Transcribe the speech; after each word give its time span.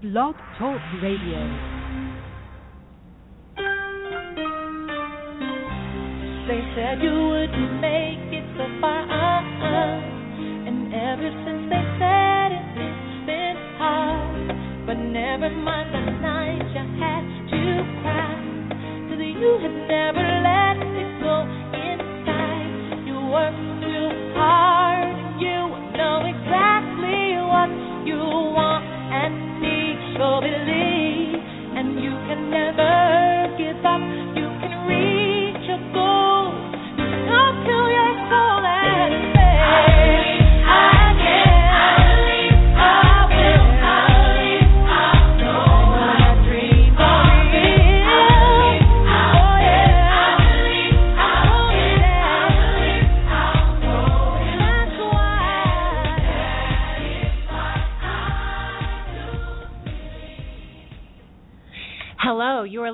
Blog 0.00 0.36
Talk 0.60 0.78
Radio. 1.02 1.42
They 6.46 6.62
said 6.76 7.02
you 7.02 7.10
wouldn't 7.10 7.80
make 7.82 8.30
it 8.30 8.46
so 8.56 8.66
far, 8.80 9.02
uh-uh. 9.02 10.68
and 10.70 10.94
ever 10.94 11.30
since 11.42 11.66
they 11.66 11.82
said 11.98 12.52
it, 12.54 12.78
it's 12.78 13.26
been 13.26 13.58
hard. 13.82 14.86
But 14.86 14.98
never 15.02 15.50
mind 15.50 15.90
the 15.90 16.12
night 16.22 16.62
you 16.62 16.84
had 17.02 17.24
to 17.50 17.62
cry, 18.00 18.38
'cause 19.10 19.18
you 19.18 19.58
had 19.58 19.76
never 19.90 20.17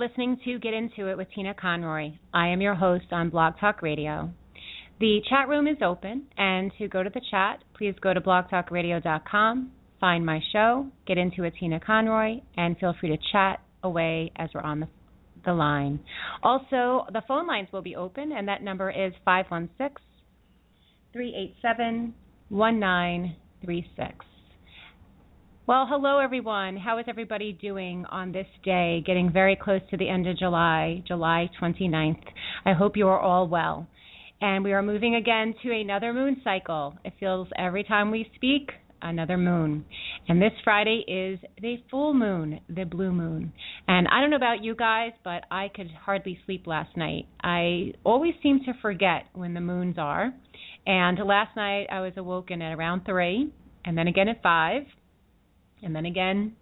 listening 0.09 0.39
to 0.45 0.59
Get 0.59 0.75
Into 0.75 1.09
It 1.09 1.17
with 1.17 1.29
Tina 1.35 1.55
Conroy. 1.55 2.11
I 2.35 2.49
am 2.49 2.61
your 2.61 2.75
host 2.75 3.07
on 3.11 3.31
Blog 3.31 3.55
Talk 3.59 3.81
Radio. 3.81 4.31
The 5.01 5.21
chat 5.31 5.49
room 5.49 5.67
is 5.67 5.79
open, 5.83 6.27
and 6.37 6.71
to 6.77 6.89
go 6.89 7.03
to 7.03 7.09
the 7.09 7.23
chat, 7.31 7.65
please 7.75 7.95
go 8.03 8.13
to 8.13 8.21
blogtalkradio.com, 8.21 9.73
find 10.01 10.27
my 10.27 10.41
show, 10.53 10.89
Get 11.07 11.17
Into 11.17 11.45
It 11.45 11.55
Tina 11.59 11.81
Conroy, 11.81 12.43
and 12.55 12.77
feel 12.79 12.95
free 13.01 13.17
to 13.17 13.19
chat 13.33 13.61
away 13.83 14.31
as 14.37 14.51
we're 14.55 14.61
on 14.61 14.81
the, 14.81 14.89
the 15.47 15.55
line. 15.55 16.01
Also, 16.43 17.07
the 17.11 17.23
phone 17.27 17.47
lines 17.47 17.69
will 17.73 17.81
be 17.81 17.97
open, 17.97 18.33
and 18.33 18.47
that 18.47 18.63
number 18.63 18.91
is 18.91 19.15
516 19.25 20.05
387 21.15 22.15
1936. 22.51 24.34
Well, 25.67 25.87
hello 25.89 26.19
everyone. 26.19 26.77
How 26.77 26.99
is 26.99 27.07
everybody 27.09 27.55
doing 27.55 28.05
on 28.11 28.33
this 28.33 28.47
day, 28.67 29.03
getting 29.07 29.33
very 29.33 29.57
close 29.57 29.81
to 29.91 29.97
the 29.97 30.11
end 30.11 30.27
of 30.27 30.37
July, 30.37 31.03
July 31.09 31.49
29th? 31.59 32.21
I 32.67 32.75
hope 32.75 32.99
you 32.99 33.09
are 33.09 33.19
all 33.19 33.49
well. 33.49 33.87
And 34.43 34.63
we 34.63 34.75
are 34.75 34.83
moving 34.83 35.15
again 35.15 35.55
to 35.63 35.73
another 35.73 36.13
moon 36.13 36.43
cycle. 36.45 36.93
It 37.03 37.15
feels 37.19 37.49
every 37.57 37.83
time 37.83 38.11
we 38.11 38.31
speak, 38.35 38.73
another 39.01 39.39
moon. 39.39 39.87
And 40.29 40.43
this 40.43 40.53
Friday 40.65 41.03
is 41.09 41.39
the 41.63 41.77
full 41.91 42.13
moon, 42.13 42.61
the 42.69 42.85
blue 42.85 43.13
moon. 43.13 43.51
And 43.89 44.07
I 44.09 44.21
don't 44.21 44.29
know 44.29 44.37
about 44.37 44.63
you 44.63 44.75
guys, 44.75 45.13
but 45.25 45.45
I 45.51 45.69
could 45.75 45.91
hardly 45.93 46.39
sleep 46.45 46.67
last 46.67 46.95
night. 46.95 47.25
I 47.43 47.95
always 48.05 48.35
seem 48.43 48.61
to 48.67 48.75
forget 48.83 49.29
when 49.33 49.55
the 49.55 49.63
moons 49.63 49.97
are. 49.97 50.31
And 50.87 51.19
last 51.21 51.57
night 51.57 51.87
I 51.91 52.03
was 52.03 52.13
awoken 52.19 52.61
at 52.61 52.77
around 52.77 53.07
3, 53.07 53.51
and 53.87 53.97
then 53.97 54.09
again 54.09 54.29
at 54.29 54.43
5 54.43 54.83
and 55.85 55.95
then 55.95 56.07
again 56.07 56.55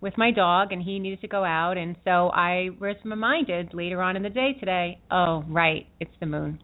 with 0.00 0.16
my 0.16 0.30
dog 0.30 0.72
and 0.72 0.82
he 0.82 0.98
needed 0.98 1.20
to 1.20 1.28
go 1.28 1.44
out 1.44 1.76
and 1.76 1.96
so 2.04 2.28
I 2.28 2.70
was 2.80 2.96
reminded 3.04 3.74
later 3.74 4.02
on 4.02 4.16
in 4.16 4.22
the 4.22 4.30
day 4.30 4.52
today, 4.58 5.00
oh 5.10 5.44
right, 5.48 5.86
it's 6.00 6.14
the 6.20 6.26
moon. 6.26 6.60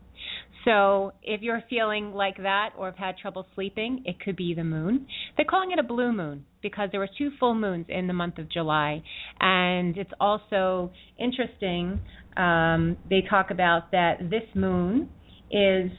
So 0.64 1.12
if 1.22 1.42
you're 1.42 1.62
feeling 1.68 2.12
like 2.12 2.38
that 2.38 2.70
or 2.76 2.86
have 2.86 2.96
had 2.96 3.18
trouble 3.18 3.46
sleeping, 3.54 4.02
it 4.06 4.18
could 4.20 4.36
be 4.36 4.54
the 4.54 4.64
moon. 4.64 5.06
They're 5.36 5.44
calling 5.44 5.72
it 5.72 5.78
a 5.78 5.82
blue 5.82 6.12
moon 6.12 6.46
because 6.62 6.88
there 6.90 7.00
were 7.00 7.10
two 7.18 7.30
full 7.38 7.54
moons 7.54 7.86
in 7.88 8.06
the 8.06 8.14
month 8.14 8.38
of 8.38 8.50
July. 8.50 9.02
And 9.40 9.96
it's 9.98 10.10
also 10.18 10.90
interesting, 11.18 12.00
um, 12.36 12.96
they 13.10 13.22
talk 13.28 13.50
about 13.50 13.90
that 13.92 14.30
this 14.30 14.44
moon 14.54 15.10
is 15.50 15.90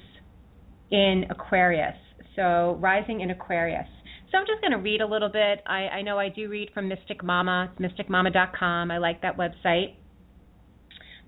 in 0.89 1.25
Aquarius. 1.29 1.95
So 2.35 2.77
rising 2.81 3.21
in 3.21 3.29
Aquarius. 3.29 3.87
So 4.31 4.37
I'm 4.37 4.45
just 4.47 4.61
going 4.61 4.71
to 4.71 4.77
read 4.77 5.01
a 5.01 5.07
little 5.07 5.29
bit. 5.29 5.61
I, 5.67 5.87
I 5.87 6.01
know 6.01 6.17
I 6.17 6.29
do 6.29 6.49
read 6.49 6.69
from 6.73 6.87
Mystic 6.87 7.23
Mama, 7.23 7.71
mysticmama.com. 7.79 8.91
I 8.91 8.97
like 8.97 9.21
that 9.21 9.37
website. 9.37 9.95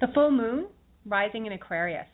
The 0.01 0.07
full 0.13 0.31
moon 0.31 0.67
rising 1.05 1.45
in 1.45 1.53
Aquarius. 1.53 2.07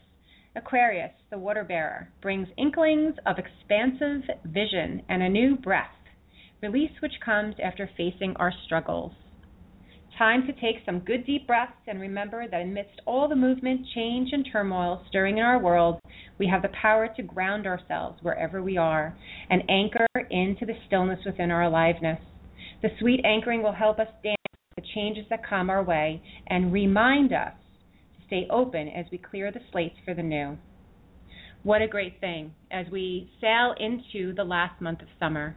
Aquarius, 0.56 1.12
the 1.32 1.38
water 1.38 1.64
bearer, 1.64 2.10
brings 2.22 2.48
inklings 2.58 3.16
of 3.26 3.38
expansive 3.40 4.30
vision 4.46 5.02
and 5.10 5.24
a 5.24 5.30
new 5.30 5.56
breath, 5.56 5.88
release 6.62 6.92
which 7.02 7.14
comes 7.26 7.56
after 7.64 7.90
facing 7.98 8.36
our 8.38 8.54
struggles. 8.66 9.14
Time 10.18 10.46
to 10.46 10.54
take 10.54 10.76
some 10.86 11.00
good 11.00 11.26
deep 11.26 11.48
breaths 11.48 11.74
and 11.88 12.00
remember 12.00 12.48
that 12.48 12.62
amidst 12.62 13.02
all 13.06 13.28
the 13.28 13.36
movement, 13.36 13.82
change, 13.96 14.30
and 14.32 14.48
turmoil 14.52 15.04
stirring 15.10 15.40
in 15.40 15.44
our 15.44 15.60
world, 15.60 16.00
we 16.38 16.48
have 16.48 16.62
the 16.62 16.70
power 16.80 17.10
to 17.16 17.24
ground 17.24 17.66
ourselves 17.66 18.20
wherever 18.22 18.62
we 18.62 18.78
are 18.78 19.18
and 19.50 19.64
anchor 19.70 20.06
into 20.30 20.68
the 20.68 20.78
stillness 20.86 21.20
within 21.26 21.50
our 21.50 21.64
aliveness. 21.64 22.20
The 22.84 22.90
sweet 23.00 23.22
anchoring 23.26 23.64
will 23.64 23.74
help 23.74 23.98
us 23.98 24.08
dance 24.24 24.38
the 24.76 24.84
changes 24.94 25.26
that 25.32 25.48
come 25.48 25.72
our 25.72 25.84
way 25.84 26.22
and 26.48 26.72
remind 26.72 27.34
us 27.34 27.54
to 28.20 28.28
stay 28.28 28.48
open 28.52 28.90
as 28.90 29.06
we 29.12 29.18
clear 29.18 29.52
the 29.52 29.62
slates 29.72 29.96
for 30.06 30.14
the 30.14 30.22
new. 30.22 30.58
What 31.64 31.82
a 31.82 31.88
great 31.88 32.20
thing 32.20 32.54
as 32.70 32.86
we 32.92 33.32
sail 33.42 33.74
into 33.80 34.36
the 34.36 34.44
last 34.44 34.80
month 34.80 35.02
of 35.02 35.08
summer. 35.20 35.56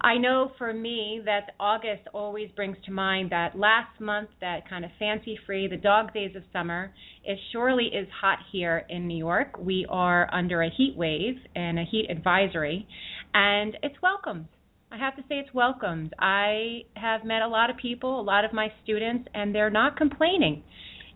I 0.00 0.18
know 0.18 0.52
for 0.58 0.72
me 0.72 1.22
that 1.24 1.54
August 1.58 2.02
always 2.12 2.50
brings 2.54 2.76
to 2.84 2.92
mind 2.92 3.30
that 3.30 3.58
last 3.58 3.98
month, 4.00 4.28
that 4.40 4.68
kind 4.68 4.84
of 4.84 4.90
fancy 4.98 5.38
free, 5.46 5.68
the 5.68 5.76
dog 5.76 6.12
days 6.12 6.36
of 6.36 6.42
summer. 6.52 6.92
It 7.24 7.38
surely 7.52 7.86
is 7.86 8.06
hot 8.20 8.38
here 8.52 8.84
in 8.88 9.06
New 9.08 9.16
York. 9.16 9.58
We 9.58 9.86
are 9.88 10.32
under 10.32 10.62
a 10.62 10.70
heat 10.70 10.94
wave 10.96 11.36
and 11.54 11.78
a 11.78 11.84
heat 11.84 12.08
advisory, 12.10 12.86
and 13.34 13.76
it's 13.82 13.96
welcomed. 14.02 14.46
I 14.92 14.98
have 14.98 15.16
to 15.16 15.22
say 15.22 15.36
it's 15.36 15.52
welcomed. 15.52 16.14
I 16.18 16.82
have 16.94 17.24
met 17.24 17.42
a 17.42 17.48
lot 17.48 17.70
of 17.70 17.76
people, 17.76 18.20
a 18.20 18.22
lot 18.22 18.44
of 18.44 18.52
my 18.52 18.68
students, 18.84 19.28
and 19.34 19.54
they're 19.54 19.70
not 19.70 19.96
complaining. 19.96 20.62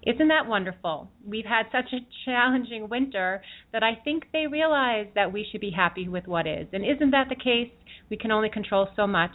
Isn't 0.07 0.29
that 0.29 0.47
wonderful? 0.47 1.11
We've 1.27 1.45
had 1.45 1.65
such 1.71 1.93
a 1.93 1.99
challenging 2.25 2.89
winter 2.89 3.43
that 3.73 3.83
I 3.83 3.99
think 4.03 4.25
they 4.33 4.47
realize 4.47 5.07
that 5.15 5.33
we 5.33 5.47
should 5.51 5.61
be 5.61 5.71
happy 5.71 6.09
with 6.09 6.27
what 6.27 6.47
is. 6.47 6.67
And 6.73 6.85
isn't 6.85 7.11
that 7.11 7.29
the 7.29 7.35
case? 7.35 7.71
We 8.09 8.17
can 8.17 8.31
only 8.31 8.49
control 8.49 8.89
so 8.97 9.07
much. 9.07 9.35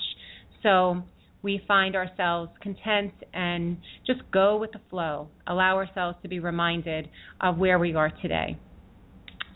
So 0.63 1.03
we 1.43 1.61
find 1.67 1.95
ourselves 1.95 2.51
content 2.61 3.13
and 3.31 3.77
just 4.07 4.21
go 4.31 4.57
with 4.57 4.71
the 4.71 4.81
flow, 4.89 5.27
allow 5.45 5.75
ourselves 5.75 6.17
to 6.23 6.27
be 6.27 6.39
reminded 6.39 7.09
of 7.39 7.57
where 7.59 7.77
we 7.77 7.93
are 7.93 8.09
today. 8.21 8.57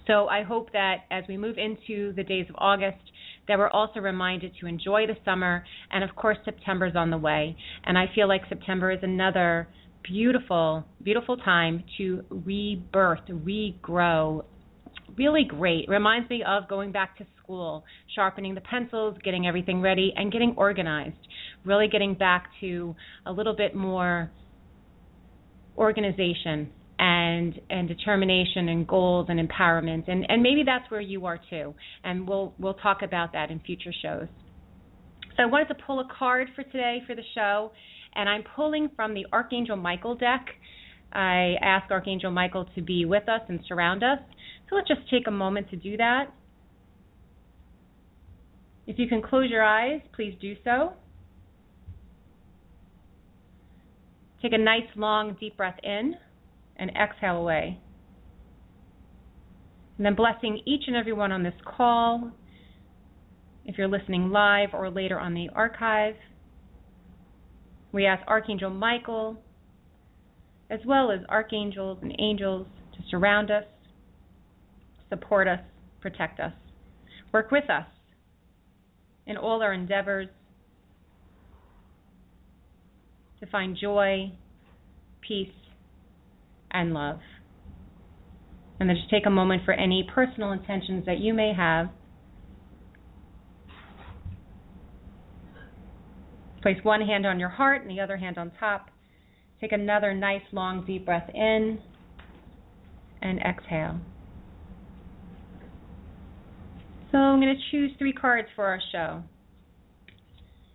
So 0.05 0.27
I 0.27 0.43
hope 0.43 0.71
that 0.73 1.05
as 1.09 1.23
we 1.27 1.37
move 1.37 1.57
into 1.57 2.13
the 2.13 2.23
days 2.23 2.45
of 2.49 2.55
August, 2.59 3.01
that 3.47 3.57
we're 3.57 3.69
also 3.69 3.99
reminded 3.99 4.53
to 4.59 4.67
enjoy 4.67 5.07
the 5.07 5.17
summer. 5.25 5.63
And 5.91 6.03
of 6.03 6.15
course, 6.15 6.37
September's 6.45 6.95
on 6.95 7.09
the 7.09 7.17
way. 7.17 7.55
And 7.83 7.97
I 7.97 8.05
feel 8.13 8.27
like 8.27 8.41
September 8.47 8.91
is 8.91 8.99
another 9.01 9.67
beautiful, 10.03 10.85
beautiful 11.03 11.37
time 11.37 11.83
to 11.97 12.23
rebirth, 12.29 13.25
regrow. 13.29 14.43
Really 15.17 15.43
great. 15.43 15.87
Reminds 15.89 16.29
me 16.29 16.43
of 16.47 16.67
going 16.69 16.91
back 16.91 17.17
to 17.17 17.25
school, 17.41 17.83
sharpening 18.15 18.55
the 18.55 18.61
pencils, 18.61 19.17
getting 19.23 19.47
everything 19.47 19.81
ready, 19.81 20.13
and 20.15 20.31
getting 20.31 20.53
organized. 20.55 21.17
Really 21.65 21.87
getting 21.87 22.13
back 22.13 22.47
to 22.61 22.95
a 23.25 23.31
little 23.31 23.55
bit 23.55 23.75
more 23.75 24.31
organization 25.77 26.69
and 26.99 27.59
and 27.69 27.87
determination 27.87 28.69
and 28.69 28.85
goals 28.85 29.27
and 29.29 29.39
empowerment 29.39 30.03
and 30.09 30.25
and 30.29 30.43
maybe 30.43 30.63
that's 30.65 30.89
where 30.91 30.99
you 30.99 31.25
are 31.25 31.39
too 31.49 31.73
and 32.03 32.27
we'll 32.27 32.53
we'll 32.59 32.73
talk 32.73 33.01
about 33.01 33.31
that 33.31 33.49
in 33.49 33.59
future 33.61 33.93
shows 34.01 34.27
so 35.37 35.43
I 35.43 35.45
wanted 35.45 35.69
to 35.69 35.75
pull 35.87 36.01
a 36.01 36.07
card 36.19 36.49
for 36.53 36.63
today 36.63 37.01
for 37.07 37.15
the 37.15 37.23
show 37.33 37.71
and 38.15 38.27
I'm 38.29 38.43
pulling 38.55 38.89
from 38.95 39.13
the 39.13 39.25
Archangel 39.31 39.75
Michael 39.75 40.15
deck. 40.15 40.45
I 41.11 41.55
ask 41.61 41.89
Archangel 41.91 42.31
Michael 42.31 42.65
to 42.75 42.81
be 42.81 43.05
with 43.05 43.27
us 43.27 43.41
and 43.47 43.59
surround 43.67 44.03
us. 44.03 44.19
So 44.69 44.75
let's 44.75 44.87
just 44.87 45.01
take 45.09 45.27
a 45.27 45.31
moment 45.31 45.69
to 45.71 45.75
do 45.75 45.97
that. 45.97 46.33
If 48.85 48.97
you 48.97 49.07
can 49.07 49.21
close 49.21 49.49
your 49.49 49.63
eyes, 49.63 50.01
please 50.15 50.35
do 50.41 50.55
so. 50.63 50.93
Take 54.41 54.53
a 54.53 54.57
nice 54.57 54.87
long 54.95 55.35
deep 55.39 55.57
breath 55.57 55.77
in 55.83 56.15
and 56.77 56.91
exhale 56.91 57.37
away. 57.37 57.79
And 59.97 60.05
then 60.05 60.15
blessing 60.15 60.61
each 60.65 60.83
and 60.87 60.95
every 60.95 61.13
one 61.13 61.31
on 61.31 61.43
this 61.43 61.53
call. 61.65 62.31
If 63.65 63.77
you're 63.77 63.87
listening 63.87 64.29
live 64.29 64.69
or 64.73 64.89
later 64.89 65.19
on 65.19 65.33
the 65.33 65.49
archive, 65.53 66.15
We 67.91 68.05
ask 68.05 68.25
Archangel 68.27 68.69
Michael, 68.69 69.41
as 70.69 70.79
well 70.85 71.11
as 71.11 71.21
archangels 71.27 71.99
and 72.01 72.15
angels, 72.19 72.67
to 72.93 72.99
surround 73.09 73.49
us, 73.49 73.63
support 75.09 75.47
us, 75.47 75.59
protect 76.01 76.39
us, 76.39 76.53
work 77.33 77.51
with 77.51 77.69
us 77.69 77.85
in 79.25 79.37
all 79.37 79.61
our 79.61 79.73
endeavors 79.73 80.27
to 83.39 83.45
find 83.47 83.77
joy, 83.79 84.31
peace, 85.27 85.49
and 86.71 86.93
love. 86.93 87.19
And 88.79 88.89
then 88.89 88.95
just 88.95 89.09
take 89.09 89.25
a 89.25 89.31
moment 89.31 89.63
for 89.65 89.73
any 89.73 90.07
personal 90.13 90.51
intentions 90.51 91.05
that 91.05 91.19
you 91.19 91.33
may 91.33 91.53
have. 91.55 91.89
Place 96.61 96.77
one 96.83 97.01
hand 97.01 97.25
on 97.25 97.39
your 97.39 97.49
heart 97.49 97.81
and 97.81 97.89
the 97.89 98.01
other 98.01 98.17
hand 98.17 98.37
on 98.37 98.51
top. 98.59 98.87
Take 99.61 99.71
another 99.71 100.13
nice 100.13 100.41
long 100.51 100.85
deep 100.85 101.05
breath 101.05 101.29
in 101.33 101.79
and 103.21 103.39
exhale. 103.39 103.99
So 107.11 107.17
I'm 107.17 107.39
going 107.39 107.55
to 107.55 107.61
choose 107.71 107.91
three 107.97 108.13
cards 108.13 108.47
for 108.55 108.65
our 108.65 108.79
show. 108.91 109.23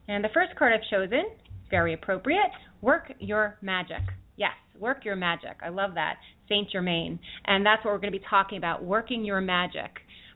And 0.08 0.22
the 0.22 0.28
first 0.34 0.54
card 0.56 0.72
I've 0.72 0.88
chosen, 0.90 1.25
very 1.70 1.94
appropriate, 1.94 2.50
Work 2.82 3.12
Your 3.20 3.56
Magic. 3.62 4.02
Yes, 4.36 4.52
work 4.78 5.04
your 5.04 5.16
magic. 5.16 5.56
I 5.64 5.69
love 5.69 5.94
that. 5.94 6.16
Saint 6.48 6.70
Germain. 6.70 7.19
And 7.46 7.64
that's 7.64 7.84
what 7.84 7.92
we're 7.92 8.00
going 8.00 8.12
to 8.12 8.19
be 8.19 8.25
talking 8.28 8.58
about, 8.58 8.84
working 8.84 9.25
your 9.25 9.40
magic. 9.40 9.90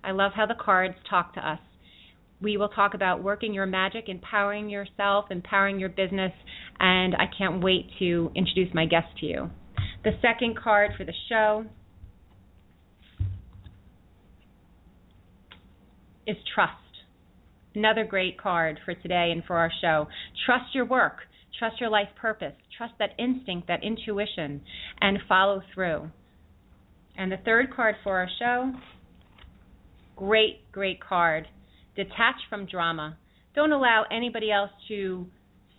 I 0.04 0.12
love 0.12 0.32
how 0.34 0.46
the 0.46 0.54
cards 0.54 0.94
talk 1.10 1.34
to 1.34 1.40
us. 1.40 1.58
We 2.40 2.56
will 2.56 2.68
talk 2.68 2.94
about 2.94 3.22
working 3.22 3.52
your 3.52 3.66
magic, 3.66 4.08
empowering 4.08 4.68
yourself, 4.68 5.26
empowering 5.30 5.80
your 5.80 5.88
business, 5.88 6.32
and 6.78 7.14
I 7.16 7.24
can't 7.36 7.62
wait 7.62 7.86
to 7.98 8.30
introduce 8.34 8.72
my 8.72 8.86
guest 8.86 9.08
to 9.20 9.26
you. 9.26 9.50
The 10.04 10.12
second 10.22 10.56
card 10.56 10.92
for 10.96 11.04
the 11.04 11.12
show 11.28 11.64
is 16.26 16.36
trust. 16.54 16.72
Another 17.74 18.04
great 18.04 18.40
card 18.40 18.78
for 18.84 18.94
today 18.94 19.30
and 19.32 19.42
for 19.44 19.56
our 19.56 19.72
show. 19.80 20.06
Trust 20.46 20.74
your 20.74 20.84
work, 20.84 21.16
trust 21.58 21.80
your 21.80 21.90
life 21.90 22.08
purpose, 22.20 22.54
trust 22.76 22.94
that 23.00 23.10
instinct, 23.18 23.66
that 23.66 23.82
intuition, 23.82 24.60
and 25.00 25.18
follow 25.28 25.60
through. 25.74 26.08
And 27.16 27.32
the 27.32 27.36
third 27.44 27.74
card 27.74 27.96
for 28.04 28.18
our 28.18 28.28
show, 28.38 28.72
great, 30.16 30.70
great 30.70 31.00
card. 31.00 31.48
Detach 31.98 32.36
from 32.48 32.64
drama. 32.64 33.18
Don't 33.56 33.72
allow 33.72 34.04
anybody 34.08 34.52
else 34.52 34.70
to 34.86 35.26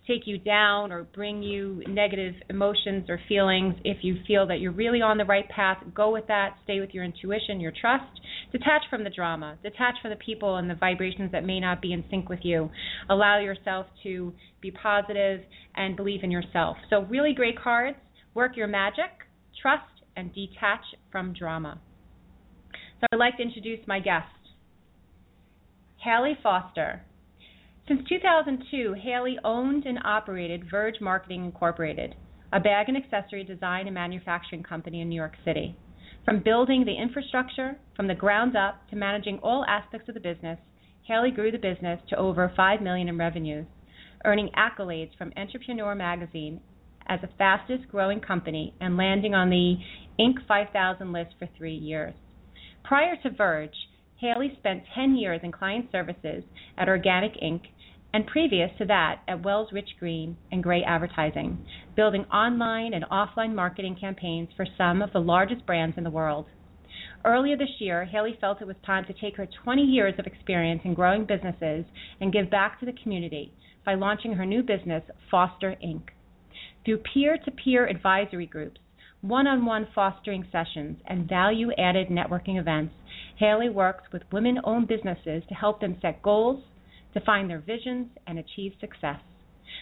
take 0.06 0.26
you 0.26 0.36
down 0.36 0.92
or 0.92 1.04
bring 1.04 1.42
you 1.42 1.82
negative 1.88 2.34
emotions 2.50 3.06
or 3.08 3.18
feelings. 3.26 3.74
If 3.84 4.04
you 4.04 4.16
feel 4.26 4.46
that 4.48 4.60
you're 4.60 4.70
really 4.70 5.00
on 5.00 5.16
the 5.16 5.24
right 5.24 5.48
path, 5.48 5.78
go 5.94 6.12
with 6.12 6.26
that. 6.26 6.56
Stay 6.64 6.78
with 6.78 6.90
your 6.92 7.04
intuition, 7.04 7.58
your 7.58 7.72
trust. 7.80 8.20
Detach 8.52 8.82
from 8.90 9.02
the 9.02 9.08
drama. 9.08 9.56
Detach 9.62 9.94
from 10.02 10.10
the 10.10 10.16
people 10.16 10.56
and 10.56 10.68
the 10.68 10.74
vibrations 10.74 11.32
that 11.32 11.42
may 11.42 11.58
not 11.58 11.80
be 11.80 11.94
in 11.94 12.04
sync 12.10 12.28
with 12.28 12.40
you. 12.42 12.68
Allow 13.08 13.40
yourself 13.40 13.86
to 14.02 14.34
be 14.60 14.70
positive 14.70 15.40
and 15.74 15.96
believe 15.96 16.22
in 16.22 16.30
yourself. 16.30 16.76
So, 16.90 17.04
really 17.04 17.32
great 17.32 17.58
cards. 17.58 17.96
Work 18.34 18.58
your 18.58 18.66
magic, 18.66 19.10
trust, 19.62 20.04
and 20.18 20.34
detach 20.34 20.84
from 21.10 21.32
drama. 21.32 21.80
So, 23.00 23.06
I'd 23.10 23.16
like 23.16 23.38
to 23.38 23.42
introduce 23.42 23.80
my 23.86 24.00
guest, 24.00 24.26
Hayley 26.02 26.32
Foster. 26.42 27.02
Since 27.86 28.08
2002, 28.08 28.94
Hayley 29.02 29.38
owned 29.44 29.84
and 29.84 29.98
operated 30.02 30.70
Verge 30.70 30.98
Marketing 30.98 31.44
Incorporated, 31.44 32.14
a 32.54 32.58
bag 32.58 32.88
and 32.88 32.96
accessory 32.96 33.44
design 33.44 33.86
and 33.86 33.92
manufacturing 33.92 34.62
company 34.62 35.02
in 35.02 35.10
New 35.10 35.16
York 35.16 35.34
City. 35.44 35.76
From 36.24 36.42
building 36.42 36.86
the 36.86 36.96
infrastructure 36.96 37.76
from 37.96 38.06
the 38.06 38.14
ground 38.14 38.56
up 38.56 38.88
to 38.88 38.96
managing 38.96 39.40
all 39.42 39.62
aspects 39.68 40.08
of 40.08 40.14
the 40.14 40.20
business, 40.20 40.58
Hayley 41.06 41.32
grew 41.32 41.50
the 41.50 41.58
business 41.58 42.00
to 42.08 42.16
over 42.16 42.50
5 42.56 42.80
million 42.80 43.08
in 43.08 43.18
revenues, 43.18 43.66
earning 44.24 44.48
accolades 44.56 45.14
from 45.18 45.34
Entrepreneur 45.36 45.94
magazine 45.94 46.62
as 47.08 47.20
the 47.20 47.28
fastest 47.36 47.88
growing 47.90 48.20
company 48.20 48.74
and 48.80 48.96
landing 48.96 49.34
on 49.34 49.50
the 49.50 49.76
Inc. 50.18 50.46
5000 50.48 51.12
list 51.12 51.34
for 51.38 51.48
3 51.58 51.74
years. 51.74 52.14
Prior 52.84 53.16
to 53.22 53.30
Verge, 53.30 53.74
Hayley 54.20 54.52
spent 54.58 54.82
10 54.94 55.16
years 55.16 55.40
in 55.42 55.50
client 55.50 55.86
services 55.90 56.44
at 56.76 56.88
Organic 56.88 57.32
Inc 57.42 57.62
and 58.12 58.26
previous 58.26 58.70
to 58.76 58.84
that 58.84 59.22
at 59.26 59.42
Wells 59.42 59.72
Rich 59.72 59.90
Green 59.98 60.36
and 60.52 60.62
Grey 60.62 60.82
Advertising, 60.82 61.64
building 61.96 62.24
online 62.26 62.92
and 62.92 63.04
offline 63.06 63.54
marketing 63.54 63.96
campaigns 63.98 64.50
for 64.56 64.66
some 64.76 65.00
of 65.00 65.12
the 65.12 65.20
largest 65.20 65.64
brands 65.64 65.96
in 65.96 66.04
the 66.04 66.10
world. 66.10 66.46
Earlier 67.24 67.56
this 67.56 67.80
year, 67.80 68.04
Hayley 68.04 68.36
felt 68.40 68.60
it 68.60 68.66
was 68.66 68.76
time 68.84 69.06
to 69.06 69.14
take 69.14 69.36
her 69.36 69.48
20 69.64 69.82
years 69.82 70.14
of 70.18 70.26
experience 70.26 70.82
in 70.84 70.92
growing 70.92 71.24
businesses 71.24 71.86
and 72.20 72.32
give 72.32 72.50
back 72.50 72.78
to 72.80 72.86
the 72.86 72.98
community 73.02 73.54
by 73.86 73.94
launching 73.94 74.34
her 74.34 74.44
new 74.44 74.62
business, 74.62 75.02
Foster 75.30 75.76
Inc. 75.82 76.02
Through 76.84 76.98
peer 77.14 77.38
to 77.38 77.50
peer 77.50 77.86
advisory 77.86 78.46
groups, 78.46 78.80
one 79.22 79.46
on 79.46 79.66
one 79.66 79.86
fostering 79.94 80.46
sessions, 80.50 80.98
and 81.06 81.28
value 81.28 81.70
added 81.78 82.08
networking 82.08 82.58
events, 82.58 82.94
Hayley 83.38 83.68
works 83.68 84.04
with 84.12 84.22
women 84.32 84.58
owned 84.64 84.88
businesses 84.88 85.42
to 85.48 85.54
help 85.54 85.80
them 85.80 85.98
set 86.00 86.22
goals, 86.22 86.62
define 87.12 87.48
their 87.48 87.60
visions, 87.60 88.08
and 88.26 88.38
achieve 88.38 88.72
success. 88.80 89.20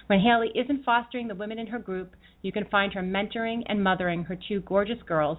When 0.07 0.21
Hayley 0.21 0.51
isn't 0.55 0.85
fostering 0.85 1.29
the 1.29 1.35
women 1.35 1.59
in 1.59 1.69
her 1.69 1.79
group, 1.79 2.15
you 2.43 2.53
can 2.53 2.67
find 2.67 2.93
her 2.93 3.03
mentoring 3.03 3.63
and 3.67 3.83
mothering 3.83 4.25
her 4.25 4.37
two 4.49 4.61
gorgeous 4.61 5.03
girls, 5.07 5.39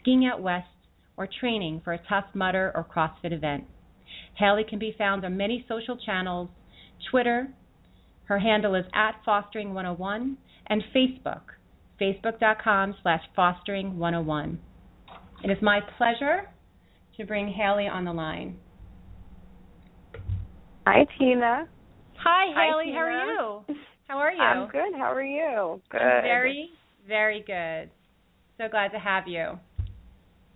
skiing 0.00 0.26
out 0.26 0.42
west, 0.42 0.68
or 1.16 1.28
training 1.40 1.80
for 1.84 1.92
a 1.92 2.00
Tough 2.08 2.26
Mudder 2.34 2.72
or 2.74 2.84
CrossFit 2.84 3.32
event. 3.32 3.64
Hayley 4.36 4.64
can 4.68 4.78
be 4.78 4.94
found 4.96 5.24
on 5.24 5.36
many 5.36 5.64
social 5.68 5.96
channels 5.96 6.48
Twitter, 7.10 7.48
her 8.24 8.38
handle 8.38 8.74
is 8.74 8.84
at 8.94 9.20
fostering101, 9.26 10.36
and 10.66 10.82
Facebook, 10.94 11.42
facebook.com 12.00 12.94
slash 13.02 13.22
fostering101. 13.36 14.56
It 15.44 15.50
is 15.50 15.58
my 15.62 15.80
pleasure 15.98 16.48
to 17.16 17.24
bring 17.26 17.48
Hayley 17.48 17.86
on 17.88 18.04
the 18.04 18.12
line. 18.12 18.56
Hi, 20.86 21.06
Tina. 21.18 21.68
Hi, 22.22 22.46
Hayley. 22.48 22.92
Hi, 22.94 22.98
How 22.98 23.04
are 23.04 23.12
you? 23.12 23.76
How 24.08 24.18
are 24.18 24.32
you? 24.32 24.40
I'm 24.40 24.68
good. 24.70 24.98
How 24.98 25.12
are 25.12 25.22
you? 25.22 25.80
Good. 25.90 26.00
I'm 26.00 26.22
very, 26.22 26.70
very 27.06 27.44
good. 27.46 27.90
So 28.58 28.68
glad 28.70 28.88
to 28.88 28.98
have 28.98 29.24
you. 29.26 29.58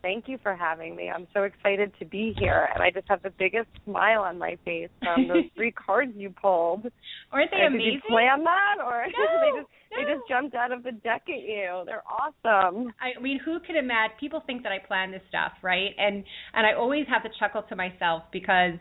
Thank 0.02 0.28
you 0.28 0.36
for 0.42 0.54
having 0.54 0.94
me. 0.96 1.08
I'm 1.08 1.26
so 1.32 1.44
excited 1.44 1.90
to 1.98 2.04
be 2.04 2.34
here, 2.38 2.68
and 2.74 2.82
I 2.82 2.90
just 2.90 3.08
have 3.08 3.22
the 3.22 3.32
biggest 3.38 3.68
smile 3.86 4.20
on 4.20 4.38
my 4.38 4.58
face 4.64 4.90
from 5.02 5.28
those 5.28 5.44
three 5.56 5.72
cards 5.72 6.12
you 6.14 6.28
pulled. 6.30 6.86
Aren't 7.32 7.50
they 7.50 7.62
Uh, 7.62 7.68
amazing? 7.68 7.84
Did 7.86 7.94
you 7.94 8.00
plan 8.10 8.44
that, 8.44 8.84
or 8.84 9.06
No, 9.16 9.40
they 9.40 9.60
just. 9.60 9.70
They 9.96 10.02
just 10.02 10.28
jumped 10.28 10.54
out 10.54 10.72
of 10.72 10.82
the 10.82 10.92
deck 10.92 11.22
at 11.28 11.42
you? 11.42 11.82
They're 11.86 12.02
awesome. 12.06 12.92
I 13.00 13.20
mean, 13.20 13.40
who 13.44 13.58
could 13.60 13.76
imagine? 13.76 14.16
People 14.18 14.42
think 14.46 14.62
that 14.62 14.72
I 14.72 14.78
plan 14.78 15.10
this 15.10 15.22
stuff, 15.28 15.52
right? 15.62 15.90
And 15.98 16.24
and 16.54 16.66
I 16.66 16.74
always 16.74 17.06
have 17.08 17.22
to 17.22 17.28
chuckle 17.38 17.62
to 17.68 17.76
myself 17.76 18.22
because 18.32 18.74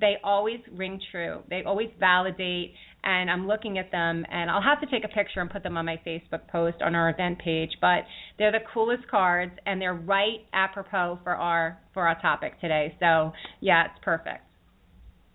they 0.00 0.16
always 0.22 0.60
ring 0.72 1.00
true. 1.10 1.42
They 1.48 1.62
always 1.64 1.88
validate, 1.98 2.74
and 3.04 3.30
I'm 3.30 3.46
looking 3.46 3.78
at 3.78 3.90
them, 3.90 4.26
and 4.30 4.50
I'll 4.50 4.62
have 4.62 4.80
to 4.80 4.86
take 4.86 5.04
a 5.04 5.08
picture 5.08 5.40
and 5.40 5.50
put 5.50 5.62
them 5.62 5.76
on 5.76 5.86
my 5.86 6.00
Facebook 6.06 6.46
post 6.48 6.82
on 6.82 6.94
our 6.94 7.10
event 7.10 7.38
page. 7.38 7.70
But 7.80 8.04
they're 8.38 8.52
the 8.52 8.64
coolest 8.72 9.08
cards, 9.08 9.52
and 9.64 9.80
they're 9.80 9.94
right 9.94 10.40
apropos 10.52 11.18
for 11.22 11.34
our 11.34 11.78
for 11.94 12.06
our 12.06 12.20
topic 12.20 12.60
today. 12.60 12.94
So 13.00 13.32
yeah, 13.60 13.86
it's 13.86 14.04
perfect. 14.04 14.42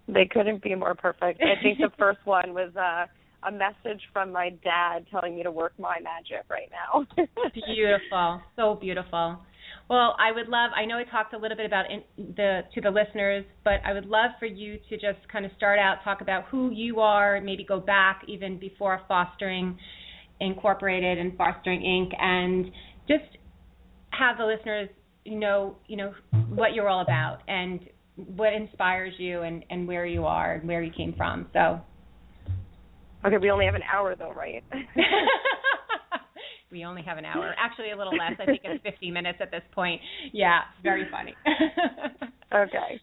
They 0.08 0.28
couldn't 0.30 0.62
be 0.62 0.76
more 0.76 0.96
perfect. 0.96 1.42
I 1.42 1.62
think 1.62 1.78
the 1.80 1.92
first 1.98 2.20
one 2.26 2.54
was 2.54 2.76
uh, 2.76 3.06
a 3.44 3.52
message 3.52 4.02
from 4.14 4.32
my 4.32 4.50
dad 4.64 5.06
telling 5.10 5.36
me 5.36 5.44
to 5.44 5.52
work 5.52 5.74
my 5.80 5.98
magic 6.02 6.46
right 6.50 6.70
now. 6.72 7.06
beautiful, 7.54 8.42
so 8.56 8.76
beautiful. 8.76 9.40
Well, 9.90 10.16
I 10.20 10.32
would 10.32 10.48
love. 10.48 10.72
I 10.76 10.86
know 10.86 10.98
I 10.98 11.04
talked 11.04 11.34
a 11.34 11.38
little 11.38 11.58
bit 11.58 11.66
about 11.66 11.86
in, 11.92 12.04
the 12.18 12.62
to 12.74 12.82
the 12.82 12.90
listeners, 12.90 13.44
but 13.64 13.82
I 13.86 13.94
would 13.94 14.06
love 14.06 14.32
for 14.40 14.46
you 14.46 14.78
to 14.90 14.96
just 14.96 15.28
kind 15.32 15.46
of 15.46 15.52
start 15.58 15.80
out, 15.80 15.98
talk 16.04 16.22
about 16.22 16.46
who 16.46 16.72
you 16.72 17.00
are, 17.00 17.42
maybe 17.42 17.66
go 17.66 17.80
back 17.80 18.22
even 18.28 18.58
before 18.58 19.02
Fostering 19.08 19.78
Incorporated 20.40 21.18
and 21.18 21.36
Fostering 21.38 21.82
Inc., 21.82 22.16
and 22.22 22.72
just 23.08 23.38
have 24.12 24.38
the 24.38 24.46
listeners 24.46 24.90
know, 25.26 25.76
you 25.88 25.98
know, 25.98 26.14
what 26.50 26.74
you're 26.74 26.88
all 26.88 27.02
about 27.02 27.40
and 27.48 27.82
what 28.16 28.54
inspires 28.54 29.14
you 29.18 29.42
and 29.42 29.66
and 29.70 29.88
where 29.88 30.06
you 30.06 30.26
are 30.26 30.56
and 30.56 30.68
where 30.68 30.84
you 30.84 30.92
came 30.96 31.14
from. 31.18 31.48
So. 31.54 31.82
Okay, 33.26 33.38
we 33.38 33.52
only 33.52 33.66
have 33.66 33.76
an 33.76 33.84
hour 33.92 34.16
though, 34.16 34.34
right? 34.34 34.64
we 36.72 36.86
only 36.86 37.02
have 37.04 37.18
an 37.18 37.26
hour. 37.26 37.54
Actually, 37.58 37.92
a 37.92 37.98
little 37.98 38.14
less. 38.14 38.34
I 38.40 38.46
think 38.46 38.62
it's 38.64 38.84
50 38.90 39.12
minutes 39.12 39.40
at 39.42 39.52
this 39.52 39.64
point. 39.74 40.02
Yeah, 40.32 40.62
very 40.84 41.08
funny. 41.12 41.36
okay. 42.54 43.00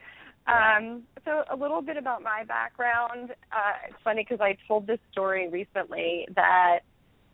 Um, 0.46 1.02
so 1.24 1.44
a 1.52 1.56
little 1.56 1.82
bit 1.82 1.98
about 1.98 2.22
my 2.22 2.42
background. 2.48 3.30
Uh, 3.52 3.88
it's 3.88 3.98
funny 4.02 4.24
because 4.26 4.40
I 4.40 4.56
told 4.66 4.86
this 4.86 4.98
story 5.12 5.48
recently 5.48 6.26
that 6.34 6.80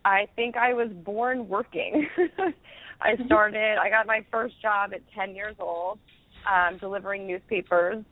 I 0.04 0.26
think 0.34 0.56
I 0.56 0.74
was 0.74 0.88
born 1.04 1.48
working. 1.48 2.08
I 3.00 3.14
started. 3.26 3.78
I 3.78 3.88
got 3.88 4.06
my 4.06 4.24
first 4.30 4.60
job 4.60 4.92
at 4.94 5.00
10 5.16 5.34
years 5.34 5.54
old, 5.60 5.98
um, 6.50 6.78
delivering 6.78 7.26
newspapers, 7.26 8.04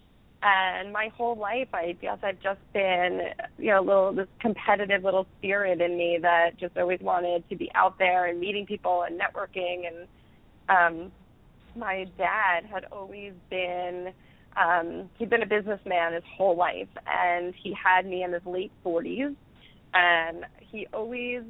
and 0.42 0.92
my 0.92 1.08
whole 1.16 1.36
life, 1.36 1.68
I 1.72 1.96
guess 2.00 2.18
I've 2.22 2.40
just 2.40 2.60
been, 2.72 3.20
you 3.58 3.70
know, 3.70 3.80
a 3.80 3.86
little 3.86 4.12
this 4.12 4.26
competitive 4.40 5.04
little 5.04 5.26
spirit 5.38 5.80
in 5.80 5.96
me 5.96 6.18
that 6.20 6.58
just 6.58 6.76
always 6.76 7.00
wanted 7.00 7.48
to 7.48 7.56
be 7.56 7.70
out 7.74 7.98
there 7.98 8.26
and 8.26 8.40
meeting 8.40 8.66
people 8.66 9.04
and 9.06 9.20
networking. 9.20 9.84
And 9.86 10.08
um, 10.68 11.12
my 11.76 12.06
dad 12.18 12.64
had 12.64 12.86
always 12.90 13.32
been. 13.50 14.12
Um, 14.54 15.08
he'd 15.16 15.30
been 15.30 15.42
a 15.42 15.46
businessman 15.46 16.12
his 16.12 16.24
whole 16.36 16.56
life, 16.56 16.88
and 17.06 17.54
he 17.62 17.72
had 17.72 18.04
me 18.04 18.22
in 18.22 18.32
his 18.32 18.44
late 18.44 18.72
40s. 18.84 19.34
And 19.94 20.44
he 20.60 20.86
always 20.92 21.42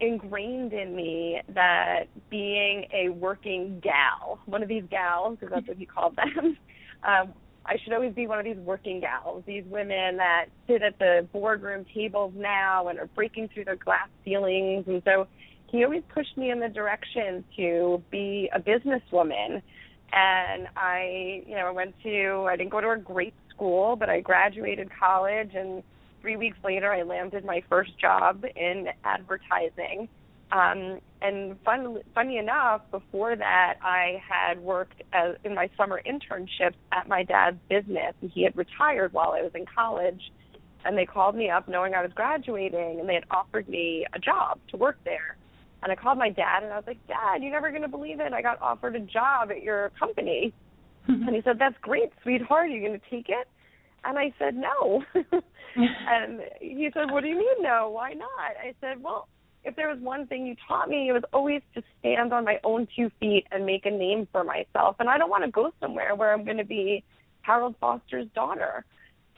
ingrained 0.00 0.72
in 0.72 0.94
me 0.94 1.40
that 1.54 2.04
being 2.28 2.86
a 2.92 3.08
working 3.08 3.80
gal, 3.82 4.38
one 4.46 4.62
of 4.62 4.68
these 4.68 4.84
gals, 4.90 5.38
because 5.38 5.54
that's 5.54 5.68
what 5.68 5.78
he 5.78 5.86
called 5.86 6.16
them, 6.16 6.58
um, 7.04 7.32
I 7.66 7.76
should 7.82 7.92
always 7.92 8.14
be 8.14 8.26
one 8.26 8.38
of 8.38 8.44
these 8.44 8.56
working 8.56 9.00
gals, 9.00 9.42
these 9.46 9.64
women 9.66 10.16
that 10.18 10.46
sit 10.66 10.82
at 10.82 10.98
the 10.98 11.26
boardroom 11.32 11.84
tables 11.92 12.32
now 12.36 12.88
and 12.88 12.98
are 12.98 13.06
breaking 13.06 13.48
through 13.48 13.64
their 13.64 13.76
glass 13.76 14.08
ceilings. 14.24 14.84
And 14.86 15.02
so 15.04 15.26
he 15.66 15.84
always 15.84 16.02
pushed 16.14 16.36
me 16.36 16.50
in 16.50 16.60
the 16.60 16.68
direction 16.68 17.44
to 17.56 18.02
be 18.10 18.48
a 18.54 18.60
businesswoman. 18.60 19.62
And 20.12 20.68
I, 20.76 21.42
you 21.46 21.56
know, 21.56 21.66
I 21.66 21.70
went 21.70 21.94
to, 22.04 22.46
I 22.48 22.56
didn't 22.56 22.70
go 22.70 22.80
to 22.80 22.90
a 22.90 22.96
great 22.96 23.34
school, 23.50 23.96
but 23.96 24.08
I 24.08 24.20
graduated 24.20 24.88
college 24.98 25.50
and 25.54 25.82
three 26.26 26.36
weeks 26.36 26.58
later, 26.64 26.92
I 26.92 27.02
landed 27.02 27.44
my 27.44 27.62
first 27.68 27.96
job 28.00 28.44
in 28.56 28.88
advertising. 29.04 30.08
Um, 30.52 31.00
and 31.22 31.56
fun, 31.64 31.98
funny 32.14 32.38
enough, 32.38 32.82
before 32.90 33.34
that, 33.34 33.74
I 33.82 34.22
had 34.28 34.60
worked 34.60 35.02
as, 35.12 35.34
in 35.44 35.54
my 35.54 35.68
summer 35.76 36.00
internships 36.06 36.76
at 36.92 37.08
my 37.08 37.24
dad's 37.24 37.58
business, 37.68 38.14
and 38.20 38.30
he 38.32 38.44
had 38.44 38.56
retired 38.56 39.12
while 39.12 39.32
I 39.32 39.42
was 39.42 39.52
in 39.54 39.64
college. 39.66 40.20
And 40.84 40.96
they 40.96 41.06
called 41.06 41.34
me 41.34 41.50
up 41.50 41.68
knowing 41.68 41.94
I 41.94 42.02
was 42.02 42.12
graduating, 42.14 43.00
and 43.00 43.08
they 43.08 43.14
had 43.14 43.24
offered 43.30 43.68
me 43.68 44.06
a 44.14 44.20
job 44.20 44.60
to 44.70 44.76
work 44.76 44.98
there. 45.04 45.36
And 45.82 45.90
I 45.90 45.96
called 45.96 46.18
my 46.18 46.30
dad, 46.30 46.62
and 46.62 46.72
I 46.72 46.76
was 46.76 46.84
like, 46.86 47.04
Dad, 47.06 47.42
you're 47.42 47.52
never 47.52 47.70
going 47.70 47.82
to 47.82 47.88
believe 47.88 48.20
it. 48.20 48.32
I 48.32 48.42
got 48.42 48.60
offered 48.62 48.96
a 48.96 49.00
job 49.00 49.50
at 49.50 49.62
your 49.62 49.90
company. 49.98 50.54
and 51.08 51.34
he 51.34 51.42
said, 51.42 51.58
That's 51.58 51.76
great, 51.80 52.12
sweetheart. 52.22 52.66
Are 52.66 52.68
you 52.68 52.86
going 52.86 52.98
to 52.98 53.10
take 53.10 53.28
it? 53.28 53.48
And 54.04 54.18
I 54.18 54.32
said, 54.38 54.54
No. 54.54 55.02
and 55.76 56.40
he 56.60 56.88
said, 56.94 57.10
What 57.10 57.22
do 57.22 57.28
you 57.28 57.36
mean 57.36 57.62
no? 57.62 57.90
Why 57.90 58.12
not? 58.12 58.28
I 58.60 58.74
said, 58.80 59.02
Well, 59.02 59.28
if 59.66 59.74
there 59.74 59.88
was 59.88 59.98
one 59.98 60.26
thing 60.28 60.46
you 60.46 60.54
taught 60.68 60.88
me, 60.88 61.08
it 61.08 61.12
was 61.12 61.24
always 61.32 61.60
to 61.74 61.82
stand 61.98 62.32
on 62.32 62.44
my 62.44 62.60
own 62.62 62.86
two 62.94 63.10
feet 63.18 63.46
and 63.50 63.66
make 63.66 63.84
a 63.84 63.90
name 63.90 64.28
for 64.30 64.44
myself. 64.44 64.96
And 65.00 65.08
I 65.08 65.18
don't 65.18 65.28
want 65.28 65.44
to 65.44 65.50
go 65.50 65.72
somewhere 65.80 66.14
where 66.14 66.32
I'm 66.32 66.44
going 66.44 66.56
to 66.58 66.64
be 66.64 67.02
Harold 67.42 67.74
Foster's 67.80 68.28
daughter. 68.32 68.84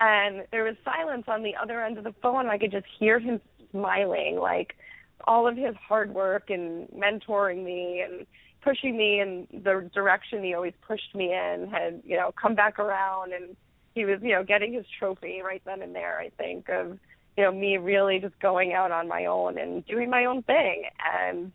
And 0.01 0.45
there 0.53 0.65
was 0.65 0.77
silence 0.85 1.25
on 1.29 1.43
the 1.43 1.57
other 1.57 1.83
end 1.83 1.97
of 1.97 2.05
the 2.05 2.15
phone. 2.23 2.47
I 2.47 2.59
could 2.59 2.71
just 2.71 2.87
hear 2.99 3.19
him 3.19 3.41
smiling, 3.71 4.39
like 4.39 4.77
all 5.25 5.49
of 5.49 5.57
his 5.57 5.75
hard 5.77 6.13
work 6.15 6.51
and 6.51 6.89
mentoring 6.89 7.65
me 7.65 8.05
and 8.07 8.27
pushing 8.61 8.97
me 8.99 9.21
in 9.21 9.49
the 9.65 9.91
direction 9.95 10.45
he 10.45 10.53
always 10.53 10.75
pushed 10.87 11.15
me 11.15 11.33
in 11.33 11.69
had, 11.73 12.03
you 12.05 12.17
know, 12.17 12.33
come 12.41 12.55
back 12.55 12.79
around 12.79 13.33
and 13.33 13.57
he 13.95 14.05
was, 14.05 14.21
you 14.23 14.33
know, 14.33 14.45
getting 14.45 14.75
his 14.75 14.85
trophy 14.99 15.41
right 15.41 15.63
then 15.65 15.81
and 15.81 15.95
there, 15.95 16.19
I 16.19 16.29
think, 16.37 16.69
of, 16.69 16.99
you 17.39 17.45
know, 17.45 17.53
me 17.53 17.77
really 17.77 18.19
just 18.19 18.37
going 18.41 18.73
out 18.73 18.91
on 18.91 19.07
my 19.07 19.27
own 19.27 19.59
and 19.59 19.87
doing 19.87 20.11
my 20.11 20.25
own 20.25 20.43
thing. 20.43 20.83
And 21.15 21.53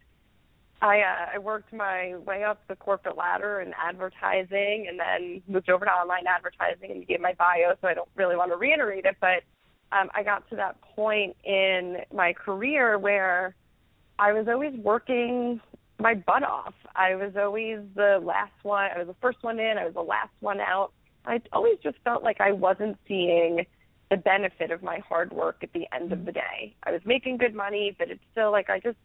I 0.82 1.02
uh, 1.02 1.36
I 1.36 1.40
worked 1.40 1.74
my 1.74 2.16
way 2.26 2.46
up 2.46 2.62
the 2.70 2.76
corporate 2.78 3.18
ladder 3.18 3.60
in 3.60 3.74
advertising 3.78 4.88
and 4.88 4.98
then 4.98 5.42
moved 5.46 5.70
over 5.70 5.84
to 5.84 5.92
online 5.92 6.26
advertising 6.26 6.90
and 6.90 7.06
gave 7.06 7.20
my 7.20 7.34
bio, 7.34 7.76
so 7.82 7.90
I 7.90 7.94
don't 7.94 8.08
really 8.16 8.38
want 8.38 8.52
to 8.52 8.58
reiterate 8.58 9.04
it, 9.04 9.18
but 9.20 9.44
um, 9.92 10.10
I 10.16 10.24
got 10.24 10.50
to 10.52 10.56
that 10.56 10.80
point 10.82 11.36
in 11.44 11.98
my 12.14 12.32
career 12.32 12.98
where 12.98 13.54
I 14.18 14.32
was 14.32 14.48
always 14.48 14.74
working 14.76 15.60
my 16.00 16.14
butt 16.14 16.44
off. 16.44 16.76
I 16.96 17.16
was 17.16 17.34
always 17.38 17.80
the 17.94 18.22
last 18.24 18.54
one. 18.64 18.90
I 18.96 19.00
was 19.00 19.08
the 19.08 19.16
first 19.22 19.44
one 19.44 19.60
in. 19.60 19.78
I 19.78 19.84
was 19.84 19.96
the 19.96 20.02
last 20.02 20.34
one 20.40 20.62
out. 20.62 20.94
I 21.26 21.42
always 21.52 21.78
just 21.84 21.98
felt 22.06 22.24
like 22.24 22.40
I 22.40 22.54
wasn't 22.54 22.98
seeing 23.06 23.66
the 24.10 24.18
benefit 24.18 24.72
of 24.72 24.84
my 24.84 25.00
hard 25.00 25.32
work 25.34 25.58
at 25.64 25.74
the 25.74 25.88
end 25.94 26.12
of 26.12 26.26
the 26.26 26.32
day. 26.32 26.76
I 26.84 26.92
was 26.92 27.02
making 27.06 27.38
good 27.38 27.56
money, 27.56 27.96
but 27.98 28.10
it's 28.10 28.24
still 28.32 28.52
like 28.52 28.70
I 28.70 28.80
just 28.80 28.98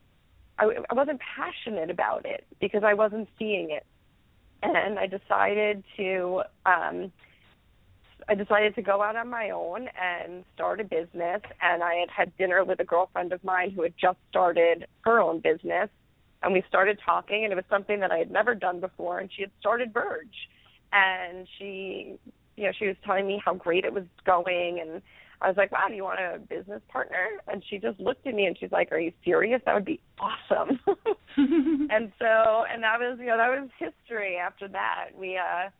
I, 0.59 0.71
I 0.91 0.95
wasn't 0.95 1.21
passionate 1.21 1.91
about 1.91 2.27
it 2.27 2.47
because 2.61 2.83
I 2.85 2.95
wasn't 2.95 3.29
seeing 3.39 3.71
it. 3.71 3.87
And 4.63 4.99
I 4.99 5.07
decided 5.07 5.85
to 5.97 6.43
um 6.67 7.13
I 8.29 8.35
decided 8.35 8.75
to 8.75 8.83
go 8.83 9.03
out 9.03 9.17
on 9.17 9.29
my 9.29 9.51
own 9.51 9.89
and 9.99 10.45
start 10.55 10.81
a 10.81 10.85
business. 10.85 11.41
And 11.63 11.83
I 11.83 11.95
had 11.95 12.11
had 12.11 12.37
dinner 12.37 12.65
with 12.65 12.81
a 12.81 12.85
girlfriend 12.85 13.33
of 13.33 13.43
mine 13.43 13.71
who 13.71 13.83
had 13.83 13.95
just 13.97 14.19
started 14.29 14.87
her 15.03 15.21
own 15.21 15.41
business. 15.41 15.89
And 16.43 16.53
we 16.53 16.63
started 16.69 16.99
talking 17.05 17.45
and 17.45 17.53
it 17.53 17.57
was 17.57 17.65
something 17.71 18.01
that 18.01 18.13
I 18.13 18.19
had 18.19 18.31
never 18.31 18.55
done 18.55 18.81
before. 18.81 19.19
And 19.19 19.31
she 19.35 19.43
had 19.43 19.51
started 19.61 19.95
Verge. 19.95 20.49
And 20.93 21.47
she 21.59 22.19
you 22.59 22.65
know 22.65 22.73
she 22.79 22.87
was 22.87 22.97
telling 23.05 23.27
me 23.27 23.41
how 23.45 23.55
great 23.55 23.85
it 23.85 23.93
was 23.93 24.05
going 24.27 24.81
and 24.81 25.03
I 25.41 25.49
was 25.49 25.57
like, 25.57 25.71
wow, 25.71 25.87
do 25.89 25.95
you 25.95 26.03
want 26.03 26.19
a 26.21 26.39
business 26.39 26.83
partner? 26.89 27.29
And 27.47 27.63
she 27.69 27.79
just 27.79 28.01
looked 28.01 28.27
at 28.27 28.35
me 28.35 28.47
and 28.47 28.59
she's 28.59 28.73
like, 28.73 28.91
are 28.91 28.99
you 28.99 29.13
serious? 29.25 29.63
That 29.65 29.75
would 29.75 29.85
be 29.85 30.01
awesome. 30.19 30.81
and 31.37 32.13
so, 32.19 32.65
and 32.71 32.83
that 32.83 32.99
was, 32.99 33.19
you 33.21 33.27
know, 33.27 33.37
that 33.37 33.61
was 33.61 33.71
history 33.79 34.37
after 34.37 34.67
that. 34.69 35.11
We, 35.17 35.37
uh, 35.37 35.71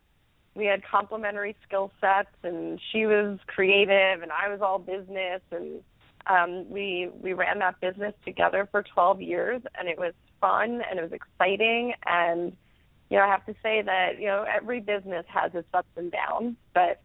we 0.55 0.65
had 0.65 0.81
complementary 0.89 1.57
skill 1.67 1.91
sets 1.99 2.29
and 2.43 2.79
she 2.91 3.05
was 3.05 3.37
creative 3.47 4.21
and 4.21 4.31
I 4.31 4.49
was 4.49 4.61
all 4.61 4.79
business 4.79 5.41
and, 5.51 5.81
um, 6.27 6.69
we, 6.69 7.09
we 7.21 7.33
ran 7.33 7.59
that 7.59 7.81
business 7.81 8.13
together 8.23 8.67
for 8.71 8.83
12 8.83 9.21
years 9.21 9.61
and 9.77 9.89
it 9.89 9.97
was 9.97 10.13
fun 10.39 10.81
and 10.89 10.99
it 10.99 11.01
was 11.01 11.11
exciting 11.11 11.93
and, 12.05 12.55
you 13.09 13.17
know, 13.17 13.23
I 13.23 13.27
have 13.27 13.45
to 13.47 13.55
say 13.63 13.81
that, 13.81 14.19
you 14.19 14.27
know, 14.27 14.45
every 14.47 14.79
business 14.79 15.25
has 15.29 15.51
its 15.55 15.67
ups 15.73 15.89
and 15.95 16.11
downs, 16.11 16.55
but 16.73 17.01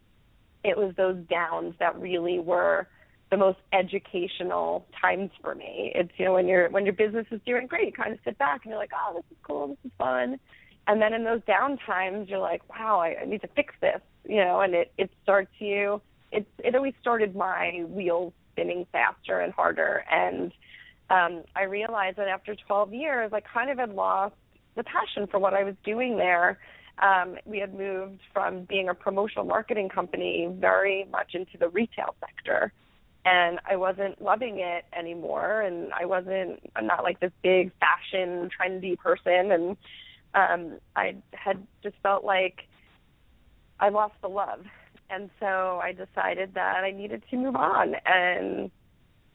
it 0.63 0.77
was 0.77 0.93
those 0.95 1.17
downs 1.29 1.75
that 1.79 1.99
really 1.99 2.39
were 2.39 2.87
the 3.31 3.37
most 3.37 3.59
educational 3.73 4.85
times 4.99 5.31
for 5.41 5.55
me. 5.55 5.91
It's 5.95 6.11
you 6.17 6.25
know 6.25 6.33
when 6.33 6.47
your 6.47 6.69
when 6.69 6.85
your 6.85 6.93
business 6.93 7.25
is 7.31 7.41
doing 7.45 7.67
great, 7.67 7.87
you 7.87 7.91
kind 7.91 8.13
of 8.13 8.19
sit 8.23 8.37
back 8.37 8.61
and 8.63 8.71
you're 8.71 8.79
like, 8.79 8.91
oh, 8.95 9.13
this 9.15 9.23
is 9.31 9.37
cool, 9.43 9.67
this 9.69 9.77
is 9.85 9.91
fun, 9.97 10.39
and 10.87 11.01
then 11.01 11.13
in 11.13 11.23
those 11.23 11.41
down 11.45 11.77
times, 11.77 12.29
you're 12.29 12.39
like, 12.39 12.61
wow, 12.69 12.99
I, 12.99 13.21
I 13.21 13.25
need 13.25 13.41
to 13.41 13.47
fix 13.55 13.73
this, 13.81 14.01
you 14.27 14.37
know, 14.37 14.61
and 14.61 14.73
it 14.73 14.91
it 14.97 15.11
starts 15.23 15.51
you. 15.59 16.01
It 16.31 16.47
it 16.59 16.75
always 16.75 16.93
started 17.01 17.35
my 17.35 17.83
wheels 17.87 18.33
spinning 18.53 18.85
faster 18.91 19.39
and 19.39 19.53
harder, 19.53 20.03
and 20.11 20.51
um, 21.09 21.43
I 21.55 21.63
realized 21.63 22.17
that 22.17 22.27
after 22.27 22.55
12 22.55 22.93
years, 22.93 23.31
I 23.33 23.39
kind 23.41 23.69
of 23.69 23.77
had 23.77 23.93
lost 23.93 24.35
the 24.75 24.83
passion 24.83 25.27
for 25.27 25.39
what 25.39 25.53
I 25.53 25.63
was 25.63 25.75
doing 25.83 26.17
there. 26.17 26.59
Um, 27.01 27.37
we 27.45 27.59
had 27.59 27.73
moved 27.73 28.21
from 28.33 28.63
being 28.63 28.87
a 28.87 28.93
promotional 28.93 29.45
marketing 29.45 29.89
company 29.89 30.47
very 30.59 31.05
much 31.11 31.33
into 31.33 31.57
the 31.57 31.69
retail 31.69 32.15
sector. 32.19 32.71
And 33.25 33.59
I 33.69 33.75
wasn't 33.75 34.21
loving 34.21 34.59
it 34.59 34.85
anymore. 34.97 35.61
And 35.61 35.91
I 35.93 36.05
wasn't, 36.05 36.59
I'm 36.75 36.85
not 36.85 37.03
like 37.03 37.19
this 37.19 37.31
big 37.41 37.71
fashion, 37.79 38.49
trendy 38.49 38.97
person. 38.97 39.51
And 39.51 39.77
um, 40.35 40.79
I 40.95 41.15
had 41.31 41.65
just 41.81 41.95
felt 42.03 42.23
like 42.23 42.67
I 43.79 43.89
lost 43.89 44.13
the 44.21 44.29
love. 44.29 44.63
And 45.09 45.29
so 45.39 45.79
I 45.83 45.91
decided 45.91 46.53
that 46.53 46.83
I 46.83 46.91
needed 46.91 47.23
to 47.31 47.37
move 47.37 47.55
on. 47.55 47.95
And 48.05 48.71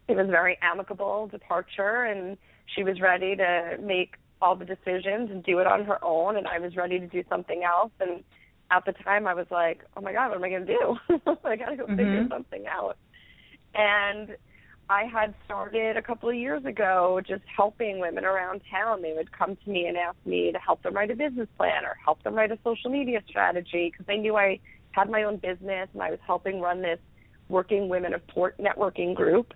it 0.08 0.16
was 0.16 0.28
a 0.28 0.30
very 0.30 0.56
amicable 0.62 1.26
departure. 1.26 2.04
And 2.04 2.38
she 2.74 2.84
was 2.84 3.00
ready 3.00 3.34
to 3.36 3.76
make 3.82 4.14
all 4.42 4.56
the 4.56 4.64
decisions 4.64 5.30
and 5.30 5.42
do 5.44 5.58
it 5.58 5.66
on 5.66 5.84
her 5.84 6.02
own 6.04 6.36
and 6.36 6.46
I 6.46 6.58
was 6.58 6.76
ready 6.76 6.98
to 6.98 7.06
do 7.06 7.22
something 7.28 7.62
else 7.64 7.92
and 8.00 8.22
at 8.70 8.84
the 8.84 8.92
time 8.92 9.26
I 9.26 9.34
was 9.34 9.46
like, 9.50 9.84
Oh 9.96 10.00
my 10.00 10.12
god, 10.12 10.28
what 10.28 10.36
am 10.36 10.44
I 10.44 10.50
gonna 10.50 10.66
do? 10.66 10.96
I 11.44 11.56
gotta 11.56 11.76
go 11.76 11.84
mm-hmm. 11.84 11.96
figure 11.96 12.26
something 12.28 12.66
out. 12.66 12.96
And 13.74 14.36
I 14.88 15.04
had 15.04 15.34
started 15.44 15.96
a 15.96 16.02
couple 16.02 16.28
of 16.28 16.34
years 16.34 16.64
ago 16.64 17.20
just 17.24 17.42
helping 17.56 18.00
women 18.00 18.24
around 18.24 18.62
town. 18.68 19.02
They 19.02 19.12
would 19.12 19.30
come 19.30 19.56
to 19.56 19.70
me 19.70 19.86
and 19.86 19.96
ask 19.96 20.16
me 20.24 20.50
to 20.50 20.58
help 20.58 20.82
them 20.82 20.94
write 20.94 21.12
a 21.12 21.14
business 21.14 21.48
plan 21.56 21.84
or 21.84 21.96
help 22.04 22.22
them 22.24 22.34
write 22.34 22.50
a 22.50 22.58
social 22.64 22.90
media 22.90 23.20
strategy 23.28 23.90
because 23.92 24.06
they 24.06 24.16
knew 24.16 24.36
I 24.36 24.58
had 24.90 25.08
my 25.08 25.22
own 25.22 25.36
business 25.36 25.88
and 25.92 26.02
I 26.02 26.10
was 26.10 26.18
helping 26.26 26.60
run 26.60 26.82
this 26.82 26.98
Working 27.48 27.88
Women 27.88 28.14
of 28.14 28.26
Port 28.26 28.56
networking 28.58 29.14
group 29.14 29.54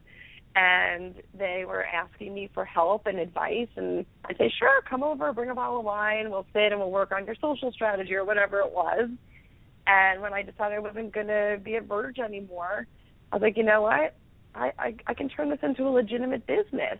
and 0.57 1.15
they 1.37 1.65
were 1.67 1.85
asking 1.85 2.33
me 2.33 2.49
for 2.55 2.65
help 2.65 3.07
and 3.07 3.19
advice 3.19 3.69
and 3.77 4.07
I'd 4.25 4.39
say, 4.39 4.53
Sure, 4.57 4.83
come 4.89 5.03
over, 5.03 5.33
bring 5.33 5.51
a 5.51 5.55
bottle 5.55 5.81
of 5.81 5.85
wine, 5.85 6.31
we'll 6.31 6.47
sit 6.53 6.71
and 6.71 6.79
we'll 6.79 6.91
work 6.91 7.13
on 7.13 7.27
your 7.27 7.35
social 7.41 7.73
strategy 7.73 8.15
or 8.15 8.25
whatever 8.25 8.61
it 8.61 8.73
was. 8.73 9.09
And 9.87 10.23
when 10.23 10.33
I 10.33 10.43
decided 10.43 10.77
I 10.77 10.79
wasn't 10.79 11.13
gonna 11.13 11.59
be 11.63 11.77
at 11.77 11.85
Verge 11.85 12.19
anymore, 12.19 12.87
I 13.33 13.37
was 13.37 13.43
like, 13.43 13.57
you 13.57 13.65
know 13.65 13.83
what? 13.83 14.15
I, 14.55 14.73
I 14.79 14.95
I 15.09 15.15
can 15.15 15.29
turn 15.29 15.51
this 15.51 15.59
into 15.63 15.89
a 15.89 15.91
legitimate 15.91 16.47
business. 16.47 16.99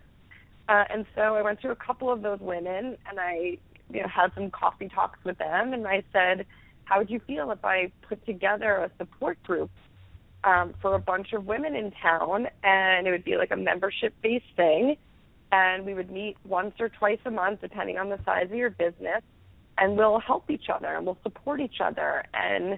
Uh, 0.67 0.83
and 0.89 1.05
so 1.15 1.35
I 1.35 1.41
went 1.41 1.61
to 1.61 1.71
a 1.71 1.75
couple 1.75 2.11
of 2.11 2.21
those 2.21 2.39
women 2.39 2.97
and 3.09 3.19
I 3.19 3.57
you 3.89 4.01
know 4.01 4.07
had 4.07 4.31
some 4.35 4.51
coffee 4.51 4.89
talks 4.89 5.19
with 5.23 5.37
them 5.37 5.71
and 5.73 5.87
I 5.87 6.03
said, 6.11 6.45
How 6.83 6.97
would 6.97 7.09
you 7.09 7.21
feel 7.25 7.51
if 7.51 7.63
I 7.63 7.91
put 8.09 8.25
together 8.25 8.73
a 8.75 8.91
support 8.97 9.41
group 9.43 9.71
um, 10.45 10.73
for 10.81 10.95
a 10.95 10.99
bunch 10.99 11.33
of 11.33 11.45
women 11.45 11.75
in 11.75 11.91
town 12.01 12.47
and 12.63 13.07
it 13.07 13.11
would 13.11 13.25
be 13.25 13.35
like 13.35 13.51
a 13.51 13.57
membership 13.57 14.13
based 14.21 14.45
thing 14.55 14.95
and 15.51 15.85
we 15.85 15.93
would 15.93 16.11
meet 16.11 16.37
once 16.45 16.75
or 16.79 16.89
twice 16.89 17.19
a 17.25 17.31
month 17.31 17.61
depending 17.61 17.97
on 17.97 18.09
the 18.09 18.19
size 18.25 18.45
of 18.45 18.55
your 18.55 18.69
business 18.69 19.21
and 19.77 19.97
we'll 19.97 20.19
help 20.19 20.49
each 20.49 20.69
other 20.73 20.87
and 20.87 21.05
we'll 21.05 21.17
support 21.23 21.59
each 21.59 21.81
other 21.83 22.23
and 22.33 22.77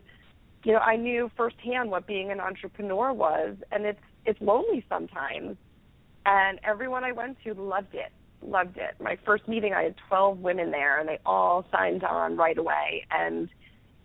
you 0.63 0.73
know, 0.73 0.79
I 0.79 0.95
knew 0.95 1.29
firsthand 1.37 1.91
what 1.91 2.07
being 2.07 2.31
an 2.31 2.39
entrepreneur 2.39 3.13
was 3.13 3.55
and 3.71 3.85
it's 3.85 3.99
it's 4.25 4.41
lonely 4.41 4.83
sometimes 4.89 5.57
and 6.27 6.59
everyone 6.63 7.05
I 7.05 7.13
went 7.13 7.37
to 7.45 7.53
loved 7.53 7.95
it. 7.95 8.11
Loved 8.41 8.77
it. 8.77 8.95
My 8.99 9.17
first 9.25 9.47
meeting, 9.47 9.73
I 9.73 9.83
had 9.83 9.95
12 10.09 10.39
women 10.39 10.71
there, 10.71 10.99
and 10.99 11.07
they 11.07 11.19
all 11.25 11.65
signed 11.71 12.03
on 12.03 12.35
right 12.35 12.57
away. 12.57 13.05
And 13.09 13.49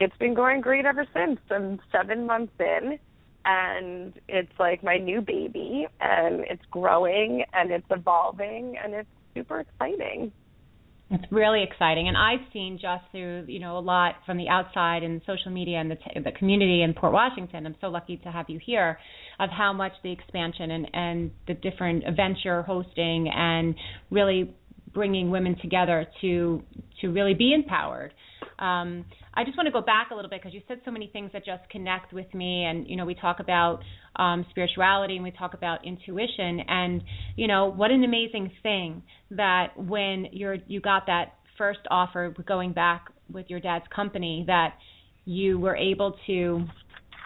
it's 0.00 0.16
been 0.18 0.32
going 0.32 0.60
great 0.60 0.86
ever 0.86 1.04
since. 1.12 1.40
I'm 1.50 1.80
seven 1.90 2.26
months 2.26 2.54
in, 2.60 2.98
and 3.44 4.12
it's 4.28 4.52
like 4.58 4.82
my 4.82 4.98
new 4.98 5.20
baby, 5.20 5.86
and 6.00 6.44
it's 6.48 6.62
growing, 6.70 7.44
and 7.52 7.70
it's 7.70 7.86
evolving, 7.90 8.76
and 8.82 8.94
it's 8.94 9.08
super 9.34 9.60
exciting. 9.60 10.32
It's 11.10 11.30
really 11.30 11.62
exciting, 11.62 12.08
and 12.08 12.16
I've 12.16 12.40
seen 12.54 12.78
just 12.80 13.04
through 13.10 13.44
you 13.46 13.58
know 13.58 13.76
a 13.76 13.80
lot 13.80 14.14
from 14.24 14.38
the 14.38 14.48
outside 14.48 15.02
and 15.02 15.20
social 15.26 15.50
media 15.52 15.78
and 15.78 15.90
the 15.90 15.96
t- 15.96 16.20
the 16.24 16.32
community 16.32 16.82
in 16.82 16.94
Port 16.94 17.12
Washington. 17.12 17.66
I'm 17.66 17.76
so 17.80 17.88
lucky 17.88 18.16
to 18.18 18.32
have 18.32 18.46
you 18.48 18.58
here, 18.64 18.98
of 19.38 19.50
how 19.50 19.72
much 19.74 19.92
the 20.02 20.10
expansion 20.10 20.70
and 20.70 20.90
and 20.94 21.30
the 21.46 21.54
different 21.54 22.04
events 22.06 22.40
you're 22.44 22.62
hosting 22.62 23.28
and 23.28 23.74
really 24.10 24.54
bringing 24.94 25.30
women 25.30 25.56
together 25.60 26.06
to 26.22 26.62
to 27.02 27.08
really 27.08 27.34
be 27.34 27.52
empowered. 27.52 28.14
Um, 28.62 29.04
I 29.34 29.42
just 29.44 29.56
want 29.56 29.66
to 29.66 29.72
go 29.72 29.80
back 29.80 30.10
a 30.12 30.14
little 30.14 30.30
bit 30.30 30.40
because 30.40 30.54
you 30.54 30.62
said 30.68 30.80
so 30.84 30.92
many 30.92 31.08
things 31.08 31.30
that 31.32 31.44
just 31.44 31.68
connect 31.68 32.12
with 32.12 32.32
me, 32.32 32.64
and 32.64 32.86
you 32.88 32.96
know 32.96 33.04
we 33.04 33.14
talk 33.14 33.40
about 33.40 33.80
um, 34.16 34.46
spirituality 34.50 35.16
and 35.16 35.24
we 35.24 35.32
talk 35.32 35.54
about 35.54 35.84
intuition, 35.84 36.60
and 36.68 37.02
you 37.36 37.48
know 37.48 37.66
what 37.66 37.90
an 37.90 38.04
amazing 38.04 38.52
thing 38.62 39.02
that 39.32 39.76
when 39.76 40.26
you're 40.30 40.58
you 40.68 40.80
got 40.80 41.06
that 41.06 41.34
first 41.58 41.80
offer 41.90 42.34
going 42.46 42.72
back 42.72 43.06
with 43.32 43.46
your 43.48 43.58
dad's 43.58 43.84
company 43.94 44.44
that 44.46 44.74
you 45.24 45.58
were 45.58 45.76
able 45.76 46.16
to 46.26 46.64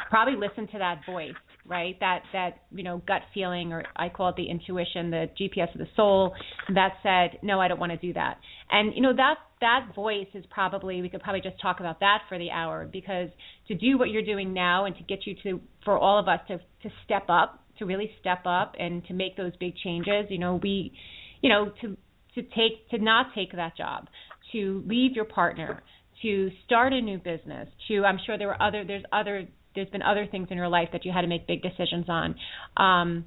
probably 0.09 0.37
listen 0.37 0.67
to 0.69 0.79
that 0.79 1.01
voice 1.07 1.35
right? 1.69 1.99
That 2.01 2.21
that 2.33 2.63
you 2.71 2.83
know 2.83 3.03
gut 3.07 3.23
feeling, 3.35 3.73
or 3.73 3.85
I 3.97 4.09
call 4.09 4.31
it 4.31 4.37
the 4.37 4.49
intuition, 4.49 5.11
the 5.11 5.29
GPS 5.41 5.73
of 5.73 5.79
the 5.79 5.89
soul, 5.97 6.35
that 6.75 6.95
said, 7.03 7.39
no, 7.43 7.61
I 7.61 7.69
don't 7.69 7.81
want 7.81 7.93
to 7.93 7.99
do 7.99 8.13
that. 8.15 8.39
And 8.71 8.95
you 8.95 9.03
know 9.03 9.15
that 9.15 9.37
that 9.61 9.89
voice 9.95 10.27
is 10.35 10.45
probably 10.51 11.03
we 11.03 11.09
could 11.09 11.23
probably 11.23 11.41
just 11.41 11.61
talk 11.61 11.81
about 11.81 12.01
that 12.01 12.21
for 12.29 12.39
the 12.39 12.51
hour 12.51 12.89
because 12.91 13.29
to 13.69 13.75
do 13.75 13.99
what 13.99 14.11
you're 14.11 14.25
doing 14.25 14.53
now 14.53 14.85
and 14.85 14.97
to 14.97 15.03
get 15.03 15.27
you 15.27 15.35
to 15.43 15.61
for 15.85 15.99
all 15.99 16.19
of 16.19 16.29
us 16.29 16.41
to 16.49 16.59
to 16.59 16.95
step 17.05 17.25
up, 17.29 17.65
to 17.79 17.87
really 17.87 18.11
step 18.21 18.41
up 18.45 18.75
and 18.79 19.05
to 19.07 19.15
make 19.15 19.37
those 19.37 19.53
big 19.59 19.75
changes, 19.77 20.27
you 20.29 20.39
know 20.39 20.61
we, 20.63 20.93
you 21.41 21.49
know 21.49 21.73
to 21.81 21.97
to 22.35 22.43
take 22.43 22.89
to 22.91 22.99
not 22.99 23.27
take 23.35 23.53
that 23.53 23.77
job, 23.77 24.09
to 24.53 24.83
leave 24.87 25.13
your 25.13 25.25
partner 25.25 25.83
to 26.23 26.51
start 26.65 26.93
a 26.93 27.01
new 27.01 27.19
business 27.19 27.69
to 27.89 28.05
i'm 28.05 28.19
sure 28.25 28.39
there 28.39 28.49
were 28.49 28.63
other 28.63 28.85
there's 28.85 29.05
other 29.13 29.47
there's 29.77 29.89
been 29.91 30.03
other 30.03 30.27
things 30.27 30.49
in 30.51 30.57
your 30.57 30.69
life 30.69 30.89
that 30.93 31.05
you 31.05 31.13
had 31.13 31.21
to 31.21 31.29
make 31.29 31.47
big 31.47 31.63
decisions 31.63 32.07
on. 32.09 32.35
Um, 32.77 33.27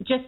just 0.00 0.24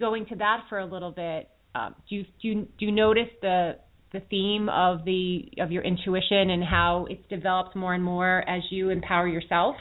going 0.00 0.24
to 0.26 0.36
that 0.36 0.64
for 0.70 0.78
a 0.78 0.86
little 0.86 1.10
bit, 1.10 1.50
uh, 1.74 1.90
do 2.08 2.16
you 2.16 2.24
do 2.40 2.48
you, 2.48 2.54
do 2.78 2.86
you 2.86 2.92
notice 2.92 3.28
the 3.42 3.76
the 4.12 4.20
theme 4.30 4.68
of 4.70 5.04
the 5.04 5.50
of 5.60 5.70
your 5.70 5.82
intuition 5.82 6.50
and 6.50 6.64
how 6.64 7.06
it's 7.10 7.22
developed 7.28 7.76
more 7.76 7.92
and 7.92 8.02
more 8.02 8.48
as 8.48 8.62
you 8.70 8.88
empower 8.90 9.28
yourself? 9.28 9.76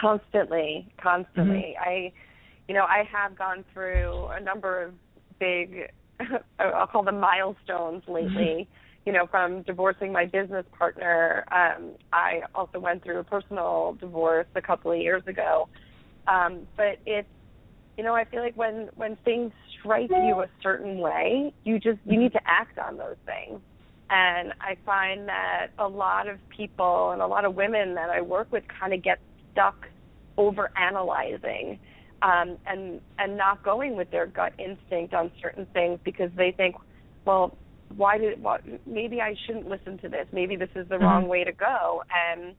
Constantly, 0.00 0.88
constantly. 1.02 1.74
Mm-hmm. 1.78 1.88
I, 1.88 2.12
you 2.68 2.74
know, 2.74 2.84
I 2.84 3.04
have 3.10 3.36
gone 3.36 3.64
through 3.72 4.26
a 4.26 4.40
number 4.40 4.82
of 4.82 4.94
big, 5.38 5.90
I'll 6.58 6.86
call 6.86 7.02
them 7.02 7.20
milestones 7.20 8.02
lately. 8.08 8.68
You 9.06 9.12
know, 9.12 9.26
from 9.30 9.62
divorcing 9.62 10.12
my 10.12 10.26
business 10.26 10.66
partner, 10.76 11.44
um, 11.52 11.92
I 12.12 12.40
also 12.54 12.80
went 12.80 13.04
through 13.04 13.20
a 13.20 13.24
personal 13.24 13.96
divorce 14.00 14.48
a 14.56 14.60
couple 14.60 14.90
of 14.90 14.98
years 14.98 15.22
ago. 15.28 15.68
Um, 16.26 16.66
but 16.76 16.98
it's, 17.06 17.28
you 17.96 18.02
know, 18.02 18.14
I 18.14 18.24
feel 18.24 18.40
like 18.40 18.56
when 18.56 18.90
when 18.96 19.16
things 19.24 19.52
strike 19.78 20.10
you 20.10 20.40
a 20.40 20.48
certain 20.60 20.98
way, 20.98 21.54
you 21.62 21.78
just 21.78 22.00
you 22.04 22.18
need 22.18 22.32
to 22.32 22.40
act 22.46 22.78
on 22.78 22.96
those 22.96 23.16
things. 23.24 23.60
And 24.10 24.52
I 24.60 24.76
find 24.84 25.28
that 25.28 25.68
a 25.78 25.86
lot 25.86 26.28
of 26.28 26.38
people 26.54 27.12
and 27.12 27.22
a 27.22 27.26
lot 27.26 27.44
of 27.44 27.54
women 27.54 27.94
that 27.94 28.10
I 28.10 28.20
work 28.20 28.48
with 28.50 28.64
kind 28.80 28.92
of 28.92 29.02
get 29.02 29.18
stuck 29.52 29.86
over 30.36 30.70
analyzing 30.76 31.78
um, 32.22 32.58
and 32.66 33.00
and 33.18 33.36
not 33.36 33.62
going 33.62 33.96
with 33.96 34.10
their 34.10 34.26
gut 34.26 34.52
instinct 34.58 35.14
on 35.14 35.30
certain 35.40 35.66
things 35.72 36.00
because 36.04 36.30
they 36.36 36.52
think, 36.52 36.74
well, 37.24 37.56
why 37.94 38.18
did 38.18 38.42
what 38.42 38.62
maybe 38.86 39.20
I 39.20 39.34
shouldn't 39.46 39.68
listen 39.68 39.98
to 39.98 40.08
this. 40.08 40.26
Maybe 40.32 40.56
this 40.56 40.70
is 40.74 40.88
the 40.88 40.96
mm-hmm. 40.96 41.04
wrong 41.04 41.28
way 41.28 41.44
to 41.44 41.52
go. 41.52 42.02
And 42.12 42.54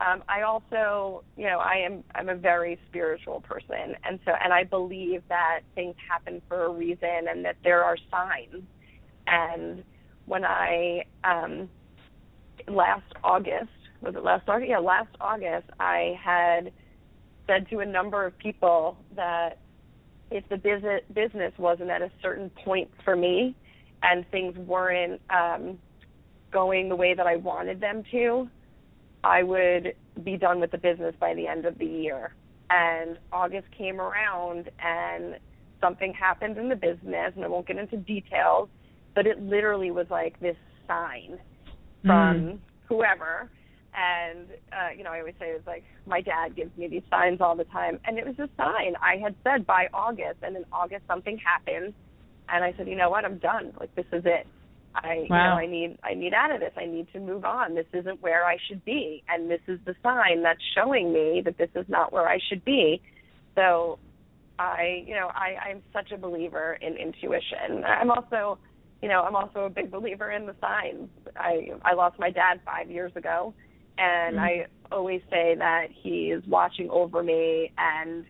um, 0.00 0.22
I 0.28 0.42
also, 0.42 1.22
you 1.36 1.44
know, 1.44 1.58
I 1.58 1.84
am 1.86 2.04
I'm 2.14 2.28
a 2.28 2.34
very 2.34 2.78
spiritual 2.88 3.40
person, 3.40 3.94
and 4.04 4.18
so 4.24 4.32
and 4.42 4.52
I 4.52 4.64
believe 4.64 5.22
that 5.28 5.60
things 5.74 5.94
happen 6.08 6.42
for 6.48 6.64
a 6.64 6.70
reason, 6.70 7.28
and 7.28 7.44
that 7.44 7.56
there 7.62 7.84
are 7.84 7.96
signs. 8.10 8.64
And 9.26 9.84
when 10.26 10.44
I 10.44 11.04
um, 11.24 11.68
last 12.66 13.12
August 13.22 13.70
was 14.02 14.14
it 14.16 14.24
last 14.24 14.48
August? 14.48 14.68
Yeah, 14.68 14.78
last 14.78 15.14
August 15.20 15.68
I 15.78 16.18
had 16.22 16.72
said 17.46 17.68
to 17.70 17.80
a 17.80 17.86
number 17.86 18.26
of 18.26 18.36
people 18.38 18.96
that 19.16 19.58
if 20.30 20.48
the 20.48 20.56
business 20.56 21.02
business 21.12 21.52
wasn't 21.58 21.90
at 21.90 22.02
a 22.02 22.10
certain 22.20 22.50
point 22.64 22.90
for 23.04 23.14
me, 23.14 23.54
and 24.02 24.28
things 24.30 24.56
weren't 24.56 25.20
um, 25.30 25.78
going 26.52 26.88
the 26.88 26.96
way 26.96 27.14
that 27.14 27.26
I 27.26 27.36
wanted 27.36 27.80
them 27.80 28.02
to, 28.10 28.48
I 29.24 29.42
would 29.42 29.94
be 30.22 30.36
done 30.36 30.60
with 30.60 30.70
the 30.70 30.78
business 30.78 31.14
by 31.18 31.34
the 31.34 31.46
end 31.46 31.64
of 31.64 31.78
the 31.78 31.86
year. 31.86 32.34
And 32.70 33.18
August 33.32 33.68
came 33.76 34.00
around 34.00 34.70
and 34.78 35.36
something 35.80 36.14
happened 36.14 36.58
in 36.58 36.68
the 36.68 36.76
business, 36.76 37.32
and 37.34 37.44
I 37.44 37.48
won't 37.48 37.66
get 37.66 37.76
into 37.76 37.96
details, 37.96 38.68
but 39.14 39.26
it 39.26 39.40
literally 39.42 39.90
was 39.90 40.06
like 40.10 40.38
this 40.40 40.56
sign 40.86 41.38
from 42.02 42.36
mm. 42.36 42.58
whoever. 42.88 43.50
And 43.94 44.46
uh, 44.72 44.90
you 44.96 45.04
know, 45.04 45.10
I 45.10 45.18
always 45.18 45.34
say 45.38 45.48
it's 45.48 45.66
like 45.66 45.84
my 46.06 46.22
dad 46.22 46.56
gives 46.56 46.74
me 46.78 46.88
these 46.88 47.02
signs 47.10 47.42
all 47.42 47.54
the 47.54 47.64
time, 47.64 47.98
and 48.06 48.18
it 48.18 48.24
was 48.24 48.38
a 48.38 48.48
sign. 48.56 48.94
I 49.02 49.16
had 49.22 49.34
said 49.44 49.66
by 49.66 49.88
August, 49.92 50.38
and 50.42 50.56
in 50.56 50.64
August 50.72 51.02
something 51.06 51.36
happened, 51.36 51.92
and 52.52 52.62
I 52.62 52.74
said, 52.76 52.86
you 52.86 52.96
know 52.96 53.10
what, 53.10 53.24
I'm 53.24 53.38
done. 53.38 53.72
Like 53.80 53.94
this 53.94 54.06
is 54.12 54.22
it. 54.26 54.46
I 54.94 55.00
wow. 55.08 55.16
you 55.20 55.28
know 55.28 55.36
I 55.36 55.66
need 55.66 55.98
I 56.04 56.14
need 56.14 56.34
out 56.34 56.50
of 56.50 56.60
this. 56.60 56.72
I 56.76 56.84
need 56.84 57.06
to 57.12 57.20
move 57.20 57.44
on. 57.44 57.74
This 57.74 57.86
isn't 57.92 58.22
where 58.22 58.44
I 58.44 58.58
should 58.68 58.84
be, 58.84 59.24
and 59.28 59.50
this 59.50 59.60
is 59.66 59.78
the 59.86 59.94
sign 60.02 60.42
that's 60.42 60.60
showing 60.74 61.12
me 61.12 61.42
that 61.44 61.56
this 61.56 61.70
is 61.74 61.86
not 61.88 62.12
where 62.12 62.28
I 62.28 62.38
should 62.48 62.64
be. 62.64 63.00
So, 63.54 63.98
I 64.58 65.02
you 65.06 65.14
know 65.14 65.28
I 65.28 65.70
I'm 65.70 65.82
such 65.92 66.12
a 66.12 66.18
believer 66.18 66.78
in 66.80 66.96
intuition. 66.96 67.84
I'm 67.86 68.10
also 68.10 68.58
you 69.00 69.08
know 69.08 69.22
I'm 69.22 69.34
also 69.34 69.60
a 69.60 69.70
big 69.70 69.90
believer 69.90 70.30
in 70.30 70.44
the 70.44 70.54
signs. 70.60 71.08
I 71.36 71.70
I 71.84 71.94
lost 71.94 72.18
my 72.18 72.30
dad 72.30 72.60
five 72.64 72.90
years 72.90 73.12
ago, 73.16 73.54
and 73.96 74.36
mm-hmm. 74.36 74.44
I 74.44 74.66
always 74.94 75.22
say 75.30 75.54
that 75.56 75.86
he 75.90 76.32
is 76.32 76.44
watching 76.46 76.90
over 76.90 77.22
me, 77.22 77.72
and 77.78 78.26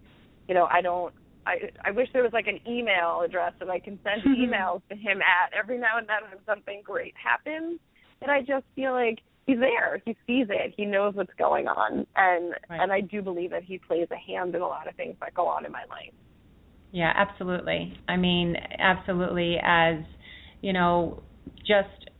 you 0.46 0.54
know 0.54 0.68
I 0.70 0.80
don't 0.80 1.12
I 1.46 1.70
I 1.84 1.90
wish 1.90 2.08
there 2.12 2.22
was 2.22 2.32
like 2.32 2.46
an 2.46 2.60
email 2.68 3.22
address 3.24 3.52
that 3.58 3.68
I 3.68 3.78
can 3.78 3.98
send 4.02 4.22
emails 4.38 4.82
to 4.90 4.96
him 4.96 5.20
at 5.20 5.52
every 5.58 5.78
now 5.78 5.98
and 5.98 6.08
then 6.08 6.30
when 6.30 6.38
something 6.46 6.82
great 6.84 7.14
happens. 7.22 7.80
And 8.20 8.30
I 8.30 8.40
just 8.40 8.64
feel 8.76 8.92
like 8.92 9.18
he's 9.46 9.58
there. 9.58 10.00
He 10.04 10.16
sees 10.26 10.46
it. 10.48 10.74
He 10.76 10.86
knows 10.86 11.14
what's 11.14 11.34
going 11.38 11.66
on, 11.66 12.06
and 12.16 12.54
right. 12.70 12.80
and 12.80 12.92
I 12.92 13.00
do 13.00 13.22
believe 13.22 13.50
that 13.50 13.64
he 13.64 13.78
plays 13.78 14.08
a 14.10 14.16
hand 14.16 14.54
in 14.54 14.62
a 14.62 14.66
lot 14.66 14.88
of 14.88 14.94
things 14.94 15.16
that 15.20 15.34
go 15.34 15.46
on 15.46 15.64
in 15.66 15.72
my 15.72 15.84
life. 15.90 16.12
Yeah, 16.92 17.12
absolutely. 17.14 17.98
I 18.06 18.16
mean, 18.16 18.54
absolutely. 18.78 19.56
As 19.62 19.96
you 20.60 20.72
know, 20.72 21.22
just 21.66 22.10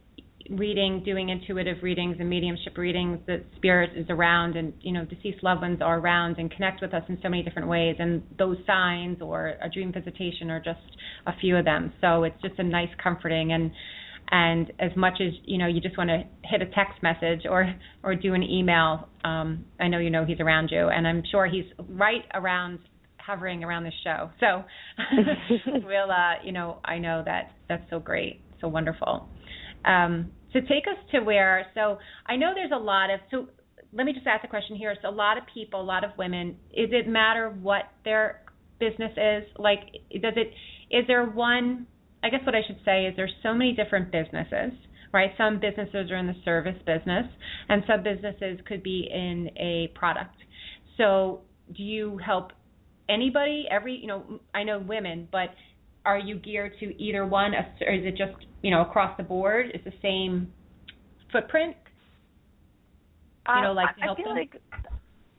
reading, 0.51 1.03
doing 1.05 1.29
intuitive 1.29 1.83
readings 1.83 2.17
and 2.19 2.29
mediumship 2.29 2.77
readings, 2.77 3.19
that 3.27 3.45
spirit 3.57 3.91
is 3.97 4.07
around 4.09 4.57
and, 4.57 4.73
you 4.81 4.93
know, 4.93 5.05
deceased 5.05 5.43
loved 5.43 5.63
ones 5.63 5.81
are 5.83 5.99
around 5.99 6.39
and 6.39 6.51
connect 6.51 6.81
with 6.81 6.95
us 6.95 7.03
in 7.09 7.19
so 7.23 7.29
many 7.29 7.43
different 7.43 7.69
ways. 7.69 7.97
And 7.99 8.23
those 8.39 8.57
signs 8.67 9.21
or 9.21 9.55
a 9.63 9.69
dream 9.69 9.93
visitation 9.93 10.51
are 10.51 10.61
just 10.61 10.81
a 11.27 11.33
few 11.41 11.57
of 11.57 11.65
them. 11.65 11.93
So 12.01 12.25
it's 12.25 12.41
just 12.43 12.59
a 12.59 12.65
nice 12.65 12.91
comforting 13.03 13.53
and 13.53 13.71
and 14.35 14.73
as 14.79 14.93
much 14.97 15.15
as 15.21 15.33
you 15.45 15.59
know 15.59 15.67
you 15.67 15.81
just 15.81 15.99
want 15.99 16.09
to 16.09 16.23
hit 16.45 16.63
a 16.63 16.67
text 16.67 17.03
message 17.03 17.41
or 17.45 17.75
or 18.05 18.15
do 18.15 18.35
an 18.35 18.43
email 18.43 19.09
um 19.25 19.65
i 19.81 19.89
know 19.89 19.99
you 19.99 20.11
know 20.11 20.25
he's 20.25 20.39
around 20.39 20.69
you 20.71 20.89
and 20.89 21.09
i'm 21.09 21.25
sure 21.31 21.45
he's 21.47 21.65
right 21.89 22.23
around 22.33 22.79
hovering 23.25 23.65
around 23.65 23.85
the 23.85 23.93
show. 24.05 24.31
So 24.41 24.65
we'll, 25.85 26.11
uh, 26.11 26.35
you 26.45 26.53
know, 26.53 26.79
I 26.85 26.99
know 26.99 27.23
that 27.25 27.53
that's 27.69 27.89
so 27.91 27.99
great, 27.99 28.41
so 28.61 28.69
wonderful. 28.69 29.29
Um, 29.85 30.31
so 30.53 30.61
take 30.61 30.85
us 30.87 30.99
to 31.13 31.21
where. 31.21 31.67
So 31.75 31.99
I 32.27 32.37
know 32.37 32.53
there's 32.55 32.73
a 32.75 32.83
lot 32.83 33.11
of. 33.11 33.21
So 33.31 33.49
let 33.93 34.05
me 34.05 34.13
just 34.13 34.27
ask 34.27 34.45
a 34.45 34.49
question 34.49 34.77
here. 34.77 34.95
So 35.03 35.09
a 35.09 35.11
lot 35.11 35.39
of 35.39 35.45
people, 35.53 35.81
a 35.81 35.83
lot 35.83 36.05
of 36.05 36.11
women. 36.19 36.57
Is 36.73 36.91
it 36.93 37.09
matter 37.09 37.51
what 37.61 37.85
their 38.05 38.43
business 38.79 39.13
is? 39.13 39.45
Like, 39.59 39.81
does 40.13 40.35
it? 40.37 40.53
Is 40.91 41.07
there 41.07 41.25
one? 41.27 41.87
I 42.25 42.31
guess 42.31 42.41
what 42.47 42.55
I 42.55 42.61
should 42.67 42.79
say 42.85 43.07
is 43.07 43.15
there's 43.17 43.35
so 43.43 43.53
many 43.53 43.73
different 43.73 44.13
businesses 44.13 44.73
right? 45.13 45.31
Some 45.37 45.61
businesses 45.61 46.11
are 46.11 46.17
in 46.17 46.27
the 46.27 46.37
service 46.45 46.79
business, 46.87 47.27
and 47.69 47.83
some 47.87 48.03
businesses 48.03 48.59
could 48.67 48.83
be 48.83 49.09
in 49.13 49.51
a 49.59 49.93
product. 49.95 50.37
So, 50.97 51.43
do 51.77 51.83
you 51.83 52.19
help 52.25 52.53
anybody? 53.09 53.67
Every, 53.71 53.95
you 53.95 54.07
know, 54.07 54.41
I 54.55 54.65
know 54.65 54.79
women, 54.79 55.29
but 55.31 55.51
are 56.05 56.19
you 56.19 56.37
geared 56.37 56.73
to 56.81 57.03
either 57.03 57.27
one, 57.27 57.55
or 57.55 57.93
is 57.93 58.05
it 58.05 58.17
just, 58.17 58.35
you 58.63 58.71
know, 58.71 58.83
across 58.83 59.17
the 59.17 59.23
board? 59.23 59.67
Is 59.75 59.81
the 59.85 59.93
same 60.03 60.53
footprint? 61.31 61.77
You 63.55 63.63
know, 63.63 63.73
like 63.73 63.95
to 63.97 64.03
help 64.03 64.19
I 64.19 64.23
feel 64.23 64.35
them? 64.35 64.37
like 64.37 64.63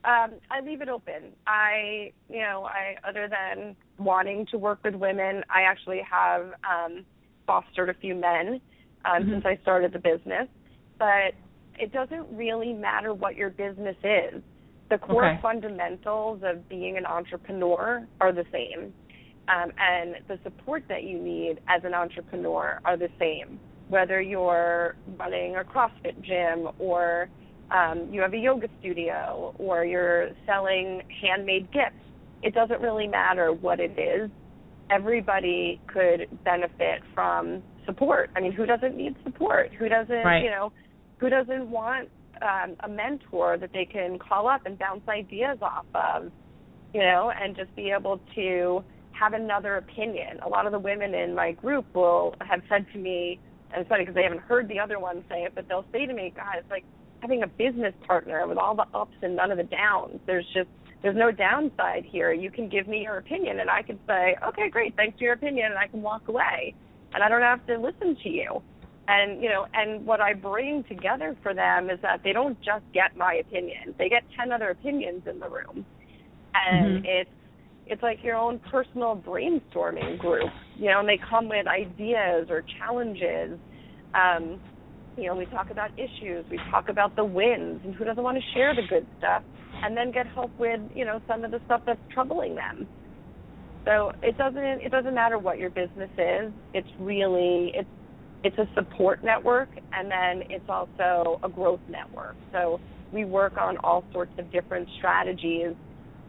um, 0.04 0.38
I 0.50 0.60
leave 0.60 0.82
it 0.82 0.88
open. 0.88 1.32
I, 1.46 2.12
you 2.28 2.40
know, 2.40 2.66
I 2.66 2.96
other 3.08 3.28
than 3.28 3.76
wanting 3.98 4.46
to 4.50 4.58
work 4.58 4.80
with 4.84 4.94
women, 4.94 5.42
I 5.54 5.62
actually 5.62 6.02
have 6.08 6.52
um, 6.68 7.06
fostered 7.46 7.88
a 7.88 7.94
few 7.94 8.14
men 8.14 8.60
um, 9.04 9.24
Mhm. 9.24 9.30
since 9.30 9.46
I 9.46 9.56
started 9.62 9.92
the 9.92 9.98
business. 9.98 10.48
But 10.98 11.34
it 11.78 11.92
doesn't 11.92 12.30
really 12.30 12.72
matter 12.72 13.14
what 13.14 13.36
your 13.36 13.50
business 13.50 13.96
is. 14.04 14.42
The 14.90 14.98
core 14.98 15.24
Okay. 15.24 15.38
fundamentals 15.40 16.42
of 16.44 16.68
being 16.68 16.96
an 16.98 17.06
entrepreneur 17.06 18.06
are 18.20 18.32
the 18.32 18.44
same. 18.52 18.94
Um, 19.48 19.72
and 19.78 20.16
the 20.26 20.38
support 20.42 20.84
that 20.88 21.04
you 21.04 21.18
need 21.18 21.60
as 21.68 21.84
an 21.84 21.92
entrepreneur 21.92 22.80
are 22.84 22.96
the 22.96 23.08
same. 23.18 23.60
Whether 23.88 24.20
you're 24.20 24.96
running 25.18 25.56
a 25.56 25.64
CrossFit 25.64 26.20
gym 26.22 26.68
or 26.78 27.28
um, 27.70 28.08
you 28.10 28.20
have 28.22 28.32
a 28.32 28.38
yoga 28.38 28.68
studio 28.80 29.54
or 29.58 29.84
you're 29.84 30.30
selling 30.46 31.02
handmade 31.20 31.70
gifts, 31.72 31.96
it 32.42 32.54
doesn't 32.54 32.80
really 32.80 33.06
matter 33.06 33.52
what 33.52 33.80
it 33.80 33.98
is. 33.98 34.30
Everybody 34.90 35.80
could 35.86 36.28
benefit 36.44 37.02
from 37.14 37.62
support. 37.86 38.30
I 38.36 38.40
mean, 38.40 38.52
who 38.52 38.64
doesn't 38.66 38.96
need 38.96 39.14
support? 39.24 39.72
Who 39.78 39.88
doesn't, 39.88 40.24
Right. 40.24 40.42
you 40.44 40.50
know, 40.50 40.72
who 41.18 41.28
doesn't 41.28 41.70
want 41.70 42.08
um, 42.42 42.76
a 42.80 42.88
mentor 42.88 43.56
that 43.58 43.72
they 43.72 43.84
can 43.84 44.18
call 44.18 44.48
up 44.48 44.66
and 44.66 44.78
bounce 44.78 45.06
ideas 45.08 45.58
off 45.62 45.86
of, 45.94 46.30
you 46.92 47.00
know, 47.00 47.30
and 47.30 47.56
just 47.56 47.74
be 47.76 47.90
able 47.90 48.20
to 48.34 48.84
have 49.18 49.32
another 49.32 49.76
opinion. 49.76 50.38
A 50.44 50.48
lot 50.48 50.66
of 50.66 50.72
the 50.72 50.78
women 50.78 51.14
in 51.14 51.34
my 51.34 51.52
group 51.52 51.86
will 51.94 52.34
have 52.40 52.62
said 52.68 52.86
to 52.92 52.98
me, 52.98 53.38
and 53.72 53.80
it's 53.80 53.88
funny 53.88 54.02
because 54.02 54.14
they 54.14 54.22
haven't 54.22 54.40
heard 54.40 54.68
the 54.68 54.78
other 54.78 54.98
ones 54.98 55.24
say 55.28 55.42
it, 55.42 55.52
but 55.54 55.66
they'll 55.68 55.86
say 55.92 56.06
to 56.06 56.12
me, 56.12 56.32
"God, 56.34 56.56
it's 56.58 56.70
like 56.70 56.84
having 57.20 57.42
a 57.42 57.46
business 57.46 57.94
partner 58.06 58.46
with 58.46 58.58
all 58.58 58.74
the 58.74 58.86
ups 58.92 59.16
and 59.22 59.36
none 59.36 59.50
of 59.50 59.56
the 59.56 59.64
downs. 59.64 60.20
There's 60.26 60.46
just 60.52 60.68
there's 61.02 61.16
no 61.16 61.30
downside 61.30 62.04
here. 62.04 62.32
You 62.32 62.50
can 62.50 62.68
give 62.68 62.88
me 62.88 63.02
your 63.02 63.18
opinion, 63.18 63.60
and 63.60 63.68
I 63.68 63.82
can 63.82 63.98
say, 64.06 64.36
okay, 64.48 64.70
great, 64.70 64.96
thanks 64.96 65.18
for 65.18 65.24
your 65.24 65.34
opinion, 65.34 65.66
and 65.66 65.78
I 65.78 65.86
can 65.86 66.00
walk 66.00 66.28
away, 66.28 66.74
and 67.12 67.22
I 67.22 67.28
don't 67.28 67.42
have 67.42 67.64
to 67.66 67.78
listen 67.78 68.16
to 68.22 68.28
you." 68.28 68.62
And 69.06 69.42
you 69.42 69.50
know, 69.50 69.66
and 69.74 70.06
what 70.06 70.20
I 70.20 70.32
bring 70.32 70.82
together 70.84 71.36
for 71.42 71.52
them 71.54 71.90
is 71.90 72.00
that 72.00 72.22
they 72.24 72.32
don't 72.32 72.58
just 72.62 72.84
get 72.92 73.16
my 73.16 73.34
opinion; 73.34 73.94
they 73.98 74.08
get 74.08 74.22
ten 74.36 74.50
other 74.50 74.70
opinions 74.70 75.22
in 75.26 75.38
the 75.40 75.48
room, 75.48 75.84
and 76.54 76.96
Mhm. 76.96 77.04
it's 77.04 77.30
it's 77.86 78.02
like 78.02 78.18
your 78.22 78.36
own 78.36 78.60
personal 78.70 79.16
brainstorming 79.16 80.18
group, 80.18 80.50
you 80.76 80.90
know, 80.90 81.00
and 81.00 81.08
they 81.08 81.18
come 81.28 81.48
with 81.48 81.66
ideas 81.66 82.48
or 82.50 82.64
challenges. 82.78 83.58
Um, 84.14 84.60
you 85.16 85.26
know, 85.26 85.34
we 85.34 85.46
talk 85.46 85.70
about 85.70 85.90
issues, 85.98 86.44
we 86.50 86.58
talk 86.70 86.88
about 86.88 87.14
the 87.14 87.24
wins, 87.24 87.80
and 87.84 87.94
who 87.94 88.04
doesn't 88.04 88.22
want 88.22 88.36
to 88.36 88.42
share 88.54 88.74
the 88.74 88.82
good 88.88 89.06
stuff, 89.18 89.42
and 89.82 89.96
then 89.96 90.10
get 90.10 90.26
help 90.28 90.50
with, 90.58 90.80
you 90.94 91.04
know, 91.04 91.20
some 91.28 91.44
of 91.44 91.50
the 91.50 91.60
stuff 91.66 91.82
that's 91.86 92.00
troubling 92.12 92.54
them. 92.54 92.88
So 93.84 94.12
it 94.22 94.38
doesn't 94.38 94.80
it 94.82 94.90
doesn't 94.90 95.14
matter 95.14 95.38
what 95.38 95.58
your 95.58 95.70
business 95.70 96.10
is. 96.16 96.52
It's 96.72 96.88
really 96.98 97.70
it's 97.74 97.88
it's 98.42 98.56
a 98.58 98.66
support 98.74 99.22
network, 99.22 99.68
and 99.92 100.10
then 100.10 100.48
it's 100.50 100.64
also 100.68 101.38
a 101.42 101.48
growth 101.48 101.80
network. 101.88 102.36
So 102.52 102.80
we 103.12 103.24
work 103.24 103.56
on 103.58 103.76
all 103.78 104.04
sorts 104.12 104.32
of 104.38 104.50
different 104.50 104.88
strategies 104.98 105.74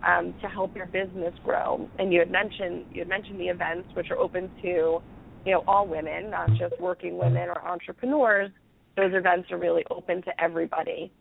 um, 0.03 0.33
to 0.41 0.47
help 0.47 0.75
your 0.75 0.87
business 0.87 1.33
grow. 1.43 1.89
And 1.99 2.13
you 2.13 2.19
had 2.19 2.31
mentioned 2.31 2.85
you 2.91 2.99
had 2.99 3.07
mentioned 3.07 3.39
the 3.39 3.47
events, 3.47 3.89
which 3.93 4.11
are 4.11 4.17
open 4.17 4.51
to 4.61 4.67
you 4.67 5.51
know 5.51 5.63
all 5.67 5.87
women, 5.87 6.29
not 6.29 6.49
just 6.57 6.79
working 6.79 7.17
women 7.17 7.49
or 7.49 7.65
entrepreneurs. 7.67 8.51
Those 8.97 9.13
events 9.13 9.51
are 9.51 9.57
really 9.57 9.83
open 9.91 10.21
to 10.23 10.41
everybody. 10.41 11.11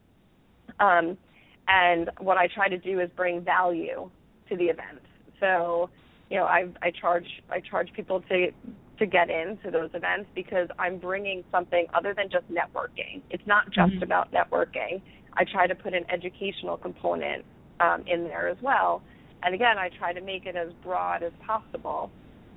Um, 0.81 1.19
and 1.67 2.11
what 2.21 2.37
I 2.37 2.47
try 2.47 2.69
to 2.69 2.79
do 2.79 3.01
is 3.01 3.11
bring 3.17 3.43
value 3.43 4.11
to 4.49 4.57
the 4.57 4.65
event. 4.65 5.01
So, 5.41 5.91
you 6.31 6.37
know, 6.37 6.45
I 6.45 6.67
I 6.83 6.91
charge 6.91 7.27
I 7.51 7.61
charge 7.61 7.93
people 7.95 8.21
to 8.29 8.51
to 8.99 9.07
get 9.07 9.29
into 9.29 9.71
those 9.71 9.91
events 9.95 10.29
because 10.35 10.69
I'm 10.79 10.99
bringing 10.99 11.43
something 11.51 11.87
other 11.95 12.15
than 12.15 12.31
just 12.31 12.45
networking. 12.51 13.23
It's 13.31 13.47
not 13.47 13.71
just 13.71 13.95
Mhm. 13.95 14.03
about 14.03 14.31
networking. 14.31 15.03
I 15.37 15.45
try 15.45 15.67
to 15.67 15.75
put 15.75 15.95
an 15.95 16.05
educational 16.11 16.77
component 16.77 17.45
um, 17.81 18.05
in 18.07 18.25
there 18.25 18.49
as 18.49 18.57
well. 18.63 19.03
And 19.43 19.55
again, 19.55 19.79
I 19.79 19.91
try 19.99 20.13
to 20.13 20.21
make 20.21 20.47
it 20.47 20.57
as 20.57 20.69
broad 20.83 21.23
as 21.23 21.33
possible. 21.47 22.11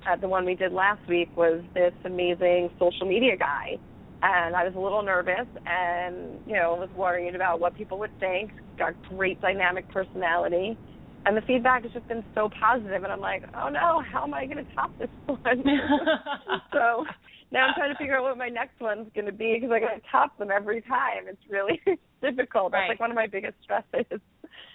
Uh, 0.08 0.16
the 0.16 0.28
one 0.28 0.44
we 0.44 0.54
did 0.54 0.72
last 0.72 1.06
week 1.08 1.28
was 1.36 1.62
this 1.74 1.92
amazing 2.04 2.70
social 2.78 3.06
media 3.06 3.36
guy, 3.36 3.76
and 4.22 4.56
I 4.56 4.64
was 4.64 4.74
a 4.74 4.80
little 4.80 5.02
nervous 5.02 5.46
and 5.66 6.40
you 6.46 6.54
know 6.54 6.76
was 6.76 6.88
worried 6.96 7.34
about 7.34 7.60
what 7.60 7.76
people 7.76 7.98
would 7.98 8.18
think. 8.20 8.52
Got 8.78 8.94
great 9.08 9.40
dynamic 9.40 9.88
personality, 9.90 10.78
and 11.26 11.36
the 11.36 11.42
feedback 11.42 11.82
has 11.82 11.92
just 11.92 12.08
been 12.08 12.24
so 12.34 12.48
positive. 12.58 13.02
And 13.02 13.12
I'm 13.12 13.20
like, 13.20 13.42
oh 13.54 13.68
no, 13.68 14.02
how 14.10 14.22
am 14.22 14.32
I 14.32 14.46
going 14.46 14.64
to 14.64 14.74
top 14.74 14.96
this 14.98 15.10
one? 15.26 15.38
so 16.72 17.04
now 17.50 17.66
I'm 17.66 17.74
trying 17.76 17.92
to 17.92 17.98
figure 17.98 18.16
out 18.18 18.24
what 18.24 18.36
my 18.38 18.48
next 18.48 18.80
one's 18.80 19.08
going 19.14 19.26
to 19.26 19.32
be 19.32 19.54
because 19.54 19.70
I 19.72 19.80
got 19.80 19.94
to 19.94 20.00
top 20.10 20.36
them 20.38 20.50
every 20.54 20.82
time. 20.82 21.24
It's 21.28 21.40
really 21.48 21.80
difficult. 22.22 22.72
That's 22.72 22.80
Right. 22.82 22.88
like 22.90 23.00
one 23.00 23.10
of 23.10 23.16
my 23.16 23.26
biggest 23.26 23.54
stresses. 23.62 24.20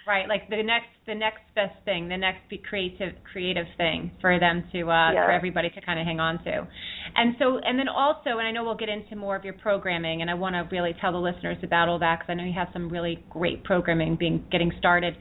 Right, 0.05 0.27
like 0.27 0.49
the 0.49 0.61
next 0.61 0.89
the 1.07 1.15
next 1.15 1.41
best 1.55 1.75
thing, 1.85 2.09
the 2.09 2.17
next 2.17 2.49
be 2.49 2.57
creative 2.57 3.13
creative 3.31 3.65
thing 3.77 4.11
for 4.19 4.37
them 4.37 4.63
to 4.73 4.89
uh 4.89 5.11
Yeah. 5.13 5.25
for 5.25 5.31
everybody 5.31 5.69
to 5.69 5.81
kind 5.81 5.97
of 5.99 6.05
hang 6.05 6.19
on 6.19 6.43
to. 6.43 6.67
And 7.15 7.35
so 7.39 7.59
and 7.63 7.79
then 7.79 7.87
also 7.87 8.37
and 8.37 8.41
I 8.41 8.51
know 8.51 8.63
we'll 8.65 8.75
get 8.75 8.89
into 8.89 9.15
more 9.15 9.35
of 9.37 9.45
your 9.45 9.53
programming 9.53 10.21
and 10.21 10.29
I 10.29 10.33
want 10.33 10.55
to 10.55 10.67
really 10.75 10.93
tell 10.99 11.13
the 11.13 11.19
listeners 11.19 11.57
about 11.63 11.87
all 11.87 11.99
that 11.99 12.19
cuz 12.19 12.29
I 12.29 12.33
know 12.33 12.43
you 12.43 12.53
have 12.53 12.67
some 12.73 12.89
really 12.89 13.23
great 13.29 13.63
programming 13.63 14.15
being 14.17 14.45
getting 14.51 14.71
started. 14.77 15.15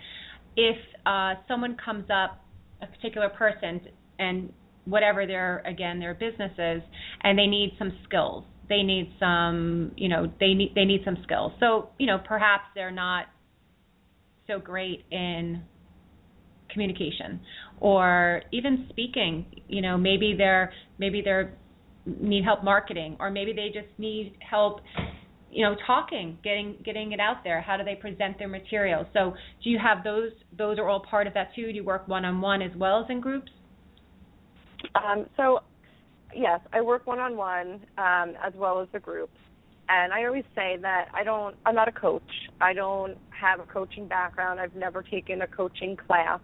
If 0.57 0.77
uh 1.07 1.35
someone 1.47 1.77
comes 1.77 2.11
up 2.11 2.41
a 2.81 2.87
particular 2.89 3.29
person 3.29 3.81
and 4.19 4.53
whatever 4.85 5.27
their 5.27 5.59
again 5.67 6.01
their 6.01 6.15
business 6.15 6.53
is 6.59 6.83
and 7.23 7.39
they 7.39 7.47
need 7.47 7.75
some 7.79 7.93
skills. 8.05 8.45
They 8.69 8.83
need 8.83 9.13
some, 9.21 9.93
you 9.97 10.09
know, 10.09 10.33
they 10.41 10.55
need 10.55 10.73
they 10.75 10.85
need 10.85 11.03
some 11.05 11.19
skills. 11.25 11.53
So, 11.61 11.91
you 11.99 12.07
know, 12.07 12.19
perhaps 12.27 12.65
they're 12.75 12.91
not 12.91 13.27
so 14.47 14.59
great 14.59 15.05
in 15.11 15.63
communication 16.73 17.41
or 17.81 18.43
even 18.53 18.87
speaking. 18.91 19.47
You 19.69 19.83
know 19.83 19.97
maybe 19.97 20.35
they're 20.37 20.73
maybe 20.99 21.23
they're 21.23 21.55
need 22.07 22.45
help 22.45 22.65
marketing 22.65 23.17
or 23.21 23.31
maybe 23.31 23.53
they 23.53 23.69
just 23.69 23.97
need 23.99 24.37
help 24.49 24.81
you 25.51 25.65
know 25.65 25.77
talking 25.87 26.39
getting 26.43 26.77
getting 26.85 27.13
it 27.13 27.21
out 27.21 27.45
there. 27.45 27.61
How 27.61 27.77
do 27.77 27.85
they 27.85 27.95
present 27.95 28.39
their 28.39 28.49
material? 28.49 29.07
So 29.13 29.35
do 29.63 29.71
you 29.71 29.79
have 29.79 30.03
those 30.03 30.33
those 30.57 30.79
are 30.79 30.89
all 30.89 31.05
part 31.09 31.27
of 31.27 31.35
that 31.35 31.55
too? 31.55 31.67
Do 31.67 31.73
you 31.73 31.85
work 31.85 32.09
one 32.09 32.25
on 32.25 32.41
one 32.41 32.63
as 32.63 32.73
well 32.77 33.01
as 33.05 33.11
in 33.11 33.21
groups 33.21 33.53
Um, 34.95 35.27
so, 35.37 35.61
yes, 36.35 36.61
I 36.73 36.81
work 36.81 37.07
one 37.07 37.19
on 37.19 37.37
one 37.37 37.81
as 37.97 38.53
well 38.55 38.81
as 38.81 38.89
the 38.93 39.01
groups, 39.01 39.37
and 39.89 40.13
I 40.13 40.25
always 40.25 40.45
say 40.55 40.79
that 40.83 41.09
I 41.15 41.25
don't. 41.25 41.57
I'm 41.67 41.75
not 41.75 41.89
a 41.89 41.93
coach. 41.93 42.23
I 42.61 42.73
don't 42.73 43.17
have 43.31 43.61
a 43.61 43.65
coaching 43.65 44.07
background. 44.07 44.61
I've 44.61 44.75
never 44.75 45.03
taken 45.03 45.43
a 45.43 45.47
coaching 45.47 45.97
class. 45.97 46.41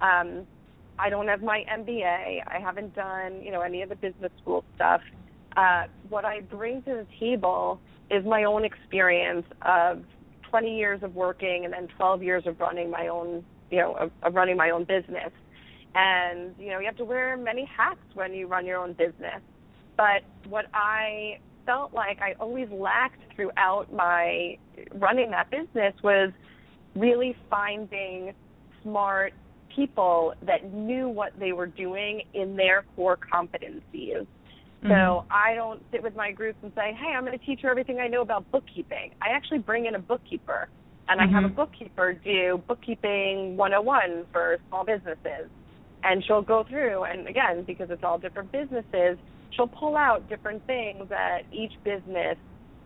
Um, 0.00 0.46
I 0.98 1.08
don't 1.08 1.28
have 1.28 1.42
my 1.42 1.64
MBA. 1.70 2.42
I 2.46 2.58
haven't 2.60 2.94
done 2.94 3.42
you 3.42 3.50
know 3.50 3.60
any 3.60 3.82
of 3.82 3.88
the 3.88 3.96
business 3.96 4.32
school 4.42 4.64
stuff. 4.76 5.00
Uh, 5.56 5.84
what 6.08 6.24
I 6.24 6.40
bring 6.40 6.82
to 6.82 6.90
the 6.90 7.06
table 7.18 7.80
is 8.10 8.24
my 8.24 8.44
own 8.44 8.64
experience 8.64 9.46
of 9.62 10.02
20 10.48 10.76
years 10.76 11.02
of 11.02 11.14
working 11.14 11.64
and 11.64 11.72
then 11.72 11.88
12 11.96 12.22
years 12.22 12.42
of 12.46 12.58
running 12.60 12.90
my 12.90 13.08
own 13.08 13.44
you 13.70 13.78
know 13.78 13.94
of, 13.94 14.10
of 14.22 14.34
running 14.34 14.56
my 14.56 14.70
own 14.70 14.84
business 14.84 15.30
and 15.94 16.54
you 16.58 16.70
know 16.70 16.78
you 16.78 16.86
have 16.86 16.96
to 16.96 17.04
wear 17.04 17.36
many 17.36 17.64
hats 17.64 18.00
when 18.14 18.32
you 18.32 18.46
run 18.46 18.64
your 18.64 18.78
own 18.78 18.92
business 18.92 19.40
but 19.96 20.22
what 20.48 20.66
i 20.72 21.38
felt 21.66 21.92
like 21.92 22.20
i 22.20 22.34
always 22.40 22.68
lacked 22.70 23.20
throughout 23.34 23.86
my 23.92 24.56
running 24.94 25.30
that 25.30 25.50
business 25.50 25.94
was 26.02 26.30
really 26.94 27.36
finding 27.48 28.32
smart 28.82 29.32
people 29.74 30.34
that 30.46 30.72
knew 30.72 31.08
what 31.08 31.32
they 31.38 31.52
were 31.52 31.66
doing 31.66 32.22
in 32.34 32.56
their 32.56 32.84
core 32.96 33.16
competencies. 33.32 34.26
Mm-hmm. 34.82 34.88
So 34.88 35.24
I 35.30 35.54
don't 35.54 35.82
sit 35.92 36.02
with 36.02 36.16
my 36.16 36.32
groups 36.32 36.58
and 36.62 36.72
say, 36.74 36.96
"Hey, 36.98 37.12
I'm 37.14 37.24
going 37.24 37.38
to 37.38 37.44
teach 37.44 37.60
her 37.62 37.70
everything 37.70 38.00
I 38.00 38.08
know 38.08 38.22
about 38.22 38.50
bookkeeping." 38.50 39.12
I 39.20 39.28
actually 39.28 39.58
bring 39.58 39.86
in 39.86 39.94
a 39.94 39.98
bookkeeper, 39.98 40.68
and 41.08 41.20
I 41.20 41.26
have 41.26 41.44
a 41.44 41.48
Mhm. 41.48 41.54
bookkeeper 41.54 42.14
do 42.14 42.62
bookkeeping 42.66 43.56
101 43.56 44.26
for 44.32 44.58
small 44.68 44.84
businesses. 44.84 45.50
And 46.02 46.24
she'll 46.24 46.42
go 46.42 46.64
through 46.68 47.04
and 47.04 47.28
again, 47.28 47.64
because 47.66 47.90
it's 47.90 48.02
all 48.02 48.18
different 48.18 48.50
businesses, 48.52 49.18
she'll 49.50 49.68
pull 49.68 49.96
out 49.96 50.28
different 50.28 50.66
things 50.66 51.08
that 51.08 51.42
each 51.52 51.72
business 51.84 52.36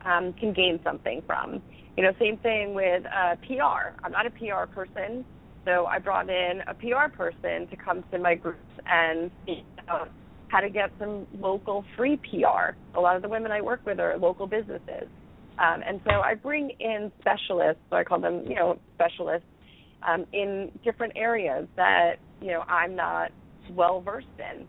um, 0.05 0.33
can 0.39 0.53
gain 0.53 0.81
something 0.85 1.23
from. 1.27 1.63
You 1.97 2.03
know, 2.05 2.13
same 2.19 2.39
thing 2.39 2.75
with 2.75 3.05
uh, 3.07 3.37
PR. 3.47 3.97
I'm 4.03 4.13
not 4.13 4.27
a 4.27 4.31
PR 4.31 4.67
person, 4.73 5.25
so 5.65 5.87
I 5.87 5.99
brought 5.99 6.29
in 6.29 6.61
a 6.67 6.75
PR 6.75 7.15
person 7.15 7.69
to 7.69 7.77
come 7.77 8.05
to 8.13 8.19
my 8.19 8.35
groups 8.35 8.59
and 8.87 9.31
speak 9.43 9.65
about 9.83 10.11
how 10.49 10.61
to 10.61 10.71
get 10.71 10.91
some 10.99 11.27
local 11.39 11.85
free 11.97 12.17
PR. 12.17 12.77
A 12.95 13.01
lot 13.01 13.17
of 13.17 13.23
the 13.23 13.29
women 13.29 13.53
I 13.53 13.61
work 13.61 13.81
with 13.87 14.01
are 14.01 14.17
local 14.19 14.47
businesses. 14.47 15.09
Um, 15.59 15.83
and 15.87 16.01
so 16.05 16.21
I 16.21 16.35
bring 16.35 16.71
in 16.81 17.13
specialists, 17.21 17.83
so 17.91 17.97
I 17.97 18.05
call 18.05 18.21
them, 18.21 18.45
you 18.47 18.57
know, 18.57 18.79
specialists 18.95 19.47
um, 20.07 20.27
in 20.33 20.71
different 20.85 21.13
areas 21.17 21.69
that, 21.77 22.17
you 22.41 22.49
know, 22.49 22.63
I'm 22.69 22.95
not 22.95 23.31
well 23.71 24.01
versed 24.01 24.27
in. 24.39 24.67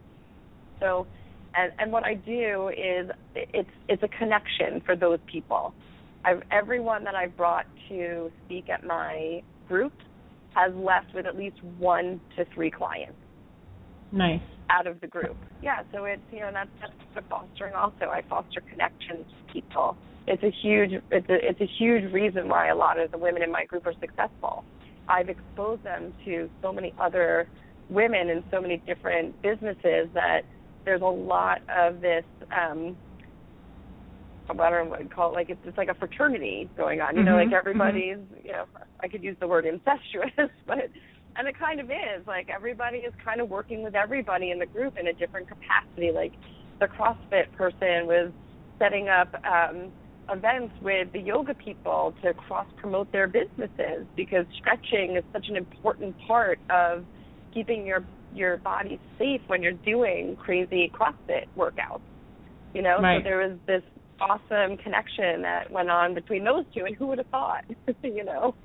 So, 0.80 1.08
and, 1.56 1.72
and 1.80 1.92
what 1.92 2.06
I 2.06 2.16
do 2.16 2.70
is 2.70 3.10
it's 3.36 3.70
it's 3.88 4.04
a 4.04 4.10
connection 4.18 4.82
for 4.86 4.96
those 4.96 5.20
people. 5.32 5.74
I've 6.24 6.42
everyone 6.52 7.04
that 7.04 7.16
I've 7.16 7.36
brought 7.38 7.66
to 7.90 8.32
speak 8.46 8.70
at 8.70 8.84
my 8.84 9.42
group 9.68 9.94
has 10.54 10.74
left 10.76 11.08
with 11.14 11.26
at 11.26 11.38
least 11.38 11.62
one 11.78 12.20
to 12.38 12.46
three 12.54 12.72
clients 12.72 13.18
Nice. 14.12 14.42
out 14.70 14.88
of 14.88 15.00
the 15.02 15.08
group. 15.08 15.38
Yeah, 15.62 15.84
so 15.94 16.06
it's 16.06 16.22
you 16.32 16.40
know 16.40 16.52
that's 16.54 16.70
that's 16.82 16.94
what 17.14 17.26
fostering 17.30 17.74
also. 17.74 18.06
I 18.12 18.22
foster 18.30 18.62
connections 18.70 19.26
to 19.28 19.54
people. 19.54 19.98
It's 20.28 20.44
a 20.44 20.54
huge 20.62 20.92
it's 21.12 21.30
a 21.30 21.50
it's 21.50 21.62
a 21.62 21.70
huge 21.78 22.12
reason 22.12 22.48
why 22.48 22.70
a 22.70 22.76
lot 22.76 23.00
of 23.00 23.12
the 23.12 23.18
women 23.18 23.44
in 23.44 23.52
my 23.52 23.66
group 23.66 23.86
are 23.86 23.94
successful. 24.00 24.64
I've 25.08 25.30
exposed 25.30 25.84
them 25.84 26.14
to 26.26 26.50
so 26.62 26.72
many 26.74 26.94
other 26.98 27.50
women 27.90 28.30
in 28.30 28.44
so 28.52 28.62
many 28.62 28.82
different 28.88 29.42
businesses 29.42 30.10
that 30.14 30.42
there's 30.86 31.02
a 31.02 31.06
lot 31.06 31.60
of 31.76 32.02
this 32.02 32.26
um 32.56 32.98
I 34.48 34.54
don't 34.70 34.86
know 34.86 34.92
what 34.92 35.04
you 35.04 35.10
call 35.10 35.32
it, 35.32 35.36
like 35.36 35.50
it's 35.50 35.64
just 35.64 35.78
like 35.78 35.90
a 35.90 35.96
fraternity 35.96 36.70
going 36.78 37.02
on. 37.02 37.16
You 37.18 37.24
know, 37.24 37.34
Mhm, 37.34 37.46
like 37.46 37.54
everybody's 37.54 38.20
you 38.44 38.52
know, 38.52 38.66
I 39.02 39.08
could 39.08 39.24
use 39.24 39.38
the 39.40 39.48
word 39.48 39.66
incestuous, 39.66 40.32
but 40.68 40.90
and 41.38 41.48
it 41.48 41.58
kind 41.58 41.80
of 41.80 41.90
is. 41.90 42.26
Like 42.28 42.50
everybody 42.54 43.00
is 43.00 43.14
kind 43.24 43.42
of 43.42 43.50
working 43.50 43.84
with 43.84 43.96
everybody 43.96 44.52
in 44.52 44.60
the 44.60 44.68
group 44.68 44.98
in 45.00 45.08
a 45.08 45.14
different 45.14 45.48
capacity. 45.48 46.12
Like 46.14 46.36
the 46.80 46.88
crossfit 46.88 47.52
person 47.54 48.08
was 48.08 48.34
setting 48.80 49.10
up 49.10 49.34
um 49.46 49.94
events 50.32 50.74
with 50.82 51.12
the 51.14 51.20
yoga 51.20 51.54
people 51.54 52.14
to 52.24 52.34
cross 52.34 52.68
promote 52.78 53.12
their 53.12 53.28
businesses 53.28 54.08
because 54.16 54.46
stretching 54.58 55.16
is 55.18 55.24
such 55.34 55.46
an 55.50 55.56
important 55.56 56.16
part 56.28 56.60
of 56.70 57.06
keeping 57.54 57.86
your 57.86 58.08
your 58.32 58.58
body 58.58 59.00
safe 59.18 59.42
when 59.48 59.62
you're 59.62 59.72
doing 59.86 60.36
crazy 60.38 60.92
crossfit 61.00 61.46
workouts 61.58 62.02
you 62.74 62.82
know 62.82 62.98
Right. 63.02 63.20
so 63.20 63.24
there 63.24 63.38
was 63.48 63.60
this 63.68 63.84
awesome 64.20 64.78
connection 64.78 65.42
that 65.44 65.70
went 65.70 65.90
on 65.90 66.14
between 66.16 66.44
those 66.44 66.66
two 66.74 66.86
and 66.86 66.96
who 66.96 67.08
would 67.08 67.20
have 67.20 67.28
thought 67.28 67.64
you 68.04 68.24
know 68.24 68.56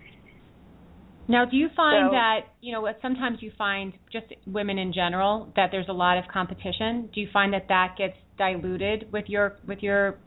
Now, 1.28 1.44
do 1.44 1.56
you 1.56 1.68
find 1.76 2.08
So- 2.08 2.12
that 2.12 2.40
you 2.60 2.72
know 2.72 2.80
what 2.80 2.98
sometimes 3.02 3.38
you 3.40 3.52
find 3.58 3.92
just 4.12 4.26
women 4.46 4.78
in 4.78 4.92
general 4.92 5.52
that 5.56 5.68
there's 5.70 5.88
a 5.88 5.92
lot 5.92 6.18
of 6.18 6.24
competition? 6.32 7.08
Do 7.14 7.20
you 7.20 7.28
find 7.32 7.52
that 7.52 7.66
that 7.68 7.94
gets 7.96 8.16
diluted 8.38 9.12
with 9.12 9.26
your 9.28 9.56
with 9.66 9.78
your 9.82 10.18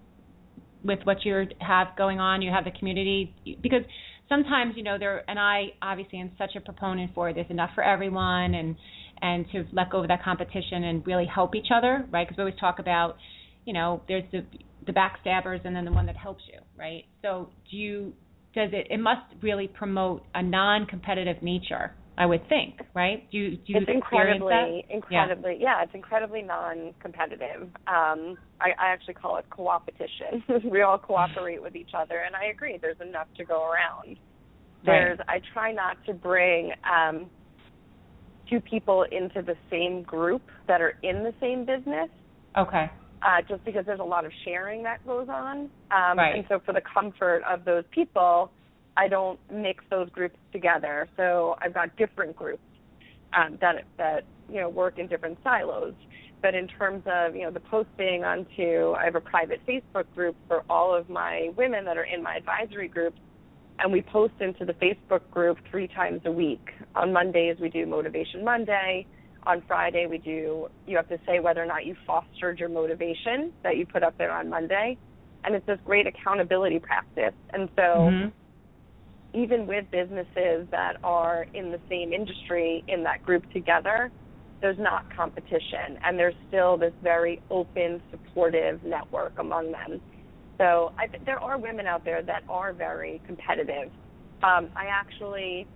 with 0.83 0.99
what 1.03 1.25
you 1.25 1.45
have 1.59 1.87
going 1.97 2.19
on? 2.19 2.41
You 2.41 2.51
have 2.51 2.65
the 2.65 2.71
community 2.71 3.33
because 3.61 3.83
sometimes 4.29 4.73
you 4.75 4.83
know 4.83 4.97
there 4.97 5.23
and 5.29 5.39
I 5.39 5.73
obviously 5.81 6.19
am 6.19 6.31
such 6.37 6.51
a 6.55 6.61
proponent 6.61 7.13
for 7.13 7.33
there's 7.33 7.49
enough 7.49 7.71
for 7.75 7.83
everyone 7.83 8.53
and 8.53 8.75
and 9.21 9.45
to 9.51 9.63
let 9.71 9.89
go 9.89 10.01
of 10.01 10.07
that 10.09 10.23
competition 10.23 10.83
and 10.83 11.05
really 11.07 11.25
help 11.25 11.55
each 11.55 11.67
other, 11.73 12.05
right? 12.11 12.27
Because 12.27 12.37
we 12.37 12.43
always 12.43 12.59
talk 12.59 12.79
about 12.79 13.17
you 13.65 13.73
know 13.73 14.01
there's 14.07 14.23
the 14.31 14.45
the 14.85 14.91
backstabbers 14.91 15.63
and 15.65 15.75
then 15.75 15.85
the 15.85 15.91
one 15.91 16.05
that 16.05 16.17
helps 16.17 16.43
you, 16.51 16.59
right? 16.77 17.05
So 17.21 17.49
do 17.69 17.77
you 17.77 18.13
does 18.55 18.69
it 18.73 18.87
it 18.89 18.99
must 18.99 19.21
really 19.41 19.67
promote 19.67 20.23
a 20.33 20.43
non-competitive 20.43 21.41
nature 21.41 21.93
i 22.17 22.25
would 22.25 22.47
think 22.49 22.75
right? 22.93 23.29
Do 23.31 23.37
you 23.37 23.57
do 23.57 23.73
you 23.73 23.77
it's 23.79 23.89
experience 23.89 24.41
incredibly 24.41 24.85
incredibly 24.89 25.57
yeah. 25.59 25.83
it's 25.83 25.93
incredibly 25.93 26.41
non 26.41 26.93
competitive 27.01 27.63
um 27.87 28.37
i 28.61 28.69
i 28.79 28.87
actually 28.87 29.15
call 29.15 29.37
it 29.37 29.45
co-opetition. 29.49 30.43
We 30.69 30.81
all 30.81 30.97
cooperate 30.97 31.61
with 31.61 31.75
each 31.75 31.91
other 31.97 32.23
and 32.25 32.35
i 32.35 32.45
agree 32.45 32.77
there's 32.81 33.01
enough 33.01 33.27
to 33.37 33.45
go 33.45 33.69
around. 33.69 34.17
There's 34.85 35.19
i 35.27 35.39
try 35.53 35.71
not 35.71 35.97
to 36.07 36.13
bring 36.13 36.71
um 36.91 37.29
two 38.49 38.61
people 38.61 39.05
into 39.11 39.41
the 39.41 39.55
same 39.69 40.03
group 40.03 40.41
that 40.67 40.81
are 40.81 40.93
in 41.03 41.23
the 41.23 41.33
same 41.39 41.65
business. 41.65 42.09
Okay. 42.57 42.91
Uh, 43.21 43.41
just 43.47 43.63
because 43.63 43.85
there's 43.85 44.01
a 44.01 44.03
lot 44.03 44.25
of 44.25 44.31
sharing 44.43 44.83
that 44.83 45.05
goes 45.05 45.27
on. 45.29 45.69
Um, 45.91 46.17
Right. 46.17 46.35
And 46.35 46.45
so, 46.49 46.59
for 46.65 46.73
the 46.73 46.81
comfort 46.93 47.41
of 47.49 47.63
those 47.63 47.85
people, 47.91 48.51
I 48.95 49.07
don't 49.07 49.39
mix 49.51 49.83
those 49.89 50.09
groups 50.09 50.37
together. 50.51 51.07
So 51.17 51.55
I've 51.61 51.73
got 51.73 51.95
different 51.97 52.35
groups 52.35 52.63
um, 53.33 53.57
that 53.61 53.83
that 53.97 54.23
you 54.49 54.59
know 54.61 54.69
work 54.69 54.99
in 54.99 55.07
different 55.07 55.37
silos. 55.43 55.93
But 56.41 56.55
in 56.55 56.67
terms 56.67 57.03
of 57.05 57.35
you 57.35 57.43
know 57.43 57.51
the 57.51 57.59
posting 57.59 58.23
onto, 58.23 58.93
I 58.93 59.05
have 59.05 59.15
a 59.15 59.21
private 59.21 59.61
Facebook 59.67 60.05
group 60.13 60.35
for 60.47 60.63
all 60.69 60.93
of 60.93 61.09
my 61.09 61.51
women 61.57 61.85
that 61.85 61.97
are 61.97 62.03
in 62.03 62.21
my 62.21 62.35
advisory 62.35 62.87
group, 62.87 63.15
and 63.79 63.91
we 63.91 64.01
post 64.01 64.33
into 64.39 64.65
the 64.65 64.73
Facebook 64.73 65.21
group 65.31 65.57
three 65.71 65.87
times 65.87 66.21
a 66.25 66.31
week. 66.31 66.69
On 66.95 67.11
Mondays 67.11 67.57
we 67.59 67.69
do 67.69 67.85
Motivation 67.85 68.43
Monday. 68.43 69.07
On 69.45 69.61
Friday 69.67 70.05
we 70.05 70.19
do 70.19 70.67
you 70.85 70.97
have 70.97 71.07
to 71.09 71.19
say 71.25 71.39
whether 71.39 71.63
or 71.63 71.65
not 71.65 71.85
you 71.85 71.95
fostered 72.05 72.59
your 72.59 72.69
motivation 72.69 73.51
that 73.63 73.77
you 73.77 73.85
put 73.85 74.03
up 74.03 74.17
there 74.17 74.31
on 74.31 74.49
Monday. 74.49 74.97
And 75.45 75.55
it's 75.55 75.65
this 75.65 75.79
great 75.83 76.07
accountability 76.07 76.79
practice. 76.79 77.33
And 77.53 77.69
so 77.75 77.81
Mhm. 77.81 78.31
Even 79.33 79.65
with 79.65 79.85
businesses 79.91 80.67
that 80.71 80.93
are 81.03 81.45
in 81.53 81.71
the 81.71 81.79
same 81.89 82.13
industry 82.13 82.83
in 82.87 83.03
that 83.03 83.23
group 83.23 83.43
together, 83.51 84.11
there's 84.61 84.77
not 84.79 85.03
competition 85.15 85.97
and 86.05 86.17
there's 86.17 86.35
still 86.47 86.77
this 86.77 86.93
very 87.01 87.41
open, 87.49 88.01
supportive 88.11 88.81
network 88.83 89.33
among 89.39 89.71
them. 89.71 89.99
So 90.57 90.93
I 90.97 91.07
th- 91.07 91.23
there 91.25 91.39
are 91.39 91.57
women 91.57 91.87
out 91.87 92.05
there 92.05 92.21
that 92.21 92.43
are 92.47 92.73
very 92.73 93.21
competitive. 93.25 93.91
Um, 94.43 94.69
I 94.75 94.85
actually 94.91 95.67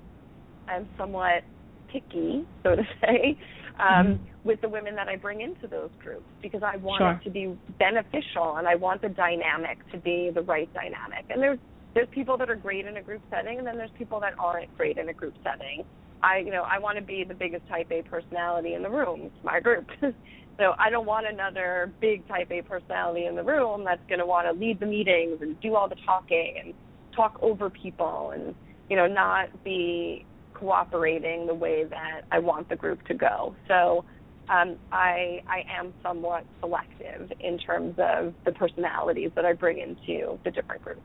am 0.70 0.88
somewhat 0.98 1.44
picky, 1.92 2.46
so 2.64 2.76
to 2.76 2.84
say, 3.02 3.38
um, 3.80 4.20
with 4.44 4.62
the 4.62 4.70
women 4.70 4.96
that 4.96 5.08
I 5.08 5.16
bring 5.18 5.42
into 5.42 5.68
those 5.68 5.90
groups 6.02 6.26
because 6.42 6.62
I 6.64 6.78
want 6.78 7.02
Sure. 7.02 7.12
it 7.12 7.24
to 7.24 7.30
be 7.30 7.58
beneficial 7.80 8.58
and 8.58 8.68
I 8.68 8.76
want 8.76 9.02
the 9.02 9.10
dynamic 9.10 9.78
to 9.92 9.98
be 9.98 10.32
the 10.34 10.42
right 10.42 10.72
dynamic. 10.74 11.26
And 11.30 11.42
there's 11.42 11.60
there's 11.98 12.08
people 12.12 12.38
that 12.38 12.48
are 12.48 12.56
great 12.56 12.86
in 12.86 12.98
a 12.98 13.02
group 13.02 13.24
setting 13.32 13.58
and 13.58 13.66
then 13.66 13.76
there's 13.76 13.90
people 13.98 14.20
that 14.20 14.34
aren't 14.38 14.72
great 14.78 15.00
in 15.00 15.10
a 15.10 15.14
group 15.14 15.34
setting. 15.44 15.84
I 16.22 16.38
you 16.38 16.52
know, 16.52 16.62
I 16.62 16.78
want 16.78 17.00
to 17.00 17.04
be 17.04 17.24
the 17.28 17.34
biggest 17.34 17.68
type 17.68 17.88
A 17.90 18.04
personality 18.04 18.76
in 18.76 18.84
the 18.84 18.90
room. 18.90 19.22
It's 19.24 19.44
my 19.44 19.60
group. 19.60 19.88
so 20.02 20.74
I 20.78 20.92
don't 20.92 21.08
want 21.08 21.26
another 21.26 21.92
big 22.00 22.28
type 22.28 22.52
A 22.52 22.62
personality 22.62 23.26
in 23.26 23.36
the 23.36 23.44
room 23.44 23.84
that's 23.84 24.04
going 24.08 24.20
to 24.20 24.28
want 24.28 24.46
to 24.46 24.54
lead 24.54 24.80
the 24.80 24.86
meetings 24.86 25.40
and 25.42 25.60
do 25.60 25.74
all 25.74 25.90
the 25.90 25.96
talking 26.06 26.54
and 26.64 26.74
talk 27.16 27.36
over 27.42 27.72
people 27.72 28.32
and 28.36 28.54
you 28.92 28.96
know, 28.96 29.08
not 29.08 29.50
be 29.64 30.24
cooperating 30.54 31.48
the 31.48 31.56
way 31.56 31.84
that 31.84 32.22
I 32.32 32.38
want 32.38 32.70
the 32.70 32.76
group 32.76 33.04
to 33.06 33.16
go. 33.16 33.56
So 33.68 34.06
um, 34.50 34.78
I 34.92 35.42
I 35.48 35.64
am 35.80 35.96
somewhat 36.04 36.46
selective 36.60 37.32
in 37.40 37.58
terms 37.58 37.96
of 37.98 38.36
the 38.46 38.52
personalities 38.52 39.32
that 39.36 39.46
I 39.46 39.54
bring 39.54 39.80
into 39.80 40.40
the 40.46 40.52
different 40.52 40.84
groups. 40.84 41.02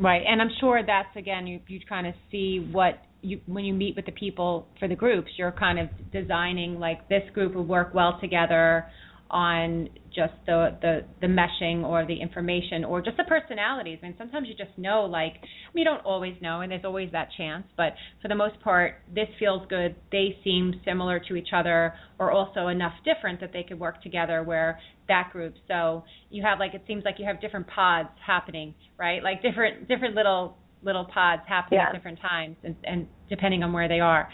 Right 0.00 0.22
and 0.26 0.40
i'm 0.40 0.50
sure 0.60 0.82
that's 0.84 1.14
again 1.16 1.46
you 1.46 1.60
you 1.68 1.78
kind 1.88 2.06
of 2.06 2.14
see 2.30 2.68
what 2.72 2.94
you 3.20 3.38
when 3.46 3.64
you 3.64 3.74
meet 3.74 3.94
with 3.94 4.06
the 4.06 4.12
people 4.12 4.66
for 4.78 4.88
the 4.88 4.94
groups 4.96 5.28
you're 5.36 5.52
kind 5.52 5.78
of 5.78 5.88
designing 6.12 6.78
like 6.80 7.06
this 7.08 7.22
group 7.34 7.54
will 7.54 7.66
work 7.66 7.92
well 7.94 8.18
together 8.20 8.86
on 9.30 9.88
just 10.14 10.32
the 10.46 10.76
the 10.82 11.04
the 11.20 11.26
meshing 11.26 11.84
or 11.84 12.04
the 12.04 12.20
information 12.20 12.84
or 12.84 13.00
just 13.00 13.16
the 13.16 13.24
personalities. 13.24 13.98
I 14.02 14.06
mean, 14.06 14.14
sometimes 14.18 14.48
you 14.48 14.54
just 14.54 14.76
know, 14.76 15.04
like, 15.04 15.34
I 15.34 15.70
mean, 15.74 15.82
you 15.82 15.84
don't 15.84 16.04
always 16.04 16.34
know, 16.42 16.60
and 16.62 16.72
there's 16.72 16.84
always 16.84 17.10
that 17.12 17.28
chance. 17.36 17.64
But 17.76 17.94
for 18.20 18.28
the 18.28 18.34
most 18.34 18.60
part, 18.60 19.02
this 19.14 19.28
feels 19.38 19.66
good. 19.68 19.94
They 20.10 20.36
seem 20.42 20.80
similar 20.84 21.20
to 21.28 21.36
each 21.36 21.50
other, 21.54 21.94
or 22.18 22.32
also 22.32 22.68
enough 22.68 22.94
different 23.04 23.40
that 23.40 23.52
they 23.52 23.62
could 23.62 23.78
work 23.78 24.02
together. 24.02 24.42
Where 24.42 24.78
that 25.08 25.30
group, 25.32 25.54
so 25.68 26.04
you 26.30 26.42
have 26.42 26.58
like 26.58 26.74
it 26.74 26.82
seems 26.86 27.04
like 27.04 27.16
you 27.18 27.26
have 27.26 27.40
different 27.40 27.66
pods 27.68 28.08
happening, 28.26 28.74
right? 28.98 29.22
Like 29.22 29.42
different 29.42 29.86
different 29.88 30.14
little 30.14 30.56
little 30.82 31.04
pods 31.04 31.42
happening 31.46 31.78
Yeah. 31.80 31.88
at 31.88 31.94
different 31.94 32.20
times, 32.20 32.56
and, 32.64 32.74
and 32.84 33.06
depending 33.28 33.62
on 33.62 33.72
where 33.72 33.86
they 33.88 34.00
are. 34.00 34.28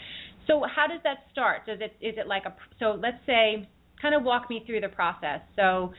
So 0.47 0.63
how 0.75 0.87
does 0.87 1.01
that 1.03 1.17
start? 1.31 1.65
Does 1.65 1.79
it 1.81 1.93
is 2.01 2.15
it 2.17 2.25
like 2.27 2.43
a 2.45 2.55
so 2.79 2.97
let's 2.99 3.17
say 3.25 3.67
kind 4.01 4.15
of 4.15 4.23
walk 4.23 4.49
me 4.49 4.63
through 4.65 4.81
the 4.81 4.89
process. 4.89 5.41
So 5.55 5.93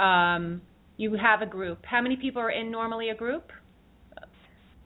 um, 0.00 0.60
you 0.96 1.14
have 1.14 1.42
a 1.42 1.46
group. 1.46 1.84
How 1.84 2.00
many 2.00 2.16
people 2.16 2.40
are 2.42 2.50
in 2.50 2.70
normally 2.70 3.10
a 3.10 3.14
group? 3.14 3.50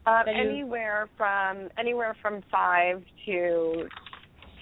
Um, 0.05 0.23
anywhere 0.27 1.07
from 1.17 1.69
anywhere 1.77 2.15
from 2.21 2.41
five 2.51 3.03
to 3.25 3.87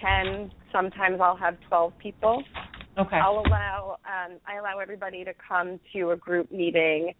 ten. 0.01 0.51
Sometimes 0.71 1.19
I'll 1.21 1.37
have 1.37 1.57
twelve 1.69 1.93
people. 1.99 2.43
Okay. 2.97 3.15
I'll 3.15 3.43
allow 3.45 3.97
um, 4.05 4.37
I 4.47 4.57
allow 4.57 4.79
everybody 4.79 5.23
to 5.23 5.33
come 5.47 5.79
to 5.93 6.11
a 6.11 6.17
group 6.17 6.51
meeting 6.51 7.13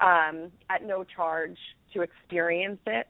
um, 0.00 0.50
at 0.68 0.84
no 0.84 1.04
charge 1.04 1.56
to 1.94 2.02
experience 2.02 2.80
it 2.86 3.06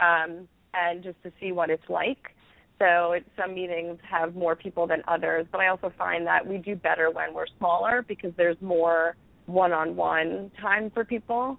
um, 0.00 0.46
and 0.74 1.02
just 1.02 1.20
to 1.22 1.32
see 1.40 1.52
what 1.52 1.70
it's 1.70 1.88
like. 1.88 2.34
So 2.78 3.12
it, 3.12 3.24
some 3.36 3.54
meetings 3.54 3.98
have 4.10 4.34
more 4.34 4.56
people 4.56 4.86
than 4.86 5.02
others, 5.06 5.46
but 5.52 5.60
I 5.60 5.68
also 5.68 5.92
find 5.96 6.26
that 6.26 6.46
we 6.46 6.58
do 6.58 6.74
better 6.74 7.10
when 7.10 7.32
we're 7.32 7.46
smaller 7.58 8.04
because 8.06 8.32
there's 8.36 8.60
more 8.60 9.16
one-on-one 9.46 10.50
time 10.60 10.90
for 10.90 11.04
people 11.04 11.58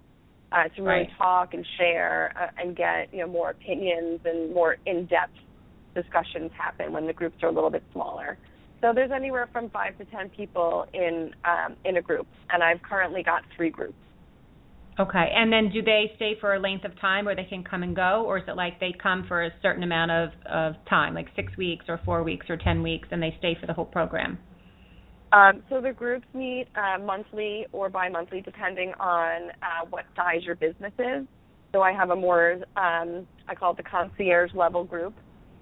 uh, 0.52 0.64
to 0.76 0.82
really 0.82 1.00
Right. 1.00 1.10
talk 1.18 1.54
and 1.54 1.66
share 1.78 2.32
uh, 2.38 2.62
and 2.62 2.76
get 2.76 3.12
you 3.12 3.20
know 3.20 3.26
more 3.26 3.50
opinions 3.50 4.20
and 4.24 4.54
more 4.54 4.76
in-depth 4.86 5.32
discussions 5.94 6.50
happen 6.56 6.92
when 6.92 7.06
the 7.06 7.12
groups 7.12 7.36
are 7.42 7.48
a 7.48 7.52
little 7.52 7.70
bit 7.70 7.82
smaller. 7.92 8.36
So 8.80 8.92
there's 8.94 9.10
anywhere 9.10 9.48
from 9.52 9.70
five 9.70 9.96
to 9.98 10.04
ten 10.06 10.28
people 10.28 10.86
in 10.92 11.32
um, 11.44 11.76
in 11.84 11.96
a 11.96 12.02
group, 12.02 12.26
and 12.50 12.62
I've 12.62 12.82
currently 12.82 13.22
got 13.22 13.42
three 13.56 13.70
groups. 13.70 13.94
Okay. 14.98 15.32
And 15.34 15.52
then 15.52 15.70
do 15.70 15.82
they 15.82 16.12
stay 16.16 16.36
for 16.40 16.54
a 16.54 16.60
length 16.60 16.84
of 16.84 16.98
time 17.00 17.26
or 17.26 17.34
they 17.34 17.44
can 17.44 17.64
come 17.64 17.82
and 17.82 17.96
go, 17.96 18.24
or 18.26 18.38
is 18.38 18.44
it 18.46 18.56
like 18.56 18.78
they 18.78 18.94
come 19.02 19.24
for 19.26 19.44
a 19.44 19.50
certain 19.60 19.82
amount 19.82 20.10
of 20.12 20.28
of 20.46 20.74
time, 20.88 21.14
like 21.14 21.26
six 21.34 21.56
weeks 21.56 21.86
or 21.88 22.00
four 22.04 22.22
weeks 22.22 22.46
or 22.48 22.56
ten 22.56 22.82
weeks, 22.82 23.08
and 23.10 23.20
they 23.20 23.34
stay 23.38 23.56
for 23.60 23.66
the 23.66 23.72
whole 23.72 23.84
program? 23.84 24.38
Um, 25.32 25.64
so 25.68 25.80
the 25.80 25.92
groups 25.92 26.26
meet 26.32 26.66
uh, 26.76 26.98
monthly 27.02 27.66
or 27.72 27.90
bi-monthly, 27.90 28.40
depending 28.40 28.92
on 29.00 29.50
uh, 29.62 29.84
what 29.90 30.04
size 30.14 30.44
your 30.44 30.54
business 30.54 30.92
is. 30.96 31.26
So 31.72 31.82
I 31.82 31.90
have 31.92 32.10
a 32.10 32.16
more, 32.16 32.52
um, 32.76 33.26
I 33.48 33.56
call 33.58 33.72
it 33.72 33.78
the 33.78 33.82
concierge 33.82 34.54
level 34.54 34.84
group, 34.84 35.12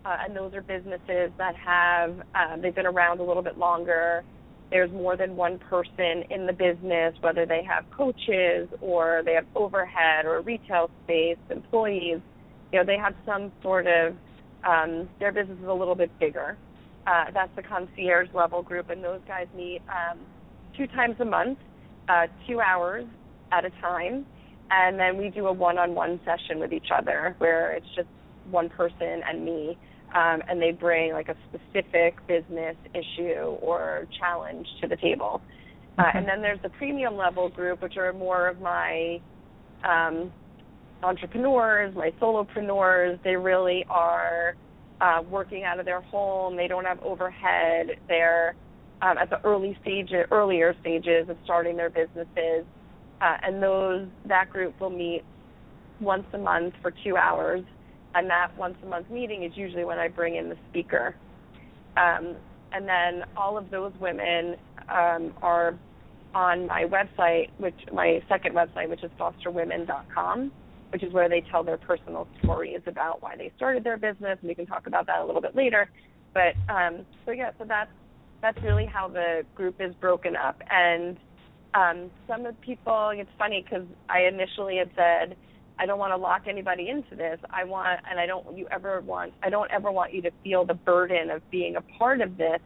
uh, 0.05 0.19
and 0.21 0.37
those 0.37 0.53
are 0.53 0.61
businesses 0.61 1.31
that 1.39 1.55
have 1.57 2.21
uh, 2.35 2.57
they've 2.61 2.75
been 2.75 2.85
around 2.85 3.21
a 3.21 3.23
little 3.23 3.43
bit 3.43 3.57
longer. 3.57 4.25
There's 4.73 4.91
more 4.91 5.19
than 5.19 5.37
one 5.37 5.59
person 5.59 6.25
in 6.31 6.47
the 6.47 6.53
business, 6.55 7.15
whether 7.21 7.45
they 7.45 7.63
have 7.63 7.85
coaches 7.91 8.71
or 8.81 9.21
they 9.23 9.35
have 9.35 9.45
overhead 9.55 10.25
or 10.25 10.41
retail 10.41 10.91
space, 11.05 11.37
employees. 11.51 12.21
You 12.73 12.79
know, 12.79 12.85
they 12.87 12.97
have 12.97 13.15
some 13.27 13.53
sort 13.63 13.87
of 13.87 14.15
um, 14.65 15.11
their 15.21 15.31
business 15.31 15.59
is 15.61 15.69
a 15.69 15.73
little 15.75 15.95
bit 15.95 16.11
bigger. 16.19 16.57
Uh, 17.07 17.25
that's 17.35 17.55
the 17.55 17.63
concierge 17.63 18.29
level 18.33 18.63
group, 18.63 18.89
and 18.89 19.05
those 19.05 19.21
guys 19.29 19.47
meet 19.55 19.83
um, 19.91 20.19
two 20.75 20.87
times 20.87 21.17
a 21.21 21.25
month, 21.25 21.59
uh, 22.09 22.27
two 22.49 22.61
hours 22.61 23.05
at 23.51 23.67
a 23.67 23.71
time, 23.83 24.25
and 24.71 24.99
then 24.99 25.19
we 25.19 25.29
do 25.29 25.49
a 25.49 25.53
one-on-one 25.53 26.19
session 26.25 26.59
with 26.59 26.73
each 26.73 26.89
other 26.97 27.35
where 27.39 27.73
it's 27.73 27.87
just 27.95 28.09
one 28.51 28.71
person 28.71 29.21
and 29.29 29.45
me, 29.45 29.77
um, 30.15 30.43
and 30.49 30.61
they 30.61 30.73
bring 30.73 31.13
like 31.13 31.29
a 31.29 31.37
specific 31.49 32.17
business 32.27 32.77
issue 32.95 33.57
or 33.61 34.07
challenge 34.19 34.67
to 34.81 34.89
the 34.89 34.97
table. 34.97 35.41
Uh, 35.99 36.03
Okay. 36.03 36.19
and 36.19 36.29
then 36.29 36.41
there's 36.41 36.61
the 36.63 36.71
premium 36.71 37.17
level 37.17 37.51
group, 37.51 37.83
which 37.83 37.97
are 37.99 38.13
more 38.15 38.49
of 38.49 38.61
my 38.61 39.21
um, 39.85 40.33
entrepreneurs, 41.03 41.95
my 41.95 42.13
solopreneurs. 42.21 43.23
They 43.23 43.37
really 43.37 43.85
are 43.91 44.55
uh, 45.01 45.21
working 45.29 45.65
out 45.65 45.79
of 45.79 45.85
their 45.85 46.01
home. 46.01 46.57
They 46.57 46.69
don't 46.69 46.87
have 46.87 46.99
overhead. 47.03 47.99
They're 48.09 48.55
um, 49.03 49.19
at 49.19 49.31
the 49.31 49.45
early 49.45 49.77
stage, 49.83 50.11
earlier 50.31 50.75
stages 50.81 51.29
of 51.29 51.37
starting 51.45 51.77
their 51.77 51.91
businesses, 51.91 52.65
uh, 53.21 53.37
and 53.43 53.63
those 53.63 54.07
that 54.27 54.49
group 54.49 54.81
will 54.81 54.91
meet 54.91 55.23
once 56.01 56.25
a 56.33 56.39
month 56.39 56.75
for 56.81 56.93
two 57.05 57.17
hours. 57.17 57.65
And 58.15 58.29
that 58.31 58.57
once 58.57 58.77
a 58.83 58.87
month 58.87 59.11
meeting 59.11 59.45
is 59.45 59.53
usually 59.55 59.85
when 59.85 59.99
I 59.99 60.09
bring 60.09 60.37
in 60.37 60.49
the 60.49 60.57
speaker. 60.71 61.17
Um, 61.97 62.37
and 62.73 62.89
then 62.89 63.25
all 63.37 63.59
of 63.59 63.71
those 63.71 63.93
women 64.01 64.57
um, 64.89 65.33
are 65.43 65.79
on 66.35 66.67
my 66.67 66.85
website, 66.85 67.51
which 67.59 67.79
my 67.93 68.21
second 68.29 68.55
website, 68.55 68.89
which 68.89 69.03
is 69.03 69.11
fosterwomen.com, 69.19 70.53
which 70.91 71.03
is 71.03 71.13
where 71.13 71.29
they 71.29 71.43
tell 71.51 71.63
their 71.63 71.77
personal 71.77 72.27
stories 72.43 72.81
about 72.87 73.23
why 73.23 73.37
they 73.37 73.53
started 73.57 73.85
their 73.85 73.99
business, 73.99 74.39
and 74.41 74.49
we 74.49 74.55
can 74.55 74.67
talk 74.67 74.87
about 74.87 75.07
that 75.07 75.21
a 75.21 75.25
little 75.27 75.43
bit 75.43 75.55
later. 75.55 75.91
But 76.35 76.55
um, 76.73 77.05
so 77.27 77.33
yeah, 77.33 77.51
so 77.59 77.65
that's 77.67 77.91
that's 78.41 78.59
really 78.63 78.87
how 78.87 79.09
the 79.09 79.43
group 79.55 79.77
is 79.81 79.95
broken 80.01 80.35
up. 80.37 80.61
And 80.71 81.17
um, 81.75 82.11
some 82.27 82.45
of 82.45 82.55
the 82.55 82.61
people, 82.61 83.13
it's 83.15 83.31
funny 83.39 83.65
because 83.65 83.87
I 84.09 84.23
initially 84.23 84.79
had 84.79 84.91
said 84.97 85.37
I 85.83 85.87
don't 85.87 85.99
want 85.99 86.13
to 86.13 86.17
lock 86.17 86.43
anybody 86.49 86.91
into 86.91 87.17
this. 87.17 87.41
I 87.51 87.65
want, 87.65 87.99
and 88.09 88.21
I 88.21 88.25
don't 88.25 88.57
you 88.57 88.69
ever 88.71 89.01
want, 89.01 89.33
I 89.43 89.51
don't 89.51 89.69
ever 89.73 89.91
want 89.91 90.15
you 90.15 90.23
to 90.23 90.31
feel 90.45 90.65
the 90.65 90.75
burden 90.75 91.29
of 91.29 91.43
being 91.51 91.75
a 91.75 91.81
part 91.99 92.21
of 92.21 92.37
this. 92.37 92.61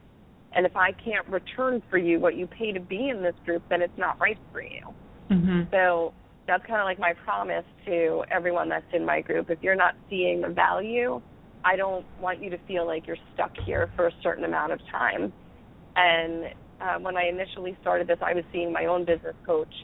And 0.53 0.67
if 0.67 0.77
I 0.77 0.93
can't 0.93 1.27
return 1.29 1.83
for 1.89 1.97
you 1.97 2.21
what 2.21 2.37
you 2.37 2.47
pay 2.47 2.73
to 2.73 2.81
be 2.81 3.09
in 3.09 3.23
this 3.23 3.35
group, 3.47 3.63
then 3.71 3.81
it's 3.81 3.97
not 3.97 4.21
right 4.21 4.37
for 4.53 4.61
you. 4.61 4.83
Mhm. 5.31 5.71
So 5.71 6.13
that's 6.47 6.65
kind 6.67 6.79
of 6.79 6.85
like 6.85 6.99
my 6.99 7.15
promise 7.25 7.65
to 7.87 8.23
everyone 8.31 8.69
that's 8.69 8.93
in 8.93 9.07
my 9.07 9.23
group. 9.23 9.49
If 9.49 9.63
you're 9.63 9.75
not 9.75 9.95
seeing 10.11 10.43
the 10.43 10.51
value, 10.51 11.23
I 11.65 11.77
don't 11.77 12.05
want 12.21 12.43
you 12.43 12.51
to 12.51 12.59
feel 12.69 12.85
like 12.85 13.07
you're 13.07 13.17
stuck 13.33 13.57
here 13.65 13.89
for 13.97 14.09
a 14.09 14.13
certain 14.23 14.45
amount 14.45 14.73
of 14.73 14.81
time. 14.89 15.33
And 15.97 16.53
uh, 16.83 16.99
when 16.99 17.17
I 17.17 17.29
initially 17.29 17.79
started 17.81 18.09
this, 18.09 18.19
I 18.21 18.35
was 18.35 18.45
seeing 18.53 18.71
my 18.73 18.85
own 18.85 19.07
business 19.07 19.37
coach, 19.47 19.75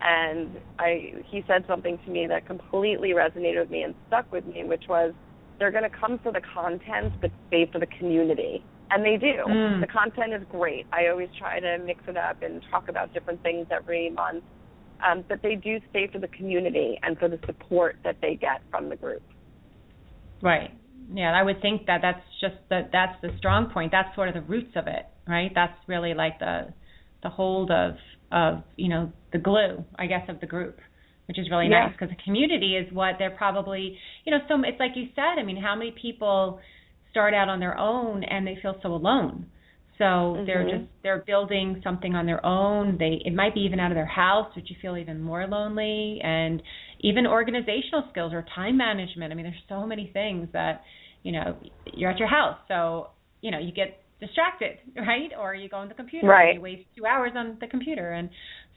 and 0.00 0.50
I 0.78 1.14
he 1.26 1.44
said 1.46 1.64
something 1.66 1.98
to 2.04 2.10
me 2.10 2.26
that 2.26 2.46
completely 2.46 3.10
resonated 3.10 3.60
with 3.60 3.70
me 3.70 3.82
and 3.82 3.94
stuck 4.06 4.30
with 4.32 4.46
me, 4.46 4.64
which 4.64 4.84
was 4.88 5.12
they're 5.58 5.72
going 5.72 5.88
to 5.88 5.96
come 5.96 6.20
for 6.22 6.32
the 6.32 6.40
content, 6.54 7.12
but 7.20 7.30
stay 7.48 7.68
for 7.72 7.80
the 7.80 7.86
community. 7.98 8.62
And 8.90 9.04
they 9.04 9.16
do. 9.16 9.42
Mm. 9.46 9.80
The 9.80 9.86
content 9.86 10.32
is 10.32 10.42
great. 10.50 10.86
I 10.92 11.08
always 11.08 11.28
try 11.38 11.60
to 11.60 11.78
mix 11.78 12.00
it 12.06 12.16
up 12.16 12.42
and 12.42 12.62
talk 12.70 12.88
about 12.88 13.12
different 13.12 13.42
things 13.42 13.66
every 13.70 14.08
month 14.08 14.44
um, 15.06 15.24
but 15.28 15.42
they 15.42 15.54
do 15.54 15.78
stay 15.90 16.08
for 16.12 16.18
the 16.18 16.28
community 16.28 16.98
and 17.02 17.18
for 17.18 17.28
the 17.28 17.38
support 17.46 17.96
that 18.04 18.16
they 18.20 18.34
get 18.34 18.62
from 18.70 18.88
the 18.88 18.96
group. 18.96 19.22
Right. 20.42 20.70
Yeah, 21.12 21.32
I 21.32 21.42
would 21.42 21.62
think 21.62 21.86
that 21.86 22.00
that's 22.02 22.22
just 22.40 22.56
the 22.68 22.82
that's 22.92 23.20
the 23.22 23.30
strong 23.38 23.70
point. 23.70 23.92
That's 23.92 24.14
sort 24.14 24.28
of 24.28 24.34
the 24.34 24.42
roots 24.42 24.72
of 24.76 24.86
it, 24.86 25.06
right? 25.26 25.50
That's 25.54 25.76
really 25.86 26.14
like 26.14 26.38
the 26.38 26.74
the 27.22 27.30
hold 27.30 27.70
of 27.70 27.92
of 28.32 28.62
you 28.76 28.88
know 28.88 29.12
the 29.32 29.38
glue, 29.38 29.84
I 29.98 30.06
guess, 30.06 30.28
of 30.28 30.40
the 30.40 30.46
group, 30.46 30.78
which 31.26 31.38
is 31.38 31.50
really 31.50 31.68
Yeah. 31.68 31.88
nice 31.88 31.92
because 31.92 32.10
the 32.10 32.22
community 32.24 32.76
is 32.76 32.92
what 32.92 33.14
they're 33.18 33.30
probably 33.36 33.98
you 34.24 34.32
know. 34.32 34.38
So 34.48 34.54
it's 34.64 34.80
like 34.80 34.92
you 34.96 35.08
said. 35.14 35.38
I 35.38 35.42
mean, 35.42 35.56
how 35.60 35.74
many 35.76 35.92
people 36.00 36.60
start 37.10 37.34
out 37.34 37.48
on 37.48 37.60
their 37.60 37.76
own 37.78 38.22
and 38.24 38.46
they 38.46 38.58
feel 38.60 38.76
so 38.82 38.88
alone? 38.94 39.46
So 39.98 40.44
they're 40.46 40.62
Mhm. 40.62 40.70
just 40.78 40.90
they're 41.02 41.24
building 41.26 41.80
something 41.82 42.14
on 42.14 42.24
their 42.24 42.44
own. 42.46 42.98
They 42.98 43.20
it 43.24 43.34
might 43.34 43.54
be 43.54 43.60
even 43.62 43.80
out 43.80 43.90
of 43.90 43.96
their 43.96 44.06
house, 44.06 44.54
which 44.54 44.70
you 44.70 44.76
feel 44.80 44.96
even 44.96 45.20
more 45.20 45.46
lonely, 45.46 46.20
and 46.22 46.62
even 47.00 47.26
organizational 47.26 48.04
skills 48.10 48.32
or 48.32 48.44
time 48.54 48.76
management. 48.76 49.32
I 49.32 49.34
mean, 49.34 49.44
there's 49.44 49.64
so 49.68 49.86
many 49.86 50.10
things 50.12 50.48
that 50.52 50.82
you 51.24 51.32
know 51.32 51.56
you're 51.92 52.10
at 52.10 52.18
your 52.18 52.28
house, 52.28 52.58
so 52.68 53.08
you 53.40 53.50
know 53.50 53.58
you 53.58 53.72
get 53.72 53.98
distracted, 54.20 54.78
right? 54.96 55.30
Or 55.38 55.54
you 55.54 55.68
go 55.68 55.78
on 55.78 55.88
the 55.88 55.94
computer 55.94 56.28
Right. 56.28 56.48
and 56.50 56.56
you 56.56 56.60
waste 56.60 56.84
two 56.96 57.06
hours 57.06 57.32
on 57.36 57.58
the 57.60 57.66
computer, 57.66 58.12
and 58.12 58.30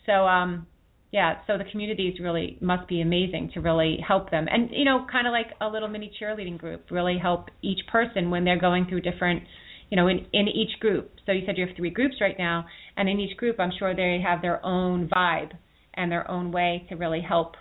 so 0.06 0.14
um 0.28 0.68
yeah, 1.12 1.40
so 1.46 1.58
the 1.58 1.66
communities 1.70 2.16
really 2.22 2.58
must 2.62 2.88
be 2.88 3.02
amazing 3.02 3.52
to 3.54 3.60
really 3.60 3.98
help 4.06 4.32
them, 4.32 4.48
and 4.50 4.70
you 4.72 4.86
know, 4.86 5.06
kind 5.12 5.28
of 5.28 5.32
like 5.32 5.48
a 5.60 5.68
little 5.68 5.90
mini 5.90 6.12
cheerleading 6.22 6.58
group, 6.58 6.86
really 6.90 7.18
help 7.22 7.50
each 7.62 7.80
person 7.92 8.30
when 8.30 8.46
they're 8.46 8.60
going 8.60 8.86
through 8.88 9.02
different 9.02 9.44
you 9.92 9.98
know, 9.98 10.08
in, 10.08 10.26
in 10.34 10.48
each 10.48 10.80
group. 10.80 11.12
So 11.26 11.34
you 11.34 11.42
said 11.46 11.58
you 11.58 11.68
have 11.68 11.76
three 11.76 11.90
groups 11.90 12.16
right 12.22 12.36
now, 12.40 12.66
and 12.96 13.10
in 13.10 13.20
each 13.20 13.36
group, 13.38 13.60
I'm 13.60 13.72
sure 13.78 13.94
they 13.94 14.24
have 14.26 14.42
their 14.42 14.66
own 14.66 15.10
vibe 15.10 15.52
and 15.94 16.10
their 16.10 16.30
own 16.32 16.52
way 16.52 16.86
to 16.90 16.96
really 16.96 17.22
help, 17.22 17.56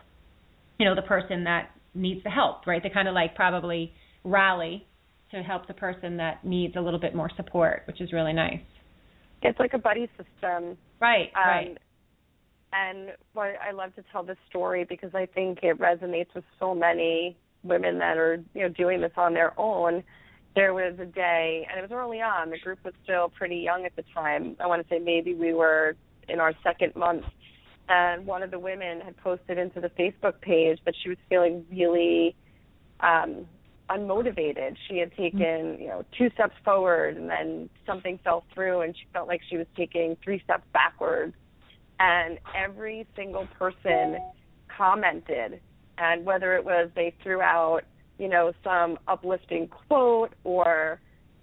you 0.78 0.86
know, 0.86 0.94
the 0.94 1.02
person 1.02 1.44
that 1.44 1.70
needs 1.92 2.22
the 2.22 2.30
help, 2.30 2.66
right? 2.68 2.80
They 2.82 2.88
kind 2.88 3.08
of 3.08 3.14
like 3.14 3.34
probably 3.34 3.92
rally 4.24 4.86
to 5.32 5.42
help 5.42 5.66
the 5.66 5.74
person 5.74 6.16
that 6.16 6.44
needs 6.44 6.76
a 6.76 6.80
little 6.80 7.00
bit 7.00 7.14
more 7.14 7.30
support, 7.36 7.82
which 7.86 8.00
is 8.00 8.12
really 8.12 8.32
nice. 8.32 8.60
It's 9.42 9.58
like 9.58 9.74
a 9.74 9.78
buddy 9.78 10.08
system. 10.16 10.76
Right, 11.00 11.30
Um, 11.34 11.46
right. 11.46 11.78
And 12.72 13.10
what 13.32 13.54
I 13.66 13.72
love 13.72 13.94
to 13.96 14.04
tell 14.12 14.22
this 14.22 14.36
story 14.48 14.84
because 14.88 15.12
I 15.14 15.26
think 15.26 15.60
it 15.62 15.78
resonates 15.78 16.32
with 16.34 16.44
so 16.60 16.74
many 16.74 17.36
women 17.64 17.98
that 17.98 18.16
are, 18.16 18.42
you 18.54 18.62
know, 18.62 18.68
doing 18.68 19.00
this 19.00 19.12
on 19.16 19.34
their 19.34 19.58
own. 19.58 20.04
There 20.54 20.72
was 20.72 20.94
a 21.00 21.04
day, 21.04 21.66
and 21.68 21.78
it 21.78 21.82
was 21.82 21.90
early 21.92 22.20
on. 22.20 22.50
The 22.50 22.58
group 22.58 22.78
was 22.84 22.94
still 23.02 23.28
pretty 23.28 23.56
young 23.56 23.86
at 23.86 23.96
the 23.96 24.04
time. 24.14 24.56
I 24.60 24.66
want 24.66 24.82
to 24.82 24.88
say 24.88 24.98
maybe 25.00 25.34
we 25.34 25.52
were 25.52 25.96
in 26.28 26.38
our 26.40 26.52
second 26.62 26.94
month. 26.94 27.24
And 27.88 28.24
one 28.24 28.42
of 28.42 28.52
the 28.52 28.58
women 28.58 29.00
had 29.00 29.16
posted 29.16 29.58
into 29.58 29.80
the 29.80 29.88
Facebook 29.90 30.40
page 30.40 30.78
that 30.84 30.94
she 31.02 31.08
was 31.08 31.18
feeling 31.28 31.64
really 31.70 32.36
um, 33.00 33.46
unmotivated. 33.90 34.76
She 34.88 34.98
had 34.98 35.14
taken, 35.16 35.76
you 35.80 35.88
know, 35.88 36.04
two 36.16 36.30
steps 36.30 36.54
forward 36.64 37.16
and 37.16 37.28
then 37.28 37.68
something 37.84 38.18
fell 38.22 38.44
through 38.54 38.82
and 38.82 38.96
she 38.96 39.04
felt 39.12 39.28
like 39.28 39.40
she 39.48 39.56
was 39.56 39.66
taking 39.76 40.16
three 40.22 40.40
steps 40.44 40.64
backwards. 40.72 41.34
And 41.98 42.38
every 42.56 43.06
single 43.16 43.46
person 43.58 44.18
commented 44.74 45.60
and 45.98 46.24
whether 46.24 46.54
it 46.54 46.64
was 46.64 46.88
they 46.94 47.14
threw 47.22 47.42
out, 47.42 47.82
you 48.18 48.28
know, 48.28 48.52
some 48.64 48.98
uplifting 49.08 49.68
quote 49.68 50.34
or 50.44 51.00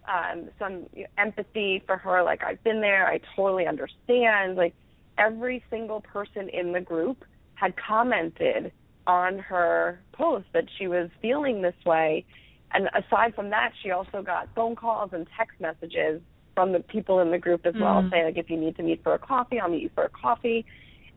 um 0.08 0.50
some 0.58 0.86
empathy 1.18 1.84
for 1.86 1.98
her 1.98 2.24
like 2.24 2.44
I've 2.44 2.64
been 2.64 2.82
there, 2.82 3.08
I 3.08 3.20
totally 3.36 3.68
understand. 3.68 4.56
Like 4.56 4.74
every 5.18 5.64
single 5.70 6.02
person 6.02 6.50
in 6.50 6.72
the 6.72 6.82
group 6.82 7.26
had 7.56 7.74
commented 7.76 8.72
on 9.08 9.40
her 9.40 10.00
post 10.14 10.46
that 10.54 10.66
she 10.78 10.88
was 10.88 11.10
feeling 11.22 11.62
this 11.62 11.76
way. 11.86 12.26
And 12.74 12.90
aside 12.94 13.34
from 13.34 13.50
that, 13.50 13.72
she 13.82 13.92
also 13.92 14.22
got 14.22 14.50
phone 14.54 14.76
calls 14.76 15.12
and 15.14 15.26
text 15.38 15.60
messages 15.60 16.22
from 16.54 16.74
the 16.74 16.82
people 16.82 17.22
in 17.22 17.32
the 17.32 17.38
group 17.38 17.66
as 17.66 17.74
well, 17.76 18.04
Mm. 18.04 18.10
saying 18.12 18.26
like, 18.26 18.38
if 18.38 18.50
you 18.50 18.58
need 18.58 18.76
to 18.76 18.84
meet 18.84 19.02
for 19.04 19.14
a 19.14 19.20
coffee, 19.20 19.60
I'll 19.60 19.70
meet 19.70 19.84
you 19.84 19.90
for 19.96 20.04
a 20.04 20.10
coffee. 20.10 20.66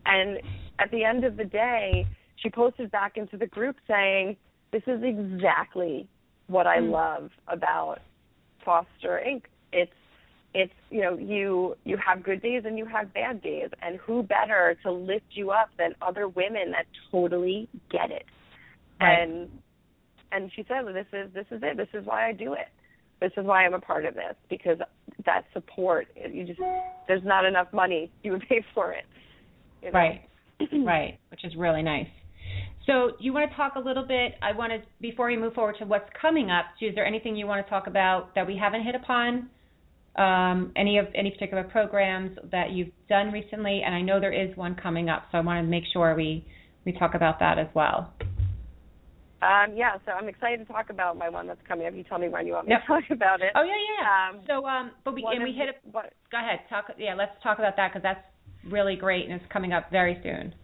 And 0.06 0.40
at 0.78 0.90
the 0.90 1.04
end 1.04 1.24
of 1.24 1.36
the 1.36 1.44
day, 1.44 2.06
she 2.36 2.48
posted 2.50 2.90
back 2.90 3.16
into 3.16 3.36
the 3.36 3.46
group 3.46 3.76
saying, 3.86 4.36
"This 4.72 4.82
is 4.86 5.02
exactly 5.02 6.08
what 6.46 6.66
I 6.66 6.78
Mm. 6.78 6.90
love 6.90 7.30
about 7.48 7.98
Foster 8.64 9.20
Inc. 9.26 9.44
It's 9.72 9.99
it's 10.54 10.72
you 10.90 11.00
know 11.02 11.16
you 11.16 11.76
you 11.84 11.96
have 12.04 12.22
good 12.22 12.42
days 12.42 12.62
and 12.64 12.76
you 12.76 12.84
have 12.86 13.12
bad 13.14 13.40
days 13.42 13.68
and 13.82 13.98
who 13.98 14.22
better 14.22 14.76
to 14.82 14.90
lift 14.90 15.26
you 15.30 15.50
up 15.50 15.70
than 15.78 15.94
other 16.02 16.28
women 16.28 16.70
that 16.72 16.86
totally 17.10 17.68
get 17.90 18.10
it 18.10 18.24
Right. 19.00 19.22
and 19.22 19.48
and 20.32 20.50
she 20.54 20.64
said 20.68 20.84
this 20.94 21.06
is 21.12 21.32
this 21.32 21.46
is 21.50 21.60
it 21.62 21.76
this 21.76 21.88
is 21.94 22.04
why 22.04 22.28
i 22.28 22.32
do 22.32 22.52
it 22.52 22.68
this 23.20 23.32
is 23.36 23.46
why 23.46 23.64
i'm 23.64 23.74
a 23.74 23.80
part 23.80 24.04
of 24.04 24.14
this 24.14 24.34
because 24.50 24.78
that 25.24 25.44
support 25.54 26.08
you 26.30 26.44
just 26.44 26.60
there's 27.08 27.24
not 27.24 27.44
enough 27.44 27.68
money 27.72 28.10
you 28.22 28.32
would 28.32 28.46
pay 28.48 28.62
for 28.74 28.92
it 28.92 29.04
you 29.82 29.90
know? 29.92 29.98
Right. 29.98 30.22
right, 30.84 31.18
which 31.30 31.44
is 31.44 31.54
really 31.56 31.82
nice. 31.82 32.06
So, 32.86 33.12
you 33.20 33.32
want 33.32 33.50
to 33.50 33.56
talk 33.56 33.74
a 33.76 33.78
little 33.78 34.06
bit? 34.06 34.32
I 34.42 34.52
want 34.52 34.72
to 34.72 34.78
before 35.00 35.26
we 35.28 35.36
move 35.36 35.54
forward 35.54 35.76
to 35.78 35.84
what's 35.84 36.08
coming 36.20 36.50
up. 36.50 36.64
Is 36.80 36.94
there 36.94 37.06
anything 37.06 37.36
you 37.36 37.46
want 37.46 37.64
to 37.64 37.70
talk 37.70 37.86
about 37.86 38.34
that 38.34 38.46
we 38.46 38.56
haven't 38.56 38.82
hit 38.82 38.94
upon? 38.94 39.48
Um, 40.16 40.72
any 40.76 40.98
of 40.98 41.06
any 41.14 41.30
particular 41.30 41.62
programs 41.64 42.36
that 42.50 42.72
you've 42.72 42.90
done 43.08 43.30
recently? 43.32 43.82
And 43.84 43.94
I 43.94 44.02
know 44.02 44.20
there 44.20 44.32
is 44.32 44.56
one 44.56 44.74
coming 44.74 45.08
up, 45.08 45.24
so 45.30 45.38
I 45.38 45.40
want 45.40 45.64
to 45.64 45.70
make 45.70 45.84
sure 45.92 46.14
we 46.14 46.44
we 46.84 46.92
talk 46.92 47.14
about 47.14 47.38
that 47.40 47.58
as 47.58 47.68
well. 47.74 48.12
um 49.42 49.72
yeah 49.74 49.96
so 50.04 50.12
i'm 50.12 50.28
excited 50.28 50.58
to 50.58 50.70
talk 50.70 50.90
about 50.90 51.16
my 51.16 51.28
one 51.28 51.46
that's 51.46 51.60
coming 51.66 51.86
up 51.86 51.94
you 51.94 52.04
tell 52.04 52.18
me 52.18 52.28
when 52.28 52.46
you 52.46 52.52
want 52.52 52.66
me 52.66 52.72
Yep. 52.72 52.80
to 52.82 52.86
talk 52.86 53.04
about 53.10 53.40
it 53.40 53.52
Oh 53.54 53.62
yeah, 53.62 53.72
yeah. 53.72 54.28
um 54.36 54.42
so, 54.46 54.66
um, 54.66 54.90
but 55.04 55.14
we 55.14 55.24
and 55.26 55.42
we 55.42 55.52
hit 55.52 55.68
it. 55.70 55.76
what 55.90 56.12
Go 56.30 56.38
ahead, 56.38 56.60
talk. 56.68 56.86
Yeah, 56.98 57.14
let's 57.14 57.32
talk 57.42 57.58
about 57.58 57.76
that 57.76 57.88
because 57.92 58.02
that's 58.02 58.20
really 58.70 58.96
great 58.96 59.24
and 59.24 59.32
it's 59.40 59.50
coming 59.52 59.72
up 59.72 59.90
very 59.90 60.20
soon. 60.22 60.54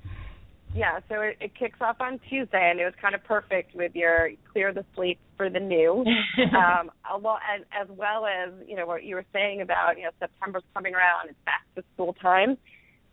Yeah, 0.76 1.00
so 1.08 1.22
it, 1.22 1.38
it 1.40 1.54
kicks 1.58 1.78
off 1.80 1.96
on 2.00 2.20
Tuesday, 2.28 2.70
and 2.70 2.78
it 2.78 2.84
was 2.84 2.92
kind 3.00 3.14
of 3.14 3.24
perfect 3.24 3.74
with 3.74 3.94
your 3.94 4.30
clear 4.52 4.74
the 4.74 4.84
slate 4.94 5.18
for 5.38 5.48
the 5.48 5.58
new, 5.58 6.04
um, 6.54 6.90
a 7.10 7.16
lot, 7.16 7.40
and 7.50 7.64
as 7.72 7.88
well 7.96 8.26
as 8.26 8.52
you 8.68 8.76
know 8.76 8.84
what 8.84 9.02
you 9.02 9.14
were 9.14 9.24
saying 9.32 9.62
about 9.62 9.96
you 9.96 10.04
know 10.04 10.10
September's 10.20 10.64
coming 10.74 10.94
around, 10.94 11.30
it's 11.30 11.38
back 11.46 11.62
to 11.76 11.84
school 11.94 12.14
time. 12.20 12.58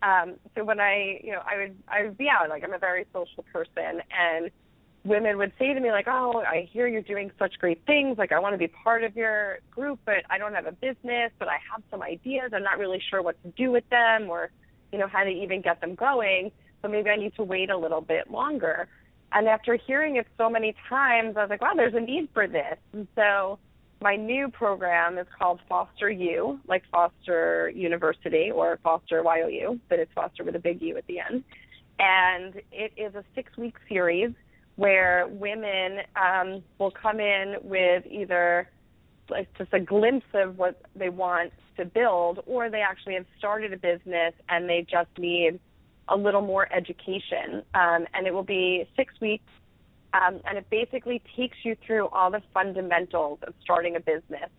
Um, 0.02 0.34
so 0.54 0.62
when 0.62 0.78
I 0.78 1.20
you 1.24 1.32
know 1.32 1.40
I 1.40 1.56
would 1.56 1.76
I 1.88 2.04
would 2.04 2.18
be 2.18 2.28
out 2.28 2.50
like 2.50 2.62
I'm 2.64 2.74
a 2.74 2.78
very 2.78 3.06
social 3.14 3.44
person, 3.50 4.02
and 4.12 4.50
women 5.04 5.38
would 5.38 5.52
say 5.58 5.72
to 5.72 5.80
me 5.80 5.90
like, 5.90 6.06
oh, 6.06 6.42
I 6.46 6.68
hear 6.70 6.86
you're 6.86 7.00
doing 7.00 7.30
such 7.38 7.58
great 7.58 7.80
things, 7.86 8.18
like 8.18 8.32
I 8.32 8.40
want 8.40 8.52
to 8.52 8.58
be 8.58 8.68
part 8.68 9.04
of 9.04 9.16
your 9.16 9.60
group, 9.70 10.00
but 10.04 10.24
I 10.28 10.36
don't 10.36 10.54
have 10.54 10.66
a 10.66 10.72
business, 10.72 11.30
but 11.38 11.48
I 11.48 11.56
have 11.72 11.82
some 11.90 12.02
ideas, 12.02 12.50
I'm 12.54 12.62
not 12.62 12.78
really 12.78 13.02
sure 13.10 13.22
what 13.22 13.42
to 13.42 13.50
do 13.50 13.70
with 13.70 13.88
them, 13.88 14.28
or 14.28 14.50
you 14.92 14.98
know 14.98 15.08
how 15.08 15.24
to 15.24 15.30
even 15.30 15.62
get 15.62 15.80
them 15.80 15.94
going 15.94 16.52
so 16.84 16.90
maybe 16.90 17.08
I 17.08 17.16
need 17.16 17.34
to 17.36 17.42
wait 17.42 17.70
a 17.70 17.76
little 17.76 18.02
bit 18.02 18.30
longer. 18.30 18.88
And 19.32 19.48
after 19.48 19.76
hearing 19.86 20.16
it 20.16 20.26
so 20.36 20.50
many 20.50 20.74
times, 20.88 21.36
I 21.36 21.40
was 21.40 21.50
like, 21.50 21.62
wow, 21.62 21.72
there's 21.74 21.94
a 21.94 22.00
need 22.00 22.28
for 22.34 22.46
this. 22.46 22.76
And 22.92 23.08
so 23.16 23.58
my 24.02 24.16
new 24.16 24.48
program 24.48 25.16
is 25.16 25.26
called 25.36 25.60
Foster 25.68 26.10
U, 26.10 26.60
like 26.68 26.82
Foster 26.92 27.72
University 27.74 28.50
or 28.50 28.78
Foster 28.82 29.24
YOU, 29.24 29.80
but 29.88 29.98
it's 29.98 30.12
Foster 30.14 30.44
with 30.44 30.54
a 30.56 30.58
big 30.58 30.82
U 30.82 30.96
at 30.98 31.06
the 31.06 31.20
end. 31.20 31.42
And 31.98 32.60
it 32.70 32.92
is 32.96 33.14
a 33.14 33.24
six 33.34 33.56
week 33.56 33.76
series 33.88 34.32
where 34.76 35.26
women 35.28 36.00
um, 36.16 36.62
will 36.78 36.90
come 36.90 37.18
in 37.18 37.56
with 37.62 38.04
either 38.10 38.68
like 39.30 39.48
just 39.56 39.72
a 39.72 39.80
glimpse 39.80 40.26
of 40.34 40.58
what 40.58 40.82
they 40.94 41.08
want 41.08 41.52
to 41.78 41.86
build, 41.86 42.40
or 42.46 42.68
they 42.68 42.82
actually 42.82 43.14
have 43.14 43.26
started 43.38 43.72
a 43.72 43.78
business 43.78 44.34
and 44.50 44.68
they 44.68 44.86
just 44.88 45.08
need 45.16 45.58
a 46.08 46.16
little 46.16 46.42
more 46.42 46.72
education. 46.72 47.62
Um, 47.74 48.06
and 48.14 48.26
it 48.26 48.34
will 48.34 48.42
be 48.44 48.88
six 48.96 49.14
weeks, 49.20 49.50
um, 50.12 50.40
and 50.44 50.58
it 50.58 50.68
basically 50.70 51.22
takes 51.36 51.56
you 51.62 51.76
through 51.86 52.08
all 52.08 52.30
the 52.30 52.42
fundamentals 52.52 53.38
of 53.46 53.54
starting 53.62 53.96
a 53.96 54.00
business. 54.00 54.50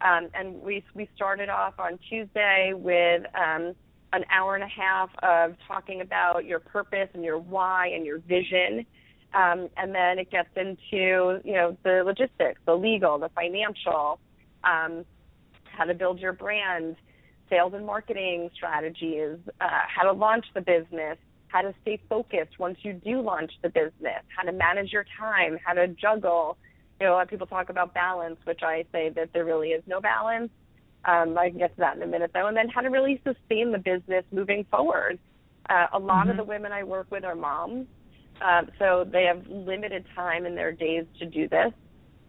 Um, 0.00 0.28
and 0.34 0.60
we 0.62 0.84
we 0.94 1.08
started 1.14 1.48
off 1.48 1.74
on 1.78 1.98
Tuesday 2.08 2.72
with 2.74 3.22
um, 3.34 3.74
an 4.12 4.24
hour 4.30 4.54
and 4.54 4.64
a 4.64 4.68
half 4.68 5.10
of 5.22 5.56
talking 5.66 6.00
about 6.00 6.44
your 6.44 6.60
purpose 6.60 7.08
and 7.14 7.24
your 7.24 7.38
why 7.38 7.88
and 7.88 8.04
your 8.04 8.18
vision. 8.18 8.84
Um, 9.34 9.68
and 9.76 9.94
then 9.94 10.18
it 10.18 10.30
gets 10.30 10.50
into 10.56 11.40
you 11.44 11.54
know 11.54 11.76
the 11.84 12.02
logistics, 12.04 12.60
the 12.66 12.74
legal, 12.74 13.18
the 13.18 13.30
financial, 13.30 14.18
um, 14.64 15.04
how 15.64 15.84
to 15.84 15.94
build 15.94 16.20
your 16.20 16.32
brand, 16.32 16.96
sales 17.48 17.72
and 17.74 17.84
marketing 17.84 18.50
strategies, 18.54 19.38
uh, 19.60 19.68
how 19.94 20.02
to 20.04 20.12
launch 20.12 20.46
the 20.54 20.60
business, 20.60 21.18
how 21.48 21.62
to 21.62 21.74
stay 21.82 22.00
focused 22.08 22.58
once 22.58 22.78
you 22.82 22.94
do 22.94 23.20
launch 23.20 23.52
the 23.62 23.68
business, 23.68 24.22
how 24.36 24.42
to 24.42 24.52
manage 24.52 24.92
your 24.92 25.04
time, 25.18 25.58
how 25.64 25.74
to 25.74 25.88
juggle. 25.88 26.56
You 27.00 27.06
know, 27.06 27.12
a 27.12 27.14
lot 27.14 27.22
of 27.24 27.28
people 27.28 27.46
talk 27.46 27.68
about 27.68 27.94
balance, 27.94 28.38
which 28.44 28.60
I 28.62 28.84
say 28.92 29.10
that 29.10 29.30
there 29.34 29.44
really 29.44 29.68
is 29.68 29.82
no 29.86 30.00
balance. 30.00 30.50
Um, 31.04 31.36
I 31.36 31.50
can 31.50 31.58
get 31.58 31.74
to 31.74 31.80
that 31.80 31.96
in 31.96 32.02
a 32.02 32.06
minute 32.06 32.30
though, 32.32 32.46
and 32.46 32.56
then 32.56 32.68
how 32.68 32.80
to 32.80 32.88
really 32.88 33.20
sustain 33.24 33.72
the 33.72 33.78
business 33.78 34.24
moving 34.32 34.64
forward. 34.70 35.18
Uh, 35.68 35.86
a 35.92 35.98
lot 35.98 36.28
of 36.30 36.36
Mhm. 36.36 36.38
the 36.38 36.44
women 36.44 36.72
I 36.72 36.84
work 36.84 37.08
with 37.10 37.24
are 37.24 37.34
moms, 37.34 37.86
um, 38.40 38.70
so 38.78 39.04
they 39.04 39.24
have 39.24 39.46
limited 39.48 40.06
time 40.14 40.46
in 40.46 40.54
their 40.54 40.72
days 40.72 41.06
to 41.18 41.26
do 41.26 41.48
this. 41.48 41.72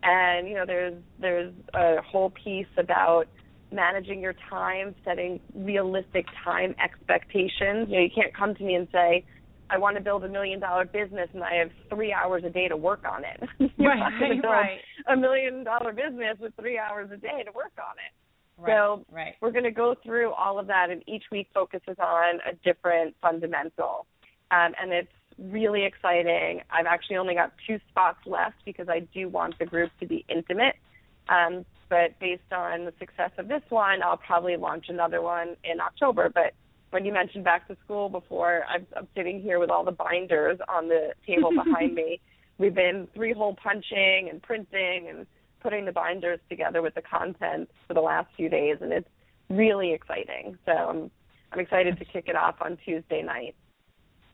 And 0.03 0.47
you 0.47 0.55
know, 0.55 0.66
there's 0.66 1.01
there's 1.18 1.53
a 1.74 2.01
whole 2.01 2.32
piece 2.32 2.68
about 2.78 3.28
managing 3.74 4.21
your 4.21 4.36
time, 4.49 4.95
setting 5.03 5.39
realistic 5.55 6.26
time 6.43 6.76
expectations. 6.84 7.88
You 7.89 7.95
know, 7.95 8.03
you 8.03 8.09
can't 8.13 8.36
come 8.36 8.55
to 8.55 8.63
me 8.63 8.76
and 8.76 8.88
say, 8.91 9.26
I 9.69 9.78
want 9.78 9.97
to 9.97 10.03
build 10.03 10.24
a 10.24 10.30
million 10.30 10.59
dollar 10.59 10.86
business 10.86 11.30
and 11.34 11.43
I 11.43 11.55
have 11.55 11.71
three 11.89 12.13
hours 12.13 12.43
a 12.45 12.49
day 12.49 12.67
to 12.67 12.78
work 12.78 13.03
on 13.09 13.24
it. 13.24 13.49
You're 13.78 13.95
not 13.95 14.11
going 14.19 14.36
to 14.38 14.41
build 14.41 14.53
right, 14.53 14.80
a 15.11 15.17
million 15.17 15.63
dollar 15.63 15.93
business 15.93 16.38
with 16.39 16.53
three 16.59 16.78
hours 16.78 17.09
a 17.11 17.17
day 17.17 17.43
to 17.43 17.51
work 17.51 17.74
on 17.80 17.95
it. 17.97 18.61
right, 18.61 18.71
So 18.71 19.05
right. 19.11 19.34
we're 19.41 19.51
going 19.51 19.63
to 19.63 19.71
go 19.71 19.95
through 20.03 20.32
all 20.32 20.59
of 20.59 20.67
that, 20.67 20.89
and 20.91 21.01
each 21.07 21.24
week 21.32 21.47
focuses 21.53 21.95
on 21.99 22.39
a 22.47 22.53
different 22.63 23.15
fundamental. 23.21 24.05
Um, 24.51 24.74
and 24.80 24.91
it's 24.91 25.11
really 25.39 25.86
exciting. 25.86 26.61
I've 26.69 26.86
actually 26.86 27.17
only 27.17 27.34
got 27.34 27.53
two 27.65 27.80
spots 27.89 28.19
left 28.28 28.57
because 28.65 28.88
I 28.89 29.07
do 29.13 29.28
want 29.28 29.57
the 29.57 29.65
group 29.65 29.91
to 29.99 30.05
be 30.05 30.26
intimate. 30.30 30.76
Um, 31.30 31.65
but 31.93 32.19
based 32.19 32.51
on 32.51 32.85
the 32.85 32.93
success 32.97 33.29
of 33.37 33.47
this 33.47 33.61
one, 33.69 34.01
I'll 34.01 34.17
probably 34.17 34.57
launch 34.57 34.85
another 34.89 35.21
one 35.21 35.55
in 35.63 35.79
October. 35.79 36.27
But 36.33 36.55
when 36.89 37.05
you 37.05 37.13
mentioned 37.13 37.43
back 37.43 37.67
to 37.67 37.77
school 37.85 38.09
before, 38.09 38.63
I'm, 38.67 38.87
I'm 38.97 39.07
sitting 39.15 39.39
here 39.39 39.59
with 39.59 39.69
all 39.69 39.85
the 39.85 39.91
binders 39.91 40.57
on 40.67 40.87
the 40.87 41.13
table 41.27 41.51
behind 41.63 41.93
me. 41.93 42.19
We've 42.57 42.73
been 42.73 43.07
three 43.13 43.31
hole 43.31 43.55
punching 43.61 44.27
and 44.31 44.41
printing 44.41 45.07
and 45.07 45.27
putting 45.61 45.85
the 45.85 45.91
binders 45.91 46.39
together 46.49 46.81
with 46.81 46.95
the 46.95 47.03
content 47.03 47.69
for 47.87 47.93
the 47.93 48.01
last 48.01 48.27
few 48.35 48.49
days, 48.49 48.77
and 48.81 48.91
it's 48.91 49.09
really 49.51 49.93
exciting. 49.93 50.57
So 50.65 50.71
I'm 50.71 51.11
I'm 51.51 51.59
excited 51.59 51.99
to 51.99 52.05
kick 52.05 52.25
it 52.27 52.35
off 52.35 52.55
on 52.61 52.79
Tuesday 52.83 53.21
night. 53.21 53.55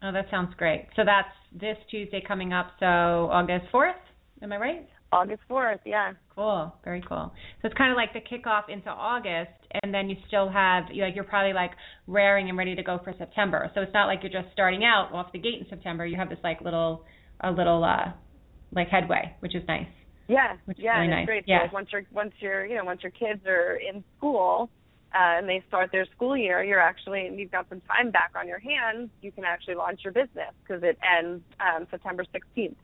Oh, 0.02 0.14
that 0.14 0.28
sounds 0.32 0.54
great. 0.58 0.88
So 0.96 1.02
that's 1.04 1.28
this 1.52 1.76
Tuesday 1.92 2.24
coming 2.26 2.54
up, 2.54 2.68
so 2.80 2.86
August 2.86 3.66
4th. 3.74 4.00
Am 4.42 4.54
I 4.54 4.58
right? 4.58 4.90
August 5.12 5.42
4th, 5.50 5.80
yeah. 5.86 6.14
Cool, 6.36 6.74
very 6.84 7.02
cool. 7.08 7.32
So 7.62 7.68
it's 7.68 7.78
kind 7.78 7.92
of 7.92 7.98
like 7.98 8.14
the 8.14 8.20
kickoff 8.20 8.70
into 8.70 8.90
August, 8.90 9.52
and 9.82 9.94
then 9.94 10.10
you 10.10 10.16
still 10.28 10.50
have 10.50 10.86
you 10.92 11.04
like 11.04 11.16
you're 11.16 11.24
probably 11.24 11.54
like 11.54 11.72
raring 12.08 12.50
and 12.50 12.58
ready 12.58 12.76
to 12.76 12.84
go 12.84 13.00
for 13.04 13.14
September. 13.18 13.70
So 13.74 13.82
it's 13.82 13.94
not 13.94 14.06
like 14.06 14.20
you're 14.22 14.32
just 14.32 14.54
starting 14.54 14.84
out 14.84 15.12
off 15.14 15.32
the 15.32 15.40
gate 15.40 15.60
in 15.60 15.66
September. 15.70 16.06
You 16.06 16.18
have 16.18 16.30
this 16.30 16.40
like 16.44 16.62
little 16.62 17.04
a 17.42 17.52
little 17.52 17.84
uh 17.84 18.12
like 18.72 18.88
headway, 18.90 19.36
which 19.40 19.56
is 19.56 19.64
nice. 19.68 19.88
Yeah, 20.28 20.58
Which 20.66 20.78
is 20.78 20.84
yeah, 20.84 21.00
really 21.00 21.08
nice. 21.08 21.26
great. 21.26 21.44
Yeah. 21.48 21.68
So 21.68 21.74
once 21.74 21.90
you're 21.92 22.04
once 22.12 22.34
you're 22.40 22.66
you 22.66 22.76
know 22.76 22.86
once 22.86 23.02
your 23.02 23.12
kids 23.12 23.42
are 23.48 23.78
in 23.78 24.04
school 24.18 24.70
uh, 25.14 25.40
and 25.40 25.50
they 25.50 25.64
start 25.68 25.90
their 25.92 26.06
school 26.16 26.38
year, 26.38 26.64
you're 26.64 26.80
actually 26.80 27.32
you've 27.36 27.52
got 27.52 27.68
some 27.68 27.82
time 27.82 28.12
back 28.12 28.32
on 28.36 28.48
your 28.48 28.60
hands. 28.60 29.10
You 29.24 29.32
can 29.32 29.44
actually 29.44 29.74
launch 29.76 30.02
your 30.04 30.14
business 30.14 30.54
because 30.64 30.84
it 30.84 31.00
ends 31.04 31.44
um, 31.60 31.88
September 31.90 32.24
16th. 32.24 32.76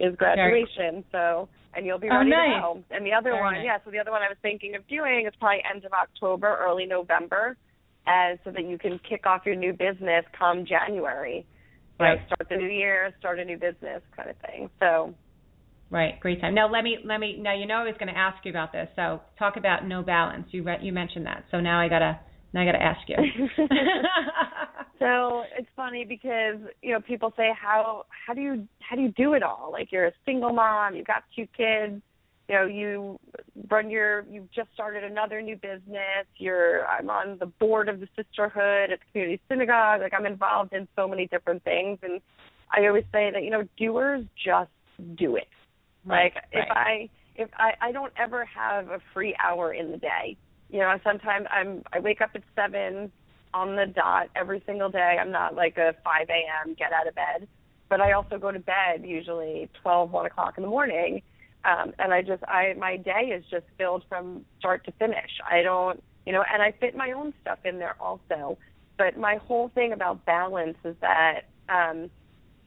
Is 0.00 0.16
graduation. 0.16 1.04
So 1.12 1.48
and 1.74 1.86
you'll 1.86 1.98
be 1.98 2.08
oh, 2.10 2.18
ready 2.18 2.30
nice. 2.30 2.56
to 2.56 2.60
go. 2.60 2.84
And 2.90 3.06
the 3.06 3.12
other 3.12 3.30
Very 3.30 3.42
one, 3.42 3.54
nice. 3.54 3.64
yeah. 3.64 3.78
So 3.84 3.90
the 3.90 3.98
other 3.98 4.10
one 4.10 4.22
I 4.22 4.28
was 4.28 4.38
thinking 4.42 4.74
of 4.74 4.86
doing 4.88 5.26
is 5.26 5.32
probably 5.38 5.62
end 5.72 5.84
of 5.84 5.92
October, 5.92 6.58
early 6.60 6.86
November, 6.86 7.56
as 8.06 8.38
so 8.44 8.50
that 8.50 8.64
you 8.64 8.78
can 8.78 8.98
kick 9.08 9.26
off 9.26 9.42
your 9.46 9.54
new 9.54 9.72
business 9.72 10.24
come 10.36 10.66
January. 10.66 11.46
Right. 11.98 12.18
start 12.26 12.48
the 12.48 12.56
new 12.56 12.66
year, 12.68 13.12
start 13.18 13.38
a 13.38 13.44
new 13.44 13.58
business, 13.58 14.00
kind 14.16 14.30
of 14.30 14.36
thing. 14.38 14.70
So 14.80 15.14
Right, 15.90 16.18
great 16.20 16.40
time. 16.40 16.54
Now 16.54 16.70
let 16.70 16.84
me 16.84 16.98
let 17.04 17.18
me 17.18 17.36
now 17.38 17.54
you 17.54 17.66
know 17.66 17.74
I 17.74 17.84
was 17.84 17.94
going 17.98 18.12
to 18.12 18.18
ask 18.18 18.44
you 18.44 18.50
about 18.50 18.72
this. 18.72 18.88
So 18.94 19.20
talk 19.38 19.56
about 19.56 19.86
no 19.86 20.02
balance. 20.02 20.46
You 20.50 20.62
re- 20.62 20.78
you 20.80 20.92
mentioned 20.92 21.26
that. 21.26 21.44
So 21.50 21.60
now 21.60 21.80
I 21.80 21.88
gotta 21.88 22.18
now 22.52 22.62
I 22.62 22.64
gotta 22.64 22.82
ask 22.82 23.00
you. 23.08 23.16
so 25.00 25.42
it's 25.58 25.68
funny 25.74 26.04
because 26.04 26.60
you 26.82 26.92
know 26.92 27.00
people 27.00 27.32
say 27.36 27.50
how 27.58 28.06
how 28.10 28.34
do 28.34 28.40
you 28.40 28.68
how 28.80 28.94
do 28.94 29.02
you 29.02 29.12
do 29.16 29.32
it 29.32 29.42
all? 29.42 29.70
Like 29.72 29.90
you're 29.90 30.06
a 30.06 30.12
single 30.24 30.52
mom 30.52 30.94
you've 30.94 31.06
got 31.06 31.24
two 31.34 31.46
kids 31.56 32.00
you 32.48 32.54
know 32.54 32.66
you 32.66 33.18
run 33.68 33.90
your 33.90 34.24
you've 34.30 34.50
just 34.52 34.68
started 34.74 35.04
another 35.04 35.40
new 35.40 35.54
business 35.54 36.26
you're 36.36 36.84
i'm 36.86 37.08
on 37.08 37.38
the 37.38 37.46
board 37.46 37.88
of 37.88 38.00
the 38.00 38.08
sisterhood 38.16 38.90
at 38.90 38.98
the 38.98 39.04
community 39.12 39.40
synagogue 39.48 40.00
like 40.00 40.12
i'm 40.12 40.26
involved 40.26 40.72
in 40.72 40.88
so 40.96 41.06
many 41.06 41.28
different 41.28 41.62
things 41.62 41.96
and 42.02 42.20
i 42.76 42.84
always 42.88 43.04
say 43.12 43.30
that 43.30 43.44
you 43.44 43.50
know 43.50 43.62
doers 43.78 44.24
just 44.44 44.70
do 45.16 45.36
it. 45.36 45.48
Right, 46.04 46.32
like 46.34 46.44
if 46.52 46.70
i 46.70 47.08
if 47.36 47.50
i 47.56 47.72
i 47.80 47.92
don't 47.92 48.12
ever 48.16 48.44
have 48.44 48.88
a 48.88 48.98
free 49.12 49.34
hour 49.42 49.72
in 49.72 49.90
the 49.90 49.98
day. 49.98 50.36
You 50.70 50.78
know 50.78 50.96
sometimes 51.04 51.46
i'm 51.50 51.82
i 51.92 52.00
wake 52.00 52.20
up 52.20 52.30
at 52.34 52.42
seven 52.56 53.12
on 53.52 53.76
the 53.76 53.86
dot 53.86 54.28
every 54.36 54.62
single 54.66 54.90
day. 54.90 55.16
I'm 55.20 55.30
not 55.30 55.54
like 55.54 55.76
a 55.76 55.94
5 56.04 56.28
a.m. 56.28 56.74
get 56.74 56.92
out 56.92 57.06
of 57.06 57.14
bed, 57.14 57.48
but 57.88 58.00
I 58.00 58.12
also 58.12 58.38
go 58.38 58.50
to 58.50 58.58
bed 58.58 59.04
usually 59.04 59.68
12, 59.82 60.10
1 60.10 60.26
o'clock 60.26 60.54
in 60.56 60.62
the 60.62 60.68
morning. 60.68 61.22
Um, 61.64 61.92
and 61.98 62.14
I 62.14 62.22
just, 62.22 62.42
I, 62.44 62.74
my 62.78 62.96
day 62.96 63.32
is 63.36 63.44
just 63.50 63.66
filled 63.76 64.04
from 64.08 64.44
start 64.58 64.84
to 64.86 64.92
finish. 64.92 65.30
I 65.48 65.62
don't, 65.62 66.02
you 66.24 66.32
know, 66.32 66.44
and 66.52 66.62
I 66.62 66.72
fit 66.72 66.96
my 66.96 67.12
own 67.12 67.34
stuff 67.42 67.58
in 67.64 67.78
there 67.78 67.96
also. 68.00 68.56
But 68.96 69.18
my 69.18 69.36
whole 69.36 69.68
thing 69.74 69.92
about 69.92 70.24
balance 70.24 70.76
is 70.84 70.96
that, 71.00 71.42
um, 71.68 72.10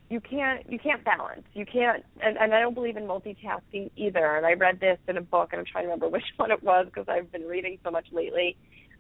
you 0.10 0.20
can't 0.20 0.70
you 0.72 0.78
can't 0.78 1.04
balance 1.04 1.44
you 1.54 1.66
can't 1.66 2.04
and, 2.22 2.38
and 2.38 2.54
i 2.54 2.60
don't 2.60 2.76
believe 2.76 2.98
in 2.98 3.04
multitasking 3.04 3.90
either 3.96 4.36
and 4.36 4.46
i 4.46 4.54
read 4.54 4.80
this 4.80 5.00
in 5.08 5.18
a 5.18 5.22
book 5.22 5.50
and 5.52 5.60
i'm 5.60 5.66
trying 5.66 5.86
to 5.86 5.88
remember 5.88 6.08
which 6.16 6.24
one 6.38 6.52
it 6.52 6.62
was 6.62 6.86
because 6.86 7.08
i've 7.08 7.32
been 7.32 7.48
reading 7.48 7.80
so 7.84 7.90
much 7.90 8.06
lately 8.12 8.56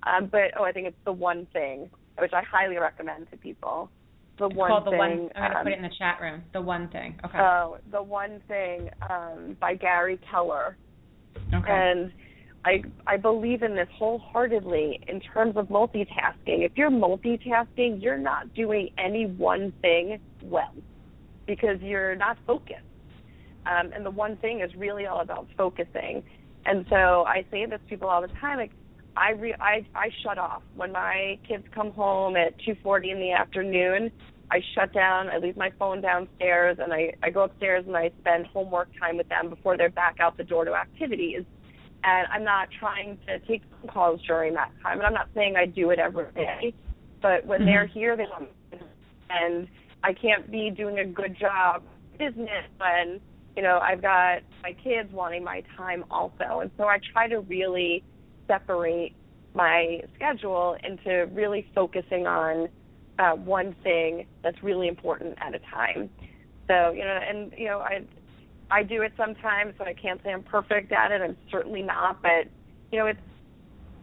um, 0.05 0.27
but 0.31 0.51
oh, 0.59 0.63
I 0.63 0.71
think 0.71 0.87
it's 0.87 0.97
the 1.05 1.11
one 1.11 1.47
thing, 1.53 1.89
which 2.19 2.33
I 2.33 2.41
highly 2.43 2.77
recommend 2.77 3.29
to 3.31 3.37
people. 3.37 3.89
The 4.39 4.45
it's 4.45 4.55
one 4.55 4.69
called 4.69 4.85
the 4.85 4.91
thing. 4.91 4.97
one. 4.97 5.29
I'm 5.35 5.41
gonna 5.41 5.55
um, 5.59 5.63
put 5.63 5.73
it 5.73 5.77
in 5.77 5.83
the 5.83 5.95
chat 5.97 6.19
room. 6.21 6.43
The 6.53 6.61
one 6.61 6.89
thing. 6.89 7.15
Okay. 7.25 7.37
Oh, 7.37 7.77
the 7.91 8.01
one 8.01 8.41
thing 8.47 8.89
um, 9.09 9.55
by 9.59 9.75
Gary 9.75 10.19
Keller, 10.29 10.77
okay. 11.53 11.65
and 11.67 12.11
I 12.65 12.83
I 13.05 13.17
believe 13.17 13.63
in 13.63 13.75
this 13.75 13.87
wholeheartedly 13.97 15.01
in 15.07 15.19
terms 15.19 15.55
of 15.55 15.67
multitasking. 15.67 16.65
If 16.65 16.73
you're 16.75 16.89
multitasking, 16.89 18.01
you're 18.01 18.17
not 18.17 18.53
doing 18.53 18.89
any 18.97 19.25
one 19.25 19.71
thing 19.81 20.19
well 20.41 20.73
because 21.45 21.79
you're 21.81 22.15
not 22.15 22.37
focused. 22.47 22.79
Um, 23.65 23.91
and 23.93 24.05
the 24.05 24.11
one 24.11 24.37
thing 24.37 24.61
is 24.61 24.71
really 24.75 25.05
all 25.05 25.21
about 25.21 25.47
focusing. 25.57 26.23
And 26.65 26.85
so 26.89 27.23
I 27.25 27.45
say 27.51 27.65
this 27.65 27.79
to 27.81 27.87
people 27.87 28.09
all 28.09 28.21
the 28.21 28.33
time, 28.39 28.57
like 28.57 28.71
I 29.15 29.31
re- 29.31 29.55
I 29.59 29.85
I 29.95 30.09
shut 30.23 30.37
off 30.37 30.63
when 30.75 30.91
my 30.91 31.37
kids 31.47 31.65
come 31.73 31.91
home 31.91 32.35
at 32.35 32.57
2:40 32.59 33.11
in 33.11 33.19
the 33.19 33.31
afternoon. 33.31 34.11
I 34.51 34.61
shut 34.75 34.93
down. 34.93 35.29
I 35.29 35.37
leave 35.37 35.57
my 35.57 35.71
phone 35.79 36.01
downstairs, 36.01 36.77
and 36.79 36.93
I 36.93 37.13
I 37.21 37.29
go 37.29 37.43
upstairs 37.43 37.85
and 37.87 37.95
I 37.95 38.11
spend 38.19 38.47
homework 38.47 38.89
time 38.99 39.17
with 39.17 39.29
them 39.29 39.49
before 39.49 39.77
they're 39.77 39.89
back 39.89 40.17
out 40.19 40.37
the 40.37 40.43
door 40.43 40.65
to 40.65 40.73
activities. 40.73 41.43
And 42.03 42.27
I'm 42.31 42.43
not 42.43 42.69
trying 42.79 43.17
to 43.27 43.39
take 43.39 43.61
phone 43.71 43.89
calls 43.89 44.21
during 44.27 44.53
that 44.55 44.71
time. 44.81 44.97
And 44.97 45.07
I'm 45.07 45.13
not 45.13 45.29
saying 45.33 45.55
I 45.55 45.65
do 45.65 45.91
it 45.91 45.99
every 45.99 46.25
day, 46.35 46.73
but 47.21 47.45
when 47.45 47.61
Mhm. 47.61 47.65
they're 47.65 47.85
here, 47.85 48.17
they 48.17 48.25
want 48.25 48.49
me. 48.71 48.79
And 49.29 49.67
I 50.03 50.13
can't 50.13 50.49
be 50.51 50.69
doing 50.69 50.99
a 50.99 51.05
good 51.05 51.35
job 51.35 51.83
business 52.17 52.65
when 52.77 53.21
you 53.55 53.61
know 53.61 53.79
I've 53.79 54.01
got 54.01 54.41
my 54.63 54.73
kids 54.73 55.11
wanting 55.13 55.43
my 55.43 55.61
time 55.77 56.03
also. 56.11 56.59
And 56.61 56.71
so 56.77 56.87
I 56.87 56.99
try 57.13 57.27
to 57.27 57.39
really 57.41 58.03
separate 58.53 59.13
my 59.55 59.99
schedule 60.15 60.75
into 60.83 61.27
really 61.33 61.65
focusing 61.75 62.27
on 62.27 62.67
uh, 63.19 63.31
one 63.33 63.75
thing 63.83 64.25
that's 64.43 64.57
really 64.63 64.87
important 64.87 65.35
at 65.39 65.53
a 65.53 65.59
time. 65.73 66.09
So 66.67 66.91
you 66.91 67.03
know, 67.03 67.19
and 67.27 67.51
you 67.57 67.67
know, 67.67 67.79
I 67.79 68.07
I 68.71 68.83
do 68.83 69.01
it 69.01 69.13
sometimes, 69.17 69.75
so 69.77 69.85
I 69.85 69.93
can't 69.93 70.21
say 70.23 70.31
I'm 70.31 70.43
perfect 70.43 70.91
at 70.91 71.11
it. 71.11 71.21
I'm 71.21 71.37
certainly 71.51 71.83
not, 71.83 72.21
but 72.21 72.49
you 72.91 72.99
know, 72.99 73.07
it's 73.07 73.19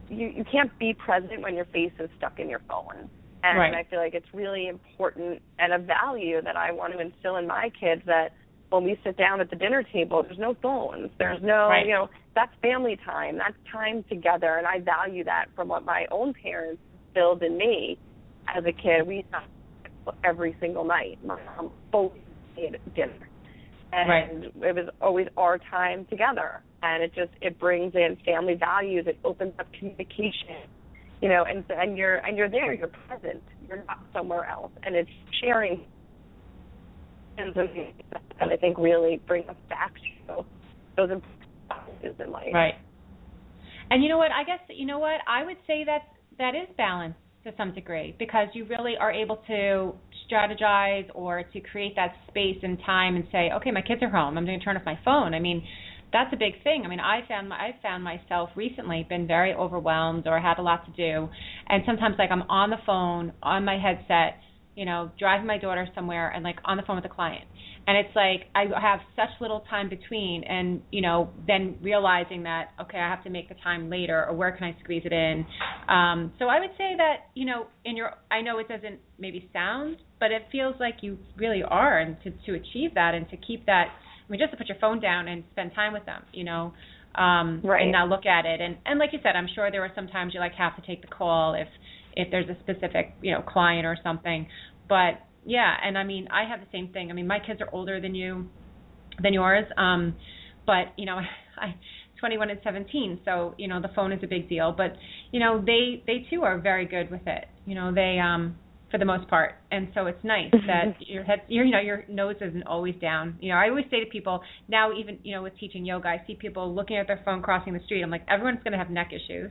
you 0.08 0.28
you 0.28 0.44
can't 0.50 0.70
be 0.78 0.94
present 0.94 1.42
when 1.42 1.54
your 1.54 1.66
face 1.66 1.92
is 1.98 2.10
stuck 2.16 2.38
in 2.38 2.48
your 2.48 2.62
phone. 2.68 3.10
And 3.42 3.58
Right. 3.58 3.74
I 3.74 3.84
feel 3.84 3.98
like 3.98 4.14
it's 4.14 4.34
really 4.34 4.68
important 4.68 5.40
and 5.58 5.72
a 5.72 5.78
value 5.78 6.42
that 6.42 6.56
I 6.56 6.72
want 6.72 6.92
to 6.92 7.00
instill 7.00 7.36
in 7.36 7.46
my 7.46 7.70
kids 7.80 8.02
that 8.06 8.32
when 8.70 8.84
we 8.84 8.98
sit 9.04 9.16
down 9.16 9.40
at 9.40 9.50
the 9.50 9.56
dinner 9.56 9.82
table, 9.82 10.22
there's 10.22 10.38
no 10.38 10.54
phones. 10.62 11.10
There's 11.18 11.42
no, 11.42 11.68
Right. 11.68 11.86
you 11.86 11.92
know, 11.92 12.08
that's 12.34 12.52
family 12.62 12.96
time. 13.04 13.36
That's 13.36 13.56
time 13.70 14.04
together, 14.08 14.56
and 14.56 14.66
I 14.66 14.78
value 14.78 15.24
that 15.24 15.46
from 15.56 15.68
what 15.68 15.84
my 15.84 16.06
own 16.10 16.32
parents 16.34 16.80
instilled 17.08 17.42
in 17.42 17.58
me 17.58 17.98
as 18.54 18.64
a 18.64 18.72
kid. 18.72 19.06
We 19.06 19.16
used 19.16 19.30
to 19.32 19.40
have 19.40 20.14
every 20.24 20.56
single 20.60 20.84
night. 20.84 21.18
My 21.24 21.38
mom 21.56 21.70
always 21.92 22.22
made 22.56 22.78
dinner, 22.94 23.28
and 23.92 24.08
Right. 24.08 24.68
it 24.68 24.74
was 24.74 24.88
always 25.00 25.28
our 25.36 25.58
time 25.58 26.06
together. 26.06 26.62
And 26.82 27.02
it 27.02 27.12
just 27.14 27.32
it 27.42 27.58
brings 27.58 27.94
in 27.94 28.16
family 28.24 28.54
values. 28.54 29.06
It 29.06 29.18
opens 29.22 29.52
up 29.58 29.70
communication, 29.72 30.56
you 31.20 31.28
know, 31.28 31.44
and 31.44 31.62
and 31.70 31.98
you're 31.98 32.16
and 32.18 32.38
you're 32.38 32.48
there. 32.48 32.72
You're 32.72 32.88
present. 32.88 33.42
You're 33.68 33.84
not 33.86 33.98
somewhere 34.14 34.46
else, 34.46 34.72
and 34.84 34.96
it's 34.96 35.10
sharing 35.42 35.84
and 37.38 38.52
I 38.52 38.56
think 38.56 38.78
really 38.78 39.20
bring 39.26 39.48
us 39.48 39.56
back 39.68 39.94
to 40.26 40.44
those 40.96 41.08
values 41.68 42.16
in 42.18 42.30
life. 42.30 42.48
Right. 42.52 42.74
And 43.90 44.02
you 44.02 44.08
know 44.08 44.18
what? 44.18 44.30
I 44.30 44.44
guess 44.44 44.60
you 44.68 44.86
know 44.86 44.98
what 44.98 45.20
I 45.26 45.44
would 45.44 45.56
say 45.66 45.84
that 45.84 46.02
that 46.38 46.54
is 46.54 46.68
balance 46.76 47.14
to 47.44 47.52
some 47.56 47.74
degree 47.74 48.14
because 48.18 48.48
you 48.52 48.66
really 48.66 48.94
are 48.98 49.12
able 49.12 49.36
to 49.46 49.92
strategize 50.30 51.08
or 51.14 51.42
to 51.42 51.60
create 51.60 51.96
that 51.96 52.14
space 52.28 52.58
and 52.62 52.78
time 52.84 53.16
and 53.16 53.24
say, 53.32 53.50
okay, 53.56 53.70
my 53.70 53.82
kids 53.82 54.02
are 54.02 54.10
home. 54.10 54.36
I'm 54.36 54.44
going 54.44 54.58
to 54.58 54.64
turn 54.64 54.76
off 54.76 54.84
my 54.84 54.98
phone. 55.04 55.34
I 55.34 55.40
mean, 55.40 55.62
that's 56.12 56.32
a 56.32 56.36
big 56.36 56.62
thing. 56.62 56.82
I 56.84 56.88
mean, 56.88 57.00
I 57.00 57.20
found 57.28 57.48
my, 57.48 57.56
I 57.56 57.70
found 57.82 58.04
myself 58.04 58.50
recently 58.56 59.06
been 59.08 59.26
very 59.26 59.54
overwhelmed 59.54 60.26
or 60.26 60.40
had 60.40 60.58
a 60.58 60.62
lot 60.62 60.84
to 60.86 60.92
do, 60.92 61.28
and 61.68 61.82
sometimes 61.86 62.16
like 62.18 62.30
I'm 62.30 62.42
on 62.42 62.70
the 62.70 62.78
phone 62.84 63.32
on 63.42 63.64
my 63.64 63.78
headset, 63.78 64.40
you 64.76 64.84
know, 64.84 65.10
driving 65.18 65.46
my 65.46 65.58
daughter 65.58 65.86
somewhere 65.94 66.30
and 66.30 66.44
like 66.44 66.56
on 66.64 66.76
the 66.76 66.82
phone 66.86 66.96
with 66.96 67.04
a 67.04 67.08
client. 67.14 67.44
And 67.86 67.96
it's 67.96 68.14
like 68.14 68.42
I 68.54 68.66
have 68.80 69.00
such 69.16 69.30
little 69.40 69.64
time 69.68 69.88
between 69.88 70.44
and, 70.44 70.80
you 70.92 71.02
know, 71.02 71.30
then 71.46 71.76
realizing 71.82 72.44
that 72.44 72.68
okay, 72.80 72.98
I 72.98 73.08
have 73.10 73.24
to 73.24 73.30
make 73.30 73.48
the 73.48 73.56
time 73.64 73.90
later 73.90 74.26
or 74.28 74.34
where 74.36 74.52
can 74.52 74.64
I 74.64 74.76
squeeze 74.82 75.02
it 75.04 75.12
in. 75.12 75.44
Um 75.88 76.32
so 76.38 76.46
I 76.46 76.60
would 76.60 76.70
say 76.78 76.94
that, 76.98 77.16
you 77.34 77.46
know, 77.46 77.66
in 77.84 77.96
your 77.96 78.12
I 78.30 78.42
know 78.42 78.58
it 78.58 78.68
doesn't 78.68 79.00
maybe 79.18 79.48
sound, 79.52 79.96
but 80.20 80.30
it 80.30 80.42
feels 80.52 80.76
like 80.78 80.96
you 81.02 81.18
really 81.36 81.62
are 81.62 81.98
and 81.98 82.16
to 82.22 82.30
to 82.46 82.54
achieve 82.54 82.94
that 82.94 83.14
and 83.14 83.28
to 83.30 83.36
keep 83.36 83.66
that 83.66 83.86
I 83.88 84.30
mean 84.30 84.38
just 84.40 84.52
to 84.52 84.56
put 84.56 84.68
your 84.68 84.78
phone 84.80 85.00
down 85.00 85.26
and 85.28 85.42
spend 85.52 85.72
time 85.74 85.92
with 85.92 86.06
them, 86.06 86.22
you 86.32 86.44
know. 86.44 86.72
Um 87.16 87.60
Right. 87.64 87.82
and 87.82 87.92
not 87.92 88.08
look 88.08 88.24
at 88.26 88.46
it 88.46 88.60
and 88.60 88.76
and 88.86 88.98
like 89.00 89.12
you 89.12 89.18
said, 89.22 89.34
I'm 89.34 89.48
sure 89.54 89.70
there 89.70 89.82
are 89.82 89.92
some 89.96 90.06
times 90.06 90.32
you 90.34 90.38
like 90.40 90.54
have 90.54 90.76
to 90.76 90.82
take 90.86 91.00
the 91.02 91.08
call 91.08 91.54
if 91.54 91.66
if 92.20 92.30
there's 92.30 92.48
a 92.48 92.56
specific, 92.60 93.14
you 93.22 93.32
know, 93.32 93.42
client 93.42 93.86
or 93.86 93.96
something. 94.02 94.46
But 94.88 95.20
yeah, 95.44 95.74
and 95.82 95.96
I 95.96 96.04
mean, 96.04 96.28
I 96.30 96.48
have 96.48 96.60
the 96.60 96.66
same 96.72 96.88
thing. 96.92 97.10
I 97.10 97.14
mean, 97.14 97.26
my 97.26 97.38
kids 97.38 97.60
are 97.60 97.68
older 97.72 98.00
than 98.00 98.14
you, 98.14 98.48
than 99.22 99.32
yours. 99.32 99.64
Um, 99.76 100.16
but 100.66 100.92
you 100.96 101.06
know, 101.06 101.20
I 101.56 101.74
21 102.20 102.50
and 102.50 102.60
17, 102.62 103.20
so 103.24 103.54
you 103.56 103.66
know 103.66 103.80
the 103.80 103.88
phone 103.94 104.12
is 104.12 104.22
a 104.22 104.26
big 104.26 104.48
deal. 104.48 104.74
But 104.76 104.92
you 105.32 105.40
know, 105.40 105.62
they 105.64 106.02
they 106.06 106.26
too 106.30 106.42
are 106.42 106.58
very 106.58 106.86
good 106.86 107.10
with 107.10 107.26
it. 107.26 107.46
You 107.64 107.74
know, 107.74 107.92
they 107.94 108.18
um 108.22 108.56
for 108.90 108.98
the 108.98 109.04
most 109.04 109.28
part, 109.28 109.52
and 109.70 109.88
so 109.94 110.06
it's 110.06 110.22
nice 110.24 110.50
that 110.66 110.94
your 111.00 111.22
head, 111.22 111.42
your 111.48 111.64
you 111.64 111.70
know, 111.70 111.80
your 111.80 112.04
nose 112.08 112.36
isn't 112.40 112.64
always 112.66 112.94
down. 113.00 113.36
You 113.40 113.50
know, 113.50 113.56
I 113.56 113.68
always 113.68 113.84
say 113.90 114.00
to 114.04 114.10
people 114.10 114.40
now, 114.68 114.92
even 114.92 115.18
you 115.22 115.34
know, 115.34 115.42
with 115.42 115.56
teaching 115.58 115.84
yoga, 115.84 116.08
I 116.08 116.22
see 116.26 116.34
people 116.34 116.74
looking 116.74 116.96
at 116.96 117.06
their 117.06 117.20
phone 117.24 117.40
crossing 117.42 117.72
the 117.72 117.80
street. 117.84 118.02
I'm 118.02 118.10
like, 118.10 118.26
everyone's 118.28 118.62
going 118.64 118.72
to 118.72 118.78
have 118.78 118.90
neck 118.90 119.10
issues, 119.12 119.50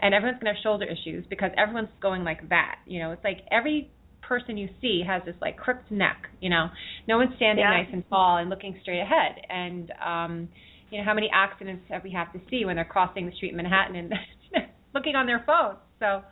and 0.00 0.14
everyone's 0.14 0.40
going 0.40 0.52
to 0.52 0.56
have 0.58 0.62
shoulder 0.62 0.86
issues 0.86 1.24
because 1.28 1.50
everyone's 1.58 1.90
going 2.00 2.24
like 2.24 2.48
that. 2.48 2.76
You 2.86 3.00
know, 3.00 3.12
it's 3.12 3.24
like 3.24 3.38
every 3.50 3.90
person 4.22 4.56
you 4.58 4.68
see 4.80 5.02
has 5.06 5.22
this 5.24 5.34
like 5.40 5.56
crooked 5.56 5.90
neck 5.90 6.24
you 6.42 6.50
know 6.50 6.66
no 7.06 7.16
one's 7.16 7.34
standing 7.36 7.64
Yeah. 7.64 7.70
nice 7.70 7.88
and 7.90 8.04
tall 8.10 8.36
and 8.36 8.50
looking 8.50 8.78
straight 8.82 9.00
ahead 9.00 9.36
and 9.48 9.90
um 10.04 10.48
you 10.90 10.98
know 10.98 11.04
how 11.04 11.14
many 11.14 11.30
accidents 11.32 11.84
have 11.88 12.04
we 12.04 12.12
have 12.12 12.30
to 12.34 12.40
see 12.50 12.66
when 12.66 12.76
they're 12.76 12.84
crossing 12.84 13.24
the 13.24 13.32
street 13.32 13.52
in 13.52 13.56
manhattan 13.56 13.96
and 13.96 14.12
looking 14.94 15.14
on 15.16 15.24
their 15.24 15.42
phone? 15.46 15.76
so 15.98 16.22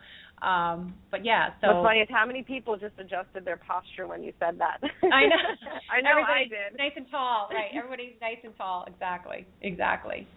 Um, 0.41 0.93
but 1.09 1.25
yeah, 1.25 1.49
so 1.61 1.67
what's 1.67 1.87
funny 1.87 1.99
is 1.99 2.07
how 2.11 2.25
many 2.25 2.43
people 2.43 2.77
just 2.77 2.93
adjusted 2.99 3.43
their 3.43 3.57
posture 3.57 4.05
when 4.07 4.21
you 4.21 4.33
said 4.39 4.59
that. 4.59 4.77
I 4.81 5.25
know. 5.25 5.35
I 5.91 6.01
know 6.01 6.09
I 6.09 6.21
Everybody's 6.21 6.49
did. 6.49 6.77
Nice 6.77 6.91
and 6.95 7.05
tall, 7.09 7.49
right? 7.51 7.71
Everybody's 7.75 8.13
nice 8.21 8.37
and 8.43 8.55
tall. 8.55 8.85
Exactly. 8.87 9.47
Exactly. 9.61 10.27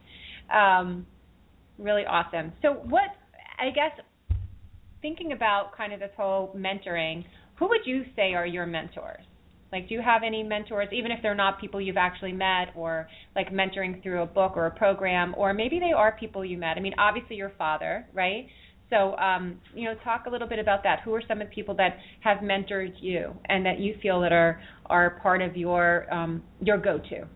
Um, 0.52 1.06
really 1.78 2.04
awesome. 2.06 2.52
So 2.62 2.80
what 2.88 3.10
I 3.58 3.70
guess 3.70 3.92
thinking 5.02 5.32
about 5.32 5.76
kind 5.76 5.92
of 5.92 6.00
this 6.00 6.10
whole 6.16 6.54
mentoring, 6.56 7.24
who 7.58 7.68
would 7.68 7.80
you 7.84 8.04
say 8.16 8.32
are 8.34 8.46
your 8.46 8.66
mentors? 8.66 9.24
Like, 9.72 9.88
do 9.88 9.94
you 9.94 10.02
have 10.02 10.22
any 10.26 10.42
mentors, 10.42 10.88
even 10.92 11.12
if 11.12 11.20
they're 11.22 11.34
not 11.34 11.60
people 11.60 11.80
you've 11.80 11.96
actually 11.96 12.32
met, 12.32 12.68
or 12.74 13.06
like 13.36 13.52
mentoring 13.52 14.02
through 14.02 14.22
a 14.22 14.26
book 14.26 14.52
or 14.56 14.66
a 14.66 14.70
program, 14.70 15.34
or 15.36 15.54
maybe 15.54 15.78
they 15.78 15.92
are 15.92 16.16
people 16.18 16.44
you 16.44 16.58
met? 16.58 16.76
I 16.76 16.80
mean, 16.80 16.94
obviously 16.98 17.36
your 17.36 17.52
father, 17.56 18.06
right? 18.12 18.48
So, 18.90 19.16
um, 19.16 19.60
you 19.74 19.84
know, 19.84 19.94
talk 20.02 20.26
a 20.26 20.30
little 20.30 20.48
bit 20.48 20.58
about 20.58 20.82
that. 20.82 21.00
Who 21.04 21.14
are 21.14 21.22
some 21.26 21.40
of 21.40 21.48
the 21.48 21.54
people 21.54 21.74
that 21.76 21.98
have 22.20 22.38
mentored 22.38 22.92
you 23.00 23.32
and 23.46 23.64
that 23.64 23.78
you 23.78 23.94
feel 24.02 24.20
that 24.20 24.32
are 24.32 24.60
are 24.86 25.20
part 25.22 25.42
of 25.42 25.56
your 25.56 26.12
um, 26.12 26.42
your 26.60 26.76
go-to? 26.76 27.26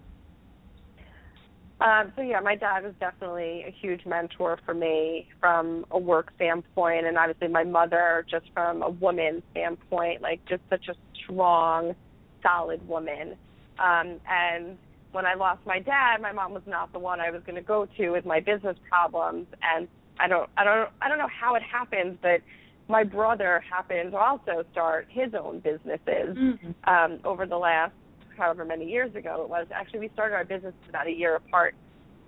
Um, 1.80 2.12
so 2.16 2.22
yeah, 2.22 2.40
my 2.40 2.56
dad 2.56 2.82
was 2.82 2.94
definitely 2.98 3.64
a 3.66 3.74
huge 3.80 4.06
mentor 4.06 4.58
for 4.64 4.74
me 4.74 5.28
from 5.40 5.84
a 5.90 5.98
work 5.98 6.32
standpoint, 6.36 7.06
and 7.06 7.16
obviously 7.16 7.48
my 7.48 7.64
mother 7.64 8.24
just 8.28 8.46
from 8.52 8.82
a 8.82 8.90
woman 8.90 9.42
standpoint, 9.52 10.22
like 10.22 10.40
just 10.48 10.62
such 10.70 10.88
a 10.88 10.94
strong, 11.22 11.94
solid 12.42 12.86
woman. 12.88 13.36
Um, 13.78 14.20
and 14.28 14.78
when 15.12 15.26
I 15.26 15.34
lost 15.34 15.60
my 15.66 15.78
dad, 15.78 16.20
my 16.20 16.32
mom 16.32 16.54
was 16.54 16.62
not 16.66 16.92
the 16.92 16.98
one 16.98 17.20
I 17.20 17.30
was 17.30 17.42
going 17.44 17.56
to 17.56 17.62
go 17.62 17.86
to 17.96 18.10
with 18.10 18.24
my 18.24 18.40
business 18.40 18.76
problems, 18.88 19.46
and 19.62 19.86
I 20.18 20.28
don't, 20.28 20.48
I 20.56 20.64
don't, 20.64 20.90
I 21.00 21.08
don't 21.08 21.18
know 21.18 21.28
how 21.28 21.54
it 21.54 21.62
happens, 21.62 22.18
but 22.22 22.40
my 22.88 23.02
brother 23.02 23.62
happened 23.68 24.12
to 24.12 24.18
also 24.18 24.64
start 24.72 25.06
his 25.08 25.34
own 25.34 25.60
businesses 25.60 26.36
Mm-hmm. 26.36 26.70
um, 26.88 27.20
over 27.24 27.46
the 27.46 27.56
last 27.56 27.92
however 28.36 28.64
many 28.64 28.84
years 28.90 29.14
ago 29.14 29.42
it 29.42 29.48
was. 29.48 29.66
Actually, 29.72 30.00
we 30.00 30.10
started 30.12 30.34
our 30.34 30.44
business 30.44 30.74
about 30.88 31.06
a 31.06 31.10
year 31.12 31.36
apart. 31.36 31.74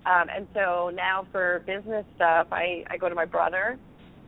Um, 0.06 0.28
and 0.34 0.46
so 0.54 0.90
now 0.94 1.26
for 1.32 1.64
business 1.66 2.04
stuff, 2.14 2.46
I, 2.52 2.84
I 2.88 2.96
go 2.96 3.08
to 3.08 3.14
my 3.14 3.24
brother, 3.24 3.76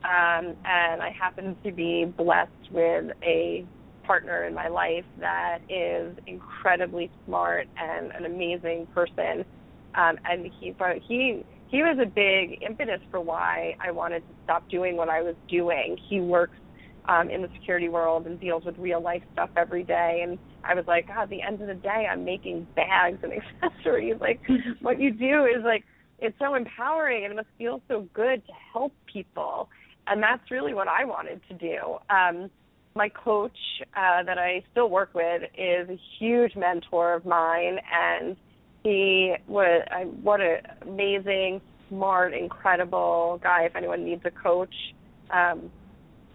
um, 0.03 0.55
and 0.65 1.01
I 1.01 1.15
happen 1.17 1.55
to 1.63 1.71
be 1.71 2.05
blessed 2.05 2.71
with 2.71 3.11
a 3.23 3.65
partner 4.03 4.43
in 4.45 4.53
my 4.53 4.67
life 4.67 5.05
that 5.19 5.59
is 5.69 6.15
incredibly 6.27 7.09
smart 7.25 7.67
and 7.77 8.11
an 8.11 8.25
amazing 8.25 8.87
person. 8.93 9.45
Um, 9.95 10.17
and 10.29 10.51
he 10.59 10.75
he 11.07 11.45
he 11.69 11.83
was 11.83 11.97
a 12.01 12.05
big 12.05 12.63
impetus 12.67 12.99
for 13.11 13.19
why 13.19 13.75
I 13.79 13.91
wanted 13.91 14.21
to 14.21 14.33
stop 14.43 14.67
doing 14.69 14.97
what 14.97 15.09
I 15.09 15.21
was 15.21 15.35
doing. 15.47 15.97
He 16.09 16.19
works 16.19 16.57
um, 17.07 17.29
in 17.29 17.41
the 17.41 17.49
security 17.59 17.89
world 17.89 18.25
and 18.25 18.39
deals 18.39 18.65
with 18.65 18.77
real 18.77 19.01
life 19.01 19.23
stuff 19.33 19.49
every 19.55 19.83
day. 19.83 20.21
And 20.27 20.37
I 20.63 20.73
was 20.73 20.85
like, 20.87 21.07
God, 21.07 21.23
at 21.23 21.29
the 21.29 21.41
end 21.41 21.61
of 21.61 21.67
the 21.67 21.75
day, 21.75 22.07
I'm 22.11 22.25
making 22.25 22.67
bags 22.75 23.19
and 23.23 23.33
accessories. 23.63 24.15
Like, 24.19 24.41
what 24.81 24.99
you 24.99 25.11
do 25.11 25.45
is 25.45 25.63
like, 25.63 25.83
it's 26.19 26.37
so 26.39 26.55
empowering 26.55 27.23
and 27.23 27.33
it 27.33 27.35
must 27.35 27.47
feel 27.57 27.81
so 27.87 28.07
good 28.13 28.45
to 28.45 28.53
help 28.73 28.93
people. 29.11 29.69
And 30.07 30.21
that's 30.21 30.49
really 30.49 30.73
what 30.73 30.87
I 30.87 31.05
wanted 31.05 31.41
to 31.49 31.53
do. 31.55 31.97
Um, 32.09 32.49
my 32.95 33.09
coach 33.09 33.57
uh, 33.95 34.23
that 34.23 34.37
I 34.37 34.63
still 34.71 34.89
work 34.89 35.11
with 35.13 35.43
is 35.57 35.87
a 35.89 35.99
huge 36.17 36.55
mentor 36.55 37.13
of 37.13 37.25
mine, 37.25 37.77
and 37.93 38.35
he 38.83 39.35
was 39.47 39.83
I, 39.91 40.03
what 40.03 40.41
an 40.41 40.59
amazing, 40.81 41.61
smart, 41.89 42.33
incredible 42.33 43.39
guy. 43.43 43.63
If 43.63 43.75
anyone 43.75 44.05
needs 44.05 44.21
a 44.25 44.31
coach, 44.31 44.73
um, 45.31 45.69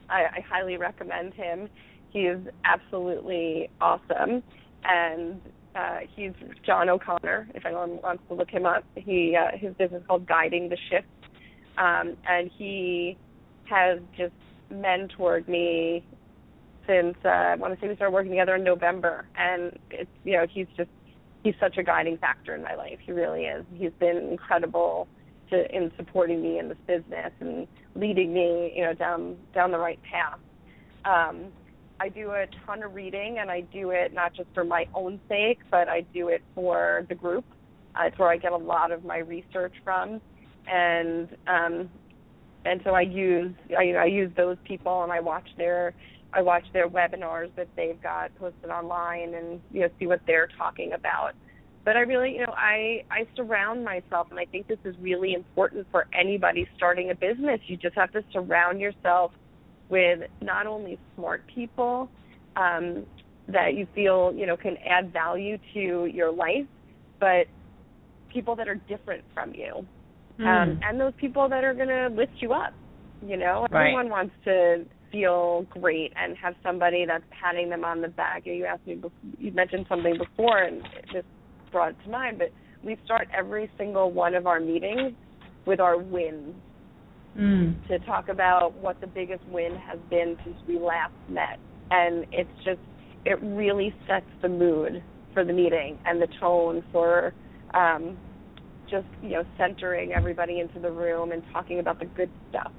I, 0.08 0.24
I 0.36 0.44
highly 0.48 0.76
recommend 0.76 1.34
him. 1.34 1.68
He's 2.10 2.36
absolutely 2.64 3.70
awesome, 3.80 4.42
and 4.84 5.40
uh, 5.74 5.98
he's 6.14 6.32
John 6.64 6.88
O'Connor. 6.88 7.48
If 7.54 7.66
anyone 7.66 8.00
wants 8.02 8.22
to 8.28 8.34
look 8.34 8.50
him 8.50 8.66
up, 8.66 8.84
he 8.94 9.36
uh, 9.36 9.56
his 9.56 9.74
business 9.74 10.02
is 10.02 10.06
called 10.06 10.26
Guiding 10.26 10.68
the 10.68 10.76
Shift, 10.90 11.06
um, 11.78 12.16
and 12.28 12.50
he 12.56 13.16
has 13.64 13.98
just 14.16 14.34
mentored 14.72 15.48
me 15.48 16.04
since 16.86 17.16
uh, 17.24 17.28
I 17.28 17.54
want 17.56 17.74
to 17.74 17.80
say 17.80 17.88
we 17.88 17.96
started 17.96 18.12
working 18.12 18.30
together 18.30 18.54
in 18.56 18.64
November, 18.64 19.26
and 19.36 19.76
it's 19.90 20.10
you 20.22 20.34
know 20.34 20.46
he's 20.48 20.66
just 20.76 20.90
he's 21.44 21.54
such 21.60 21.76
a 21.76 21.82
guiding 21.84 22.18
factor 22.18 22.54
in 22.54 22.62
my 22.62 22.74
life. 22.74 22.98
He 23.04 23.12
really 23.12 23.44
is. 23.44 23.64
He's 23.74 23.92
been 24.00 24.16
incredible 24.16 25.06
to 25.50 25.76
in 25.76 25.92
supporting 25.96 26.42
me 26.42 26.58
in 26.58 26.68
this 26.68 26.78
business 26.86 27.30
and 27.38 27.68
leading 27.94 28.32
me, 28.32 28.72
you 28.74 28.82
know, 28.82 28.94
down 28.94 29.36
down 29.54 29.70
the 29.70 29.78
right 29.78 30.00
path. 30.02 30.40
Um, 31.04 31.52
I 32.00 32.08
do 32.08 32.30
a 32.30 32.46
ton 32.66 32.82
of 32.82 32.94
reading, 32.94 33.38
and 33.38 33.50
I 33.50 33.60
do 33.60 33.90
it 33.90 34.12
not 34.12 34.34
just 34.34 34.48
for 34.54 34.64
my 34.64 34.86
own 34.94 35.20
sake, 35.28 35.60
but 35.70 35.88
I 35.88 36.00
do 36.12 36.28
it 36.28 36.42
for 36.54 37.06
the 37.08 37.14
group. 37.14 37.44
Uh, 37.94 38.06
it's 38.06 38.18
where 38.18 38.30
I 38.30 38.36
get 38.36 38.52
a 38.52 38.56
lot 38.56 38.90
of 38.90 39.04
my 39.04 39.18
research 39.18 39.74
from, 39.84 40.20
and 40.66 41.28
um, 41.46 41.90
and 42.64 42.80
so 42.84 42.90
I 42.90 43.02
use 43.02 43.54
I, 43.78 43.92
I 43.92 44.06
use 44.06 44.32
those 44.34 44.56
people, 44.64 45.02
and 45.02 45.12
I 45.12 45.20
watch 45.20 45.48
their 45.58 45.94
I 46.34 46.42
watch 46.42 46.64
their 46.72 46.88
webinars 46.88 47.54
that 47.56 47.68
they've 47.76 48.00
got 48.02 48.34
posted 48.36 48.70
online, 48.70 49.34
and 49.34 49.62
you 49.70 49.82
know 49.82 49.88
see 49.98 50.06
what 50.06 50.20
they're 50.26 50.48
talking 50.58 50.92
about 50.92 51.32
but 51.84 51.96
I 51.96 52.00
really, 52.00 52.32
you 52.32 52.40
know, 52.40 52.54
I 52.56 53.02
I 53.10 53.26
surround 53.36 53.84
myself, 53.84 54.28
and 54.30 54.40
I 54.40 54.46
think 54.46 54.66
this 54.66 54.78
is 54.84 54.96
really 54.98 55.34
important 55.34 55.86
for 55.90 56.06
anybody 56.18 56.66
starting 56.76 57.10
a 57.10 57.14
business. 57.14 57.60
You 57.66 57.76
just 57.76 57.94
have 57.96 58.10
to 58.12 58.24
surround 58.32 58.80
yourself 58.80 59.32
with 59.90 60.20
not 60.40 60.66
only 60.66 60.98
smart 61.14 61.44
people 61.54 62.10
um, 62.56 63.06
that 63.48 63.74
you 63.74 63.86
feel 63.94 64.32
you 64.34 64.46
know 64.46 64.56
can 64.56 64.76
add 64.88 65.12
value 65.12 65.58
to 65.74 66.06
your 66.06 66.32
life, 66.32 66.66
but 67.20 67.46
people 68.32 68.56
that 68.56 68.68
are 68.68 68.80
different 68.88 69.24
from 69.34 69.52
you, 69.54 69.86
Mm. 70.40 70.46
um, 70.46 70.80
and 70.82 70.98
those 70.98 71.12
people 71.20 71.48
that 71.48 71.62
are 71.62 71.74
going 71.74 71.88
to 71.88 72.08
lift 72.08 72.32
you 72.40 72.52
up. 72.52 72.74
You 73.20 73.36
know, 73.36 73.66
Right. 73.70 73.82
everyone 73.88 74.08
wants 74.08 74.34
to 74.44 74.84
feel 75.14 75.64
great 75.70 76.12
and 76.16 76.36
have 76.36 76.54
somebody 76.62 77.06
that's 77.06 77.24
patting 77.40 77.70
them 77.70 77.84
on 77.84 78.00
the 78.00 78.08
back. 78.08 78.42
You 78.44 78.64
asked 78.66 78.86
me, 78.86 79.00
you 79.38 79.52
mentioned 79.52 79.86
something 79.88 80.18
before, 80.18 80.58
and 80.58 80.82
this 81.12 81.24
brought 81.70 81.90
it 81.90 81.96
to 82.04 82.10
mind. 82.10 82.38
But 82.38 82.50
we 82.82 82.98
start 83.04 83.28
every 83.36 83.70
single 83.78 84.10
one 84.10 84.34
of 84.34 84.46
our 84.46 84.60
meetings 84.60 85.12
with 85.66 85.80
our 85.80 85.96
wins 85.96 86.54
Mm. 87.36 87.74
to 87.88 87.98
talk 88.00 88.28
about 88.28 88.74
what 88.74 89.00
the 89.00 89.08
biggest 89.08 89.42
win 89.48 89.74
has 89.74 89.98
been 90.08 90.36
since 90.44 90.56
we 90.68 90.78
last 90.78 91.12
met. 91.28 91.58
And 91.90 92.24
it's 92.30 92.48
just, 92.64 92.78
it 93.24 93.42
really 93.42 93.92
sets 94.06 94.26
the 94.40 94.48
mood 94.48 95.02
for 95.32 95.44
the 95.44 95.52
meeting 95.52 95.98
and 96.04 96.22
the 96.22 96.28
tone 96.38 96.84
for 96.92 97.34
um, 97.74 98.16
just, 98.88 99.06
you 99.20 99.30
know, 99.30 99.44
centering 99.58 100.12
everybody 100.12 100.60
into 100.60 100.78
the 100.78 100.92
room 100.92 101.32
and 101.32 101.42
talking 101.52 101.80
about 101.80 101.98
the 101.98 102.04
good 102.04 102.30
stuff. 102.50 102.70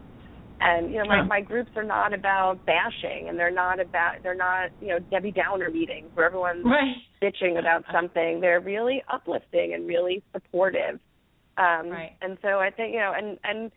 And 0.62 0.90
you 0.92 0.98
know, 1.00 1.06
my 1.06 1.22
my 1.24 1.42
groups 1.42 1.72
are 1.76 1.84
not 1.84 2.14
about 2.14 2.66
bashing, 2.66 3.28
and 3.28 3.38
they're 3.38 3.52
not 3.52 3.80
about 3.80 4.24
they're 4.24 4.36
not 4.36 4.70
you 4.80 4.88
know 4.88 5.00
Debbie 5.12 5.32
Downer 5.32 5.70
meetings 5.70 6.12
where 6.14 6.26
everyone's 6.26 6.64
Right. 6.66 6.96
bitching 7.22 7.60
about 7.60 7.84
something. 7.92 8.40
They're 8.40 8.62
really 8.62 9.04
uplifting 9.12 9.74
and 9.74 9.88
really 9.88 10.24
supportive. 10.34 11.00
Um, 11.58 11.90
Right. 11.90 12.12
And 12.22 12.38
so 12.42 12.60
I 12.60 12.70
think 12.70 12.94
you 12.94 13.00
know, 13.00 13.14
and 13.16 13.38
and 13.44 13.72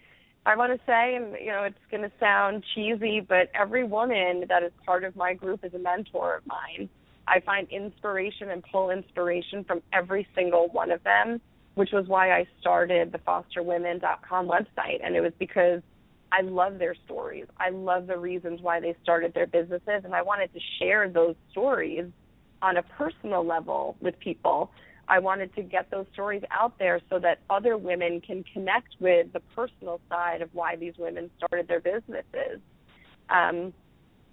I 0.47 0.57
want 0.57 0.73
to 0.73 0.79
say, 0.87 1.17
and 1.17 1.35
you 1.45 1.51
know, 1.51 1.65
it's 1.65 1.77
going 1.91 2.05
to 2.05 2.13
sound 2.21 2.65
cheesy, 2.75 3.21
but 3.21 3.49
every 3.55 3.85
woman 3.85 4.45
that 4.49 4.63
is 4.63 4.73
part 4.87 5.05
of 5.05 5.17
my 5.17 5.35
group 5.35 5.65
is 5.65 5.75
a 5.75 5.79
mentor 5.79 6.37
of 6.37 6.47
mine. 6.47 6.89
I 7.27 7.41
find 7.41 7.69
inspiration 7.71 8.51
and 8.51 8.65
pull 8.73 8.91
inspiration 8.91 9.65
from 9.65 9.83
every 9.93 10.27
single 10.35 10.69
one 10.73 10.91
of 10.91 11.03
them, 11.05 11.41
which 11.75 11.91
was 11.93 12.07
why 12.07 12.31
I 12.33 12.47
started 12.61 13.13
the 13.13 13.19
fosterwomen.com 13.19 14.49
website, 14.49 15.05
and 15.05 15.15
it 15.17 15.21
was 15.21 15.33
because 15.39 15.83
I 16.31 16.43
love 16.43 16.79
their 16.79 16.95
stories. 17.05 17.47
I 17.59 17.71
love 17.71 18.07
the 18.07 18.19
reasons 18.19 18.61
why 18.61 18.81
they 18.81 18.95
started 19.03 19.35
their 19.35 19.47
businesses, 19.47 20.03
and 20.05 20.15
I 20.15 20.23
wanted 20.23 20.53
to 20.53 20.61
share 20.79 21.09
those 21.09 21.35
stories 21.51 22.07
on 22.61 22.77
a 22.77 22.83
personal 22.83 23.45
level 23.47 23.97
with 24.01 24.19
people. 24.19 24.71
I 25.09 25.21
wanted 25.21 25.55
to 25.55 25.63
get 25.63 25.91
those 25.91 26.07
stories 26.13 26.43
out 26.51 26.79
there 26.79 27.01
so 27.09 27.19
that 27.21 27.39
other 27.49 27.79
women 27.79 28.21
can 28.21 28.45
connect 28.53 28.89
with 29.01 29.33
the 29.33 29.41
personal 29.55 30.01
side 30.11 30.43
of 30.43 30.51
why 30.53 30.77
these 30.77 30.95
women 30.99 31.31
started 31.39 31.67
their 31.67 31.81
businesses. 31.81 32.61
Um, 33.31 33.73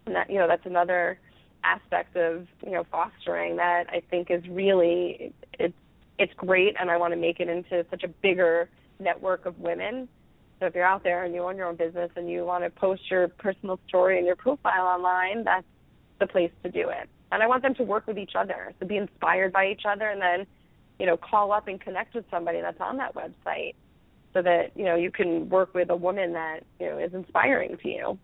and 0.05 0.15
that 0.15 0.29
you 0.29 0.37
know 0.37 0.47
that's 0.47 0.65
another 0.65 1.19
aspect 1.63 2.15
of 2.15 2.47
you 2.63 2.71
know 2.71 2.85
fostering 2.91 3.55
that 3.57 3.85
I 3.89 4.01
think 4.09 4.29
is 4.29 4.43
really 4.49 5.33
it's 5.53 5.73
it's 6.17 6.33
great, 6.37 6.75
and 6.79 6.89
I 6.89 6.97
want 6.97 7.13
to 7.13 7.19
make 7.19 7.39
it 7.39 7.49
into 7.49 7.85
such 7.89 8.03
a 8.03 8.07
bigger 8.07 8.69
network 8.99 9.45
of 9.45 9.59
women. 9.59 10.07
So 10.59 10.67
if 10.67 10.75
you're 10.75 10.85
out 10.85 11.03
there 11.03 11.25
and 11.25 11.33
you 11.33 11.43
own 11.43 11.57
your 11.57 11.67
own 11.67 11.75
business 11.75 12.09
and 12.15 12.29
you 12.29 12.45
want 12.45 12.63
to 12.63 12.69
post 12.69 13.01
your 13.09 13.27
personal 13.27 13.79
story 13.87 14.17
and 14.17 14.25
your 14.25 14.35
profile 14.35 14.85
online, 14.85 15.43
that's 15.43 15.65
the 16.19 16.27
place 16.27 16.51
to 16.63 16.71
do 16.71 16.89
it. 16.89 17.09
And 17.31 17.43
I 17.43 17.47
want 17.47 17.61
them 17.61 17.75
to 17.75 17.83
work 17.83 18.07
with 18.07 18.17
each 18.17 18.33
other, 18.37 18.73
to 18.79 18.85
be 18.85 18.97
inspired 18.97 19.51
by 19.51 19.67
each 19.67 19.81
other, 19.89 20.09
and 20.09 20.21
then, 20.21 20.47
you 20.99 21.05
know, 21.05 21.17
call 21.17 21.51
up 21.51 21.67
and 21.67 21.81
connect 21.81 22.15
with 22.15 22.25
somebody 22.31 22.61
that's 22.61 22.79
on 22.79 22.97
that 22.97 23.13
website, 23.15 23.73
so 24.33 24.41
that 24.41 24.71
you 24.75 24.85
know 24.85 24.95
you 24.95 25.11
can 25.11 25.49
work 25.49 25.73
with 25.73 25.89
a 25.89 25.95
woman 25.95 26.33
that 26.33 26.59
you 26.79 26.87
know 26.87 26.99
is 26.99 27.13
inspiring 27.13 27.77
to 27.81 27.89
you. 27.89 28.19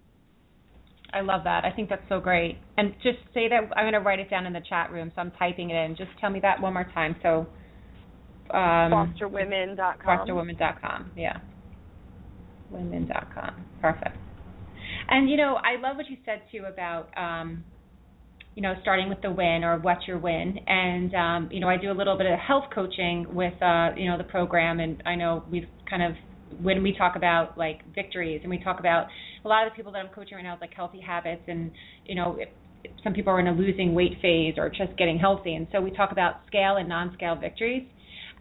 I 1.13 1.21
love 1.21 1.43
that. 1.43 1.65
I 1.65 1.71
think 1.71 1.89
that's 1.89 2.07
so 2.07 2.19
great. 2.19 2.57
And 2.77 2.93
just 3.03 3.17
say 3.33 3.49
that 3.49 3.75
I'm 3.75 3.83
going 3.83 3.93
to 3.93 3.99
write 3.99 4.19
it 4.19 4.29
down 4.29 4.45
in 4.45 4.53
the 4.53 4.61
chat 4.69 4.91
room, 4.91 5.11
so 5.13 5.21
I'm 5.21 5.31
typing 5.31 5.71
it 5.71 5.75
in. 5.75 5.95
Just 5.97 6.11
tell 6.21 6.29
me 6.29 6.39
that 6.41 6.61
one 6.61 6.73
more 6.73 6.89
time. 6.93 7.15
So 7.21 7.47
um, 8.53 8.91
fosterwomen.com. 8.91 10.05
Fosterwomen.com. 10.05 11.11
Yeah. 11.17 11.37
Women.com. 12.71 13.65
Perfect. 13.81 14.17
And 15.09 15.29
you 15.29 15.37
know, 15.37 15.55
I 15.55 15.79
love 15.81 15.97
what 15.97 16.09
you 16.09 16.17
said 16.25 16.41
too 16.51 16.65
about 16.65 17.09
um, 17.17 17.63
you 18.55 18.61
know, 18.61 18.73
starting 18.81 19.07
with 19.09 19.21
the 19.21 19.31
win 19.31 19.63
or 19.63 19.79
what's 19.79 20.07
your 20.07 20.17
win. 20.17 20.57
And 20.67 21.13
um, 21.15 21.49
you 21.51 21.59
know, 21.59 21.69
I 21.69 21.77
do 21.77 21.91
a 21.91 21.93
little 21.93 22.17
bit 22.17 22.27
of 22.27 22.39
health 22.39 22.65
coaching 22.73 23.25
with 23.33 23.53
uh, 23.61 23.89
you 23.95 24.09
know, 24.09 24.17
the 24.17 24.25
program 24.25 24.79
and 24.79 25.01
I 25.05 25.15
know 25.15 25.43
we've 25.49 25.67
kind 25.89 26.03
of 26.03 26.13
when 26.61 26.83
we 26.83 26.93
talk 26.93 27.15
about 27.15 27.57
like 27.57 27.79
victories 27.93 28.41
and 28.43 28.49
we 28.49 28.61
talk 28.63 28.79
about 28.79 29.07
a 29.43 29.47
lot 29.47 29.65
of 29.65 29.71
the 29.71 29.75
people 29.75 29.91
that 29.91 29.99
I'm 29.99 30.09
coaching 30.09 30.35
right 30.35 30.43
now 30.43 30.55
is 30.55 30.61
like 30.61 30.73
healthy 30.73 30.99
habits 30.99 31.43
and 31.47 31.71
you 32.05 32.15
know 32.15 32.37
if 32.39 32.49
some 33.03 33.13
people 33.13 33.31
are 33.31 33.39
in 33.39 33.47
a 33.47 33.53
losing 33.53 33.93
weight 33.93 34.17
phase 34.21 34.55
or 34.57 34.69
just 34.69 34.97
getting 34.97 35.17
healthy 35.17 35.55
and 35.55 35.67
so 35.71 35.79
we 35.79 35.91
talk 35.91 36.11
about 36.11 36.41
scale 36.47 36.77
and 36.77 36.89
non-scale 36.89 37.35
victories 37.35 37.83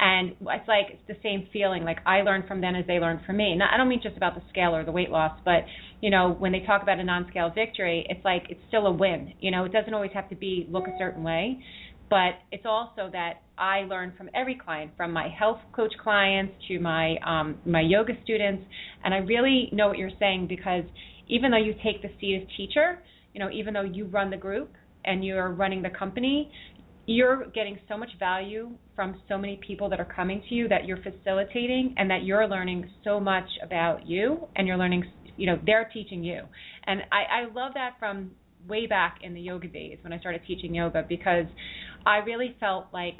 and 0.01 0.31
it's 0.31 0.67
like 0.67 0.87
it's 0.89 1.03
the 1.07 1.17
same 1.23 1.47
feeling 1.53 1.85
like 1.85 1.99
I 2.07 2.23
learn 2.23 2.45
from 2.49 2.63
them 2.63 2.75
as 2.75 2.87
they 2.87 2.99
learn 2.99 3.21
from 3.27 3.37
me. 3.37 3.55
Now 3.55 3.69
I 3.73 3.77
don't 3.77 3.89
mean 3.89 4.01
just 4.03 4.17
about 4.17 4.35
the 4.35 4.43
scale 4.49 4.75
or 4.75 4.83
the 4.83 4.93
weight 4.93 5.11
loss, 5.11 5.39
but 5.45 5.65
you 6.01 6.11
know 6.11 6.35
when 6.39 6.53
they 6.53 6.61
talk 6.61 6.83
about 6.83 6.99
a 6.99 7.05
non-scale 7.05 7.53
victory, 7.55 8.07
it's 8.09 8.25
like 8.25 8.45
it's 8.49 8.61
still 8.69 8.87
a 8.87 8.93
win. 8.93 9.35
You 9.41 9.51
know 9.51 9.65
it 9.65 9.73
doesn't 9.73 9.93
always 9.93 10.13
have 10.15 10.29
to 10.31 10.37
be 10.37 10.67
look 10.71 10.89
a 10.89 10.97
certain 10.99 11.23
way, 11.23 11.63
but 12.09 12.41
it's 12.51 12.65
also 12.65 13.11
that 13.13 13.43
I 13.59 13.81
learn 13.81 14.15
from 14.17 14.31
every 14.35 14.55
client, 14.55 14.93
from 14.97 15.13
my 15.13 15.29
health 15.29 15.61
coach 15.77 15.93
clients 16.03 16.55
to 16.69 16.81
my 16.81 17.17
um, 17.27 17.59
my 17.67 17.83
yoga 17.83 18.15
students, 18.25 18.65
and 19.05 19.13
I 19.13 19.19
really 19.19 19.69
know 19.73 19.89
what 19.89 19.99
you're 19.99 20.11
saying 20.19 20.47
because 20.49 20.85
even 21.29 21.51
though 21.51 21.59
you 21.59 21.75
take 21.85 22.01
the 22.01 22.09
seat 22.19 22.41
as 22.43 22.57
teacher, 22.57 23.01
you 23.35 23.41
know 23.41 23.51
even 23.51 23.75
though 23.75 23.83
you 23.83 24.07
run 24.07 24.31
the 24.31 24.39
group 24.39 24.71
and 25.05 25.25
you're 25.25 25.51
running 25.51 25.83
the 25.83 25.91
company, 25.91 26.51
you're 27.11 27.47
getting 27.47 27.77
so 27.89 27.97
much 27.97 28.11
value 28.21 28.71
from 28.95 29.21
so 29.29 29.37
many 29.37 29.59
people 29.67 29.89
that 29.91 29.99
are 29.99 30.13
coming 30.15 30.41
to 30.49 30.55
you 30.55 30.69
that 30.69 30.85
you're 30.85 31.03
facilitating 31.03 31.93
and 31.99 32.09
that 32.09 32.23
you're 32.23 32.47
learning 32.47 32.89
so 33.03 33.19
much 33.19 33.49
about 33.65 34.07
you 34.07 34.47
and 34.55 34.69
you're 34.69 34.77
learning 34.77 35.03
you 35.37 35.47
know 35.47 35.59
they're 35.67 35.91
teaching 35.93 36.23
you. 36.23 36.43
And 36.87 37.01
i 37.11 37.43
i 37.43 37.53
love 37.53 37.73
that 37.75 37.95
from 37.99 38.31
way 38.69 38.87
back 38.87 39.19
in 39.23 39.35
the 39.35 39.41
yoga 39.41 39.67
days 39.67 39.99
when 40.03 40.13
i 40.13 40.21
started 40.21 40.43
teaching 40.47 40.73
yoga 40.73 41.05
because 41.09 41.47
i 42.07 42.19
really 42.19 42.55
felt 42.61 42.87
like 42.93 43.17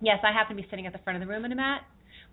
yes 0.00 0.18
i 0.24 0.32
happen 0.32 0.56
to 0.56 0.62
be 0.62 0.66
sitting 0.68 0.86
at 0.86 0.92
the 0.92 0.98
front 1.00 1.16
of 1.16 1.20
the 1.20 1.32
room 1.32 1.44
in 1.44 1.52
a 1.52 1.54
mat 1.54 1.82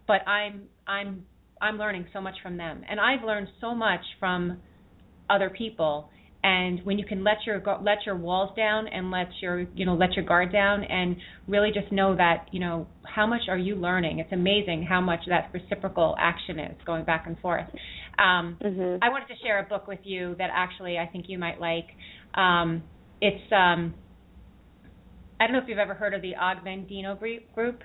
but 0.08 0.26
i'm 0.28 0.64
i'm 0.88 1.24
i'm 1.62 1.78
learning 1.78 2.06
so 2.14 2.22
much 2.22 2.36
from 2.42 2.56
them. 2.58 2.82
And 2.90 3.00
i've 3.00 3.24
learned 3.24 3.50
so 3.62 3.76
much 3.76 4.00
from 4.20 4.58
other 5.30 5.50
people 5.50 6.10
and 6.44 6.82
when 6.84 7.00
you 7.00 7.06
can 7.06 7.24
let 7.24 7.38
your 7.46 7.62
let 7.82 8.06
your 8.06 8.18
walls 8.18 8.52
down 8.56 8.88
and 8.88 9.10
let 9.10 9.28
your 9.42 9.62
you 9.74 9.86
know 9.86 9.96
let 9.96 10.14
your 10.14 10.26
guard 10.26 10.52
down 10.52 10.84
and 10.84 11.16
really 11.48 11.72
just 11.74 11.92
know 11.92 12.16
that 12.16 12.48
you 12.52 12.60
know 12.60 12.86
how 13.06 13.26
much 13.26 13.42
are 13.50 13.58
you 13.58 13.76
learning 13.76 14.20
it's 14.20 14.32
amazing 14.32 14.86
how 14.88 15.00
much 15.00 15.22
that 15.28 15.50
reciprocal 15.54 16.16
action 16.20 16.60
is 16.60 16.76
going 16.86 17.06
back 17.06 17.26
and 17.28 17.40
forth 17.40 17.68
um, 18.20 18.58
mm-hmm. 18.62 18.98
i 19.02 19.10
wanted 19.10 19.28
to 19.28 19.36
share 19.42 19.60
a 19.60 19.64
book 19.64 19.88
with 19.88 20.00
you 20.04 20.36
that 20.38 20.50
actually 20.54 20.98
i 20.98 21.06
think 21.06 21.26
you 21.28 21.40
might 21.40 21.60
like 21.60 21.88
um, 22.36 22.84
it's 23.22 23.52
um, 23.52 23.94
i 25.40 25.46
don't 25.46 25.54
know 25.54 25.60
if 25.60 25.66
you've 25.68 25.78
ever 25.78 25.94
heard 25.94 26.14
of 26.14 26.22
the 26.22 26.36
Og 26.36 26.58
Mandino 26.66 27.18
group 27.54 27.82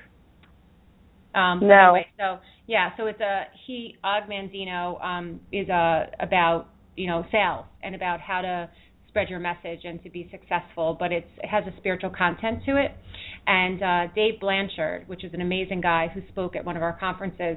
um, 1.34 1.60
no. 1.60 1.94
Anyway, 1.94 2.06
so 2.18 2.38
yeah, 2.66 2.90
so 2.96 3.06
it's 3.06 3.20
a 3.20 3.44
he 3.66 3.96
Og 4.02 4.28
Mandino 4.28 5.02
um, 5.04 5.40
is 5.52 5.68
a 5.68 6.06
about 6.20 6.68
you 6.98 7.06
know 7.06 7.24
sales 7.30 7.64
and 7.82 7.94
about 7.94 8.20
how 8.20 8.40
to 8.40 8.68
spread 9.08 9.28
your 9.28 9.38
message 9.38 9.80
and 9.84 10.02
to 10.02 10.10
be 10.10 10.28
successful 10.30 10.96
but 10.98 11.12
it 11.12 11.26
has 11.42 11.64
a 11.66 11.76
spiritual 11.78 12.10
content 12.10 12.58
to 12.66 12.76
it. 12.76 12.92
And 13.46 13.82
uh, 13.82 14.12
dave 14.14 14.40
blanchard 14.40 15.08
which 15.08 15.24
is 15.24 15.32
an 15.32 15.40
amazing 15.40 15.80
guy 15.80 16.08
who 16.12 16.20
spoke 16.28 16.56
at 16.56 16.64
one 16.64 16.76
of 16.76 16.82
our 16.82 16.98
conferences 16.98 17.56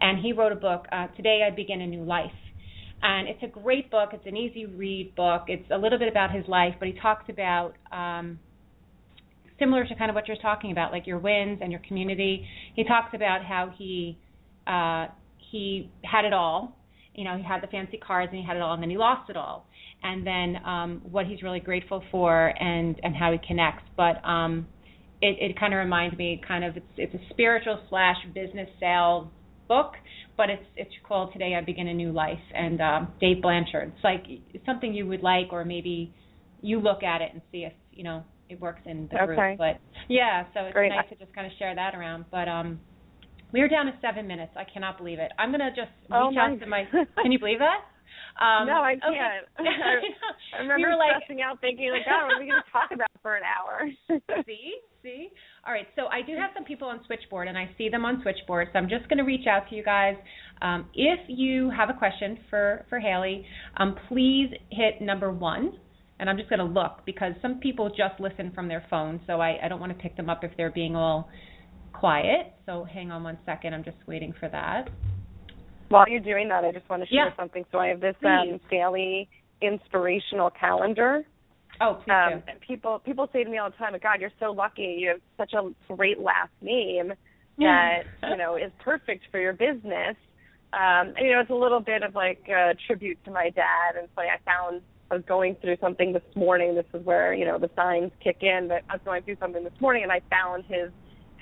and 0.00 0.18
he 0.18 0.32
wrote 0.32 0.52
a 0.52 0.56
book 0.56 0.86
uh, 0.90 1.06
today 1.16 1.46
i 1.46 1.54
begin 1.54 1.80
a 1.80 1.86
new 1.86 2.04
life. 2.04 2.30
And 3.04 3.26
it's 3.26 3.42
a 3.42 3.48
great 3.48 3.90
book. 3.90 4.10
It's 4.12 4.26
an 4.26 4.36
easy 4.36 4.64
read 4.64 5.16
book. 5.16 5.46
It's 5.48 5.68
a 5.72 5.76
little 5.76 5.98
bit 5.98 6.08
about 6.08 6.32
his 6.32 6.46
life 6.48 6.74
but 6.78 6.88
he 6.88 6.94
talks 7.00 7.24
about 7.28 7.74
um, 7.92 8.38
similar 9.58 9.84
to 9.86 9.94
kind 9.94 10.10
of 10.10 10.16
what 10.16 10.26
you're 10.26 10.36
talking 10.38 10.72
about 10.72 10.90
like 10.90 11.06
your 11.06 11.18
wins 11.18 11.60
and 11.62 11.70
your 11.70 11.80
community. 11.86 12.46
He 12.74 12.84
talks 12.84 13.14
about 13.14 13.44
how 13.44 13.72
he 13.78 14.18
uh, 14.66 15.06
he 15.50 15.90
had 16.04 16.24
it 16.24 16.32
all 16.32 16.76
you 17.14 17.24
know, 17.24 17.36
he 17.36 17.42
had 17.42 17.62
the 17.62 17.66
fancy 17.66 17.98
cars 17.98 18.28
and 18.30 18.38
he 18.38 18.46
had 18.46 18.56
it 18.56 18.62
all, 18.62 18.74
and 18.74 18.82
then 18.82 18.90
he 18.90 18.96
lost 18.96 19.28
it 19.30 19.36
all. 19.36 19.66
And 20.02 20.26
then 20.26 20.56
um, 20.64 21.02
what 21.10 21.26
he's 21.26 21.42
really 21.42 21.60
grateful 21.60 22.02
for 22.10 22.48
and 22.60 22.98
and 23.02 23.14
how 23.14 23.32
he 23.32 23.38
connects. 23.46 23.84
But 23.96 24.24
um, 24.24 24.66
it 25.20 25.50
it 25.50 25.60
kind 25.60 25.72
of 25.72 25.78
reminds 25.78 26.16
me, 26.16 26.40
kind 26.46 26.64
of 26.64 26.76
it's 26.76 26.86
it's 26.96 27.14
a 27.14 27.20
spiritual 27.30 27.80
slash 27.88 28.16
business 28.34 28.68
sales 28.80 29.28
book, 29.68 29.92
but 30.36 30.50
it's 30.50 30.64
it's 30.76 30.90
called 31.06 31.32
Today 31.32 31.54
I 31.54 31.64
Begin 31.64 31.88
a 31.88 31.94
New 31.94 32.12
Life. 32.12 32.40
And 32.54 32.80
um, 32.80 33.08
Dave 33.20 33.42
Blanchard. 33.42 33.92
It's 33.94 34.04
like 34.04 34.24
it's 34.26 34.66
something 34.66 34.92
you 34.92 35.06
would 35.06 35.22
like, 35.22 35.52
or 35.52 35.64
maybe 35.64 36.12
you 36.62 36.80
look 36.80 37.02
at 37.02 37.20
it 37.20 37.30
and 37.32 37.42
see 37.52 37.64
if 37.64 37.72
you 37.92 38.04
know 38.04 38.24
it 38.48 38.60
works 38.60 38.80
in 38.86 39.08
the 39.10 39.22
okay. 39.22 39.34
group. 39.34 39.58
But 39.58 39.78
yeah, 40.08 40.44
so 40.54 40.60
it's 40.60 40.72
Great. 40.72 40.90
nice 40.90 41.08
to 41.10 41.16
just 41.16 41.34
kind 41.34 41.46
of 41.46 41.52
share 41.58 41.74
that 41.74 41.94
around. 41.94 42.24
But 42.30 42.48
um, 42.48 42.80
we 43.52 43.60
are 43.60 43.68
down 43.68 43.86
to 43.86 43.92
seven 44.00 44.26
minutes. 44.26 44.52
I 44.56 44.64
cannot 44.64 44.98
believe 44.98 45.18
it. 45.18 45.30
I'm 45.38 45.50
gonna 45.50 45.70
just 45.70 45.92
oh 46.10 46.28
reach 46.28 46.36
my. 46.36 46.52
out 46.52 46.60
to 46.60 46.66
my. 46.66 46.84
Can 47.22 47.32
you 47.32 47.38
believe 47.38 47.58
that? 47.58 47.80
Um, 48.40 48.66
no, 48.66 48.80
I 48.80 48.96
can't. 48.96 49.44
I, 49.58 50.56
I 50.56 50.60
remember 50.62 50.88
we 50.88 50.94
like, 50.96 51.22
stressing 51.24 51.42
out, 51.42 51.60
thinking 51.60 51.90
like, 51.92 52.04
God, 52.06 52.26
what 52.26 52.36
are 52.36 52.40
we 52.40 52.48
going 52.48 52.62
to 52.64 52.72
talk 52.72 52.90
about 52.92 53.10
for 53.20 53.36
an 53.36 53.42
hour? 53.44 53.88
see, 54.46 54.74
see. 55.02 55.28
All 55.66 55.72
right, 55.72 55.86
so 55.96 56.06
I 56.06 56.22
do 56.22 56.32
have 56.36 56.50
some 56.54 56.64
people 56.64 56.88
on 56.88 57.00
Switchboard, 57.06 57.48
and 57.48 57.58
I 57.58 57.70
see 57.76 57.88
them 57.88 58.04
on 58.04 58.20
Switchboard. 58.22 58.68
So 58.72 58.78
I'm 58.78 58.88
just 58.88 59.08
going 59.08 59.18
to 59.18 59.24
reach 59.24 59.46
out 59.46 59.68
to 59.68 59.76
you 59.76 59.84
guys. 59.84 60.16
Um, 60.62 60.86
if 60.94 61.20
you 61.28 61.70
have 61.70 61.90
a 61.90 61.94
question 61.94 62.38
for 62.48 62.86
for 62.88 62.98
Hayley, 62.98 63.44
um, 63.76 63.96
please 64.08 64.48
hit 64.70 65.00
number 65.00 65.30
one. 65.30 65.78
And 66.20 66.30
I'm 66.30 66.36
just 66.36 66.48
going 66.48 66.60
to 66.60 66.64
look 66.64 67.04
because 67.04 67.32
some 67.42 67.58
people 67.58 67.88
just 67.88 68.20
listen 68.20 68.52
from 68.54 68.68
their 68.68 68.84
phone, 68.88 69.20
so 69.26 69.40
I, 69.40 69.58
I 69.64 69.66
don't 69.66 69.80
want 69.80 69.90
to 69.90 70.00
pick 70.00 70.16
them 70.16 70.30
up 70.30 70.44
if 70.44 70.52
they're 70.56 70.70
being 70.70 70.94
all 70.94 71.28
quiet. 72.02 72.52
So 72.66 72.82
hang 72.82 73.12
on 73.12 73.22
one 73.22 73.38
second. 73.46 73.74
I'm 73.74 73.84
just 73.84 73.98
waiting 74.08 74.34
for 74.40 74.48
that. 74.48 74.90
While 75.88 76.08
you're 76.08 76.18
doing 76.18 76.48
that, 76.48 76.64
I 76.64 76.72
just 76.72 76.88
want 76.90 77.00
to 77.04 77.08
share 77.08 77.26
Yeah. 77.26 77.36
something. 77.36 77.64
So 77.70 77.78
I 77.78 77.86
have 77.88 78.00
this 78.00 78.16
um, 78.24 78.58
daily 78.68 79.28
inspirational 79.60 80.50
calendar. 80.50 81.22
Oh, 81.80 81.94
please 82.02 82.12
Um, 82.12 82.40
do. 82.40 82.42
and 82.48 82.60
people 82.60 82.98
people 82.98 83.28
say 83.32 83.44
to 83.44 83.50
me 83.50 83.58
all 83.58 83.70
the 83.70 83.76
time, 83.76 83.96
"God, 84.02 84.20
you're 84.20 84.32
so 84.40 84.50
lucky. 84.50 84.96
You 84.98 85.10
have 85.10 85.20
such 85.36 85.52
a 85.52 85.72
great 85.94 86.18
last 86.18 86.50
name 86.60 87.14
that 87.58 88.02
you 88.28 88.36
know 88.36 88.56
is 88.56 88.72
perfect 88.80 89.24
for 89.30 89.38
your 89.38 89.52
business." 89.52 90.16
Um, 90.72 91.14
and, 91.16 91.18
you 91.26 91.32
know, 91.34 91.40
it's 91.40 91.50
a 91.50 91.54
little 91.54 91.80
bit 91.80 92.02
of 92.02 92.16
like 92.16 92.48
a 92.48 92.74
tribute 92.86 93.22
to 93.26 93.30
my 93.30 93.50
dad. 93.50 93.94
And 93.96 94.08
so 94.16 94.22
I 94.22 94.38
found 94.44 94.82
I 95.12 95.14
was 95.16 95.24
going 95.26 95.54
through 95.60 95.76
something 95.76 96.12
this 96.12 96.34
morning. 96.34 96.74
This 96.74 96.92
is 96.94 97.04
where 97.06 97.32
you 97.32 97.44
know 97.44 97.58
the 97.58 97.70
signs 97.76 98.10
kick 98.24 98.38
in. 98.42 98.66
But 98.66 98.82
I 98.88 98.94
was 98.94 99.02
going 99.04 99.22
through 99.22 99.36
something 99.38 99.62
this 99.62 99.80
morning, 99.80 100.02
and 100.02 100.10
I 100.10 100.20
found 100.30 100.64
his 100.66 100.90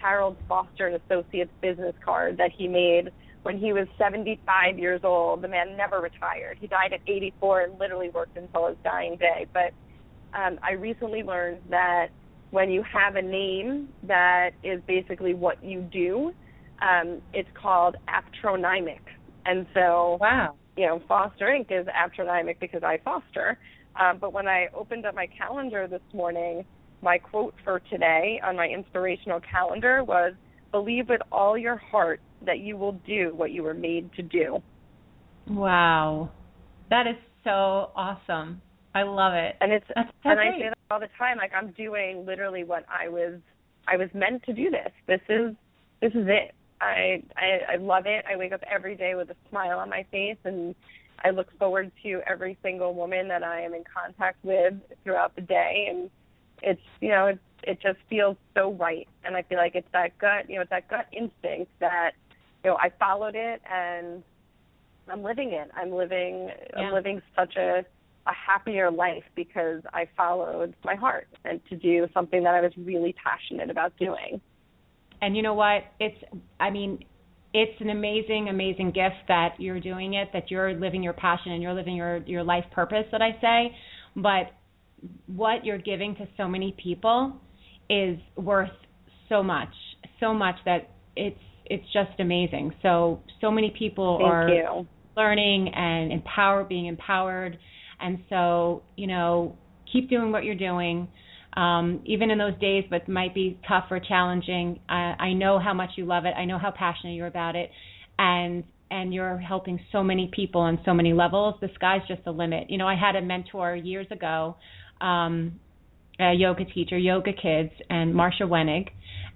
Harold 0.01 0.37
Foster 0.49 0.87
and 0.87 1.01
Associates 1.09 1.51
business 1.61 1.95
card 2.05 2.37
that 2.39 2.51
he 2.57 2.69
made 2.69 3.13
when 3.43 3.59
he 3.59 3.73
was 3.73 3.87
75 3.99 4.79
years 4.79 5.01
old. 5.05 5.43
The 5.43 5.49
man 5.49 5.77
never 5.77 6.01
retired. 6.01 6.59
He 6.61 6.67
died 6.67 6.93
at 6.93 7.01
84 7.07 7.63
and 7.63 7.79
literally 7.79 8.11
worked 8.11 8.37
until 8.37 8.69
his 8.69 8.77
dying 8.85 9.17
day. 9.17 9.47
But 9.53 9.73
um, 10.39 10.59
I 10.63 10.73
recently 10.73 11.23
learned 11.23 11.61
that 11.71 12.09
when 12.51 12.71
you 12.71 12.85
have 12.93 13.17
a 13.17 13.23
name 13.23 13.89
that 14.03 14.51
is 14.63 14.83
basically 14.87 15.35
what 15.35 15.63
you 15.63 15.83
do, 15.93 16.33
um, 16.83 17.21
it's 17.33 17.49
called 17.61 17.97
aptronymic. 18.09 19.01
And 19.47 19.67
so, 19.75 20.19
Wow. 20.21 20.55
you 20.77 20.87
know, 20.87 21.01
Foster 21.09 21.47
Inc. 21.47 21.71
is 21.71 21.87
aptronymic 21.87 22.59
because 22.61 22.83
I 22.83 22.99
foster. 23.05 23.59
Um, 23.99 24.19
but 24.19 24.33
when 24.33 24.47
I 24.47 24.69
opened 24.75 25.07
up 25.07 25.15
my 25.15 25.27
calendar 25.37 25.87
this 25.89 26.03
morning, 26.13 26.65
my 27.03 27.19
quote 27.19 27.55
for 27.65 27.81
today 27.91 28.41
on 28.45 28.57
my 28.57 28.67
inspirational 28.67 29.41
calendar 29.41 30.05
was 30.05 30.35
believe 30.73 31.09
with 31.09 31.21
all 31.33 31.59
your 31.59 31.77
heart 31.77 32.21
that 32.47 32.61
you 32.61 32.77
will 32.77 32.93
do 33.07 33.33
what 33.35 33.51
you 33.51 33.63
were 33.63 33.75
made 33.75 34.13
to 34.15 34.23
do. 34.23 34.59
Wow. 35.49 36.31
That 36.91 37.07
is 37.07 37.17
so 37.45 37.91
awesome. 37.97 38.61
I 38.95 39.03
love 39.03 39.35
it. 39.35 39.57
And 39.61 39.73
it's 39.73 39.87
That's 39.95 40.09
so 40.23 40.31
and 40.31 40.41
I 40.41 40.51
say 40.59 40.69
that 40.69 40.79
all 40.91 41.01
the 41.01 41.09
time 41.19 41.39
like 41.39 41.53
I'm 41.57 41.73
doing 41.73 42.25
literally 42.27 42.65
what 42.65 42.85
I 42.89 43.09
was 43.09 43.41
I 43.87 43.97
was 43.97 44.09
meant 44.15 44.43
to 44.45 44.53
do 44.53 44.71
this. 44.71 44.93
This 45.07 45.21
is 45.29 45.55
this 46.01 46.13
is 46.13 46.27
it. 46.29 46.55
I 46.81 47.23
I 47.37 47.75
I 47.75 47.77
love 47.77 48.05
it. 48.07 48.25
I 48.31 48.37
wake 48.37 48.53
up 48.53 48.63
every 48.71 48.97
day 48.97 49.15
with 49.15 49.31
a 49.31 49.37
smile 49.49 49.79
on 49.79 49.89
my 49.89 50.05
face 50.11 50.39
and 50.45 50.75
I 51.25 51.31
look 51.31 51.49
forward 51.59 51.93
to 52.03 52.21
every 52.27 52.59
single 52.63 52.95
woman 52.95 53.29
that 53.29 53.43
I 53.43 53.61
am 53.63 53.75
in 53.75 53.85
contact 53.85 54.43
with 54.43 54.75
throughout 55.05 55.35
the 55.37 55.43
day 55.43 55.89
and 55.91 56.11
it's 56.63 56.81
you 57.01 57.09
know 57.09 57.27
it 57.27 57.39
it 57.63 57.79
just 57.83 57.99
feels 58.09 58.37
so 58.57 58.73
right 58.73 59.09
and 59.25 59.37
I 59.37 59.43
feel 59.43 59.59
like 59.59 59.75
it's 59.75 59.89
that 59.93 60.19
gut 60.19 60.49
you 60.49 60.57
know 60.57 60.63
it's 60.63 60.71
that 60.71 60.89
gut 60.89 61.07
instinct 61.13 61.71
that 61.81 62.13
you 62.65 62.71
know 62.71 62.77
I 62.77 62.91
followed 62.99 63.35
it 63.35 63.61
and 63.71 64.23
I'm 65.09 65.23
living 65.23 65.53
it 65.53 65.71
I'm 65.75 65.93
living 65.93 66.51
Yeah. 66.77 66.81
I'm 66.81 66.95
living 66.95 67.23
such 67.37 67.57
a 67.57 67.85
a 68.27 68.33
happier 68.35 68.91
life 68.91 69.25
because 69.35 69.83
I 69.93 70.07
followed 70.17 70.75
my 70.85 70.95
heart 70.95 71.29
and 71.45 71.61
to 71.71 71.77
do 71.77 72.07
something 72.13 72.43
that 72.43 72.55
I 72.55 72.61
was 72.61 72.73
really 72.77 73.15
passionate 73.15 73.71
about 73.71 73.97
doing. 73.97 74.41
And 75.23 75.37
you 75.37 75.43
know 75.43 75.55
what? 75.55 75.85
It's 75.99 76.23
I 76.59 76.71
mean, 76.71 77.05
it's 77.53 77.81
an 77.81 77.91
amazing, 77.91 78.49
amazing 78.49 78.93
gift 78.93 79.27
that 79.29 79.55
you're 79.59 79.81
doing 79.81 80.15
it, 80.15 80.29
that 80.33 80.51
you're 80.51 80.75
living 80.75 81.03
your 81.03 81.13
passion 81.13 81.53
and 81.53 81.63
you're 81.63 81.75
living 81.75 81.97
your 81.97 82.19
your 82.19 82.45
life 82.45 82.65
purpose 82.73 83.05
that 83.13 83.23
I 83.23 83.39
say. 83.41 83.77
But 84.17 84.53
what 85.27 85.65
you're 85.65 85.79
giving 85.79 86.15
to 86.17 86.29
so 86.37 86.49
many 86.49 86.75
people 86.83 87.41
is 87.89 88.19
worth 88.37 88.71
so 89.29 89.43
much, 89.43 89.73
so 90.19 90.35
much 90.35 90.57
that 90.65 90.91
it's 91.17 91.39
it's 91.67 91.85
just 91.93 92.19
amazing. 92.19 92.73
So 92.83 93.21
so 93.41 93.51
many 93.51 93.73
people 93.79 94.19
Thank 94.19 94.33
are 94.33 94.49
you. 94.49 94.87
learning 95.17 95.73
and 95.75 96.13
empower 96.13 96.65
being 96.65 96.87
empowered. 96.87 97.59
And 98.01 98.19
so 98.29 98.83
you 98.97 99.07
know 99.07 99.57
keep 99.93 100.11
doing 100.11 100.33
what 100.33 100.45
you're 100.45 100.55
doing. 100.55 101.09
Um, 101.57 102.01
even 102.07 102.31
in 102.31 102.39
those 102.39 102.59
days 102.61 102.85
but 102.89 103.09
might 103.09 103.35
be 103.35 103.59
tough 103.67 103.87
or 103.91 103.99
challenging 103.99 104.79
I, 104.89 105.15
I 105.19 105.33
know 105.33 105.59
how 105.59 105.75
much 105.75 105.91
you 105.97 106.05
love 106.05 106.25
it. 106.25 106.35
I 106.37 106.45
know 106.45 106.59
how 106.59 106.71
passionate 106.71 107.15
you're 107.15 107.27
about 107.27 107.57
it. 107.57 107.71
And 108.19 108.65
and 108.93 109.15
you're 109.15 109.39
helping 109.39 109.79
so 109.93 110.03
many 110.03 110.31
people 110.35 110.61
on 110.61 110.81
so 110.85 110.93
many 110.93 111.13
levels. 111.13 111.55
The 111.61 111.69
sky's 111.77 112.03
just 112.09 112.25
the 112.25 112.33
limit. 112.33 112.69
You 112.71 112.79
know 112.79 112.89
i 112.89 112.97
had 112.97 113.17
a 113.17 113.23
mentor 113.23 113.77
years 113.77 114.07
ago 114.11 114.57
um, 115.01 115.59
a 116.19 116.33
yoga 116.33 116.65
teacher 116.65 116.99
yoga 116.99 117.33
kids 117.33 117.73
and 117.89 118.15
marsha 118.15 118.49
wenig 118.49 118.91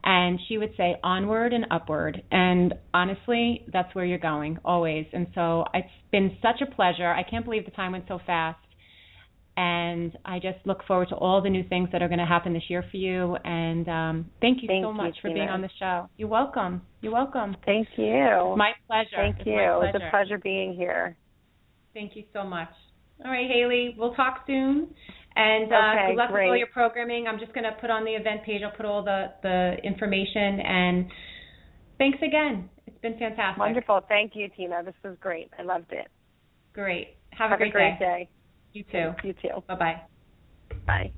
and 0.04 0.38
she 0.48 0.58
would 0.58 0.72
say 0.76 0.96
onward 1.02 1.52
and 1.54 1.66
upward. 1.70 2.22
And 2.30 2.74
honestly 2.92 3.64
that's 3.72 3.92
where 3.94 4.04
you're 4.04 4.18
going 4.18 4.58
always. 4.64 5.06
And 5.12 5.26
so 5.34 5.64
it's 5.72 5.88
been 6.12 6.36
such 6.42 6.60
a 6.60 6.72
pleasure. 6.74 7.08
I 7.08 7.22
can't 7.22 7.44
believe 7.44 7.64
the 7.64 7.70
time 7.70 7.92
went 7.92 8.04
so 8.06 8.20
fast. 8.26 8.58
And 9.56 10.18
i 10.24 10.40
just 10.40 10.58
look 10.64 10.84
forward 10.84 11.08
to 11.10 11.14
all 11.14 11.40
the 11.40 11.48
new 11.48 11.62
things 11.68 11.88
that 11.92 12.02
are 12.02 12.08
going 12.08 12.18
to 12.18 12.26
happen 12.26 12.52
this 12.52 12.64
year 12.68 12.84
for 12.90 12.96
you. 12.96 13.36
And 13.44 13.88
um 13.88 14.30
thank 14.40 14.62
you 14.62 14.68
thank 14.68 14.84
so 14.84 14.90
you, 14.90 14.96
much 14.96 15.16
for 15.22 15.28
Tina. 15.28 15.40
being 15.40 15.48
on 15.48 15.62
the 15.62 15.70
show. 15.78 16.08
You're 16.16 16.28
welcome. 16.28 16.82
You're 17.00 17.12
welcome. 17.12 17.56
Thank 17.64 17.88
you. 17.96 18.54
My 18.58 18.72
pleasure. 18.86 19.16
Thank 19.16 19.38
it's 19.38 19.46
you. 19.46 19.54
My 19.54 19.86
it's 19.86 19.96
a 19.96 20.10
pleasure 20.10 20.38
being 20.38 20.74
here. 20.74 21.16
Thank 21.94 22.16
you 22.16 22.24
so 22.32 22.44
much. 22.44 22.68
All 23.24 23.30
right 23.30 23.48
hayley 23.48 23.94
we'll 23.96 24.14
talk 24.14 24.42
soon 24.46 24.88
and 25.36 25.72
uh, 25.72 25.76
okay, 25.76 26.06
good 26.10 26.16
luck 26.16 26.30
great. 26.30 26.44
with 26.44 26.50
all 26.50 26.56
your 26.56 26.68
programming. 26.68 27.26
I'm 27.26 27.38
just 27.38 27.52
going 27.52 27.64
to 27.64 27.72
put 27.80 27.90
on 27.90 28.04
the 28.04 28.12
event 28.12 28.44
page. 28.44 28.62
I'll 28.64 28.76
put 28.76 28.86
all 28.86 29.02
the 29.02 29.32
the 29.42 29.76
information. 29.82 30.60
And 30.60 31.06
thanks 31.98 32.18
again. 32.26 32.68
It's 32.86 33.00
been 33.00 33.18
fantastic. 33.18 33.58
Wonderful. 33.58 34.00
Thank 34.08 34.32
you, 34.34 34.48
Tina. 34.56 34.82
This 34.84 34.94
was 35.02 35.16
great. 35.20 35.50
I 35.58 35.62
loved 35.62 35.92
it. 35.92 36.08
Great. 36.72 37.16
Have, 37.30 37.50
Have 37.50 37.60
a 37.60 37.62
great, 37.62 37.72
great 37.72 37.98
day. 37.98 38.28
day. 38.28 38.28
You 38.72 38.84
too. 38.90 39.12
You 39.26 39.32
too. 39.34 39.62
Bye 39.68 39.74
bye. 39.76 40.00
Bye. 40.86 41.12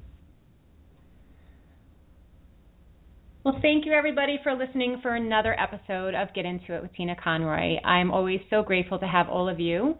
Well, 3.44 3.58
thank 3.62 3.86
you 3.86 3.92
everybody 3.92 4.40
for 4.42 4.54
listening 4.54 4.98
for 5.02 5.14
another 5.14 5.54
episode 5.60 6.16
of 6.16 6.34
Get 6.34 6.44
Into 6.44 6.74
It 6.74 6.82
with 6.82 6.92
Tina 6.96 7.14
Conroy. 7.22 7.76
I'm 7.84 8.10
always 8.10 8.40
so 8.50 8.64
grateful 8.64 8.98
to 8.98 9.06
have 9.06 9.28
all 9.28 9.48
of 9.48 9.60
you 9.60 9.94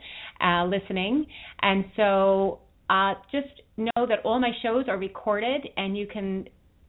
uh, 0.45 0.65
listening. 0.65 1.27
And 1.63 1.85
so 1.95 2.59
uh, 2.91 3.15
just 3.31 3.63
know 3.77 4.07
that 4.09 4.21
all 4.25 4.41
my 4.41 4.51
shows 4.63 4.87
are 4.89 4.99
recorded 4.99 5.69
and 5.77 5.97
you 5.97 6.07
can 6.07 6.49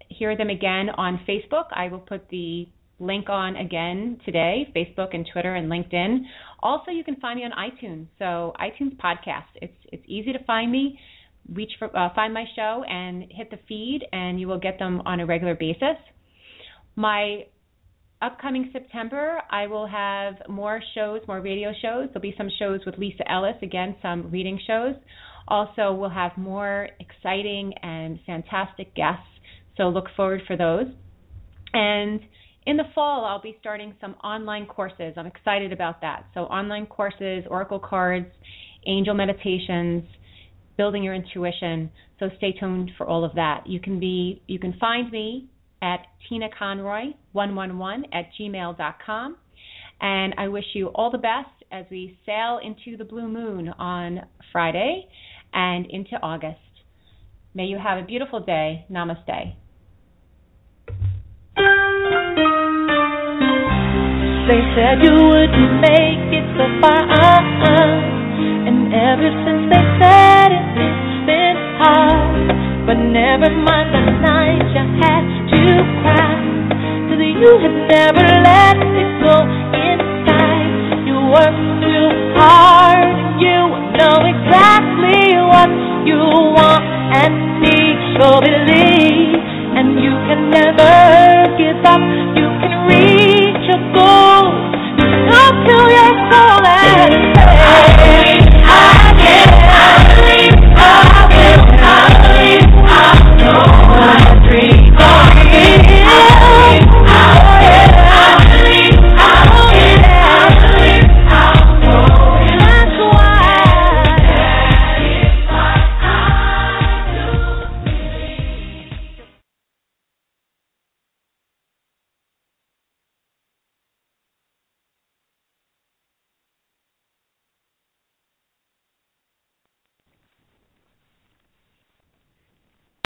hear 0.09 0.37
them 0.37 0.49
again 0.49 0.89
on 0.89 1.19
Facebook. 1.27 1.65
I 1.71 1.89
will 1.89 1.99
put 1.99 2.29
the 2.29 2.67
link 2.99 3.29
on 3.29 3.55
again 3.55 4.19
today, 4.25 4.71
Facebook 4.75 5.13
and 5.13 5.27
Twitter 5.31 5.55
and 5.55 5.71
LinkedIn. 5.71 6.19
Also, 6.61 6.91
you 6.91 7.03
can 7.03 7.15
find 7.17 7.39
me 7.39 7.45
on 7.45 7.51
iTunes. 7.51 8.07
So 8.17 8.53
iTunes 8.59 8.97
podcast. 8.97 9.45
It's 9.55 9.77
it's 9.91 10.03
easy 10.07 10.33
to 10.33 10.43
find 10.45 10.71
me. 10.71 10.99
Reach 11.53 11.71
for 11.79 11.95
uh, 11.95 12.13
find 12.13 12.33
my 12.33 12.45
show 12.55 12.83
and 12.89 13.23
hit 13.29 13.51
the 13.51 13.59
feed, 13.67 14.01
and 14.11 14.39
you 14.39 14.47
will 14.47 14.59
get 14.59 14.79
them 14.79 15.01
on 15.05 15.19
a 15.19 15.25
regular 15.25 15.55
basis. 15.55 15.97
My 16.95 17.45
upcoming 18.21 18.69
September, 18.73 19.41
I 19.49 19.67
will 19.67 19.87
have 19.87 20.35
more 20.49 20.81
shows, 20.95 21.21
more 21.27 21.41
radio 21.41 21.71
shows. 21.81 22.07
There'll 22.07 22.21
be 22.21 22.35
some 22.37 22.49
shows 22.57 22.81
with 22.85 22.97
Lisa 22.97 23.29
Ellis, 23.31 23.55
again, 23.61 23.95
some 24.01 24.31
reading 24.31 24.59
shows. 24.65 24.95
Also, 25.47 25.93
we'll 25.93 26.09
have 26.09 26.31
more 26.37 26.89
exciting 26.99 27.73
and 27.81 28.19
fantastic 28.25 28.93
guests, 28.95 29.27
so 29.77 29.83
look 29.83 30.05
forward 30.15 30.41
for 30.45 30.57
those. 30.57 30.87
And 31.73 32.19
in 32.65 32.75
the 32.75 32.83
fall, 32.93 33.23
I'll 33.23 33.41
be 33.41 33.55
starting 33.59 33.93
some 34.01 34.15
online 34.23 34.65
courses. 34.65 35.13
I'm 35.15 35.27
excited 35.27 35.71
about 35.71 36.01
that. 36.01 36.25
So, 36.33 36.41
online 36.41 36.85
courses, 36.85 37.45
oracle 37.49 37.79
cards, 37.79 38.27
angel 38.85 39.13
meditations, 39.13 40.03
building 40.75 41.03
your 41.03 41.13
intuition. 41.13 41.89
So, 42.19 42.29
stay 42.37 42.51
tuned 42.59 42.91
for 42.97 43.07
all 43.07 43.23
of 43.23 43.35
that. 43.35 43.67
You 43.67 43.79
can 43.79 43.99
be 43.99 44.41
you 44.47 44.59
can 44.59 44.73
find 44.79 45.09
me 45.11 45.49
at 45.81 45.99
Tina 46.27 46.47
Conroy 46.57 47.13
111 47.33 48.05
at 48.13 48.29
gmail.com. 48.39 49.37
And 49.99 50.35
I 50.37 50.47
wish 50.47 50.65
you 50.73 50.87
all 50.87 51.11
the 51.11 51.17
best 51.17 51.49
as 51.71 51.85
we 51.89 52.17
sail 52.25 52.59
into 52.63 52.97
the 52.97 53.03
blue 53.03 53.27
moon 53.27 53.69
on 53.69 54.21
Friday 54.51 55.07
and 55.53 55.85
into 55.89 56.15
August. 56.21 56.59
May 57.53 57.65
you 57.65 57.79
have 57.79 57.97
a 57.97 58.05
beautiful 58.05 58.39
day. 58.39 58.85
Namaste. 58.91 59.55
They 64.47 64.61
said 64.77 65.03
you 65.03 65.11
wouldn't 65.11 65.81
make 65.83 66.31
it 66.31 66.47
so 66.55 66.65
far, 66.79 67.03
uh-uh. 67.03 68.69
and 68.69 68.93
ever 68.93 69.27
since 69.43 69.67
they 69.67 69.83
said 69.99 70.55
it, 70.55 70.67
it's 70.79 71.25
been 71.27 71.57
hard. 71.81 72.47
But 72.87 72.95
never 72.95 73.49
mind 73.51 73.91
the 73.91 74.15
night 74.23 74.63
you 74.71 74.85
had 75.03 75.46
to 75.67 75.83
cry, 76.01 76.39
cause 77.11 77.19
you 77.19 77.51
had 77.59 77.75
never 77.91 78.25
let 78.47 78.77
it 78.79 79.11
go 79.19 79.35
inside. 79.75 81.03
You 81.03 81.17
worked 81.27 81.67
too 81.83 82.07
hard, 82.39 83.11
you 83.43 83.59
know 83.99 84.17
exactly 84.31 85.35
what 85.51 85.69
you 86.07 86.21
want 86.55 86.83
and 87.19 87.33
need, 87.59 87.97
so 88.15 88.39
believe, 88.39 89.35
and 89.75 89.99
you 89.99 90.13
can 90.27 90.49
never 90.49 90.95
give 91.59 91.83
up. 91.83 92.01
You 92.39 92.47
can 92.63 92.73
reach 92.87 93.63
your 93.67 93.83
goals. 93.91 94.55
Talk 95.27 95.55
to 95.67 95.77
your 95.97 96.13
soul. 96.31 97.86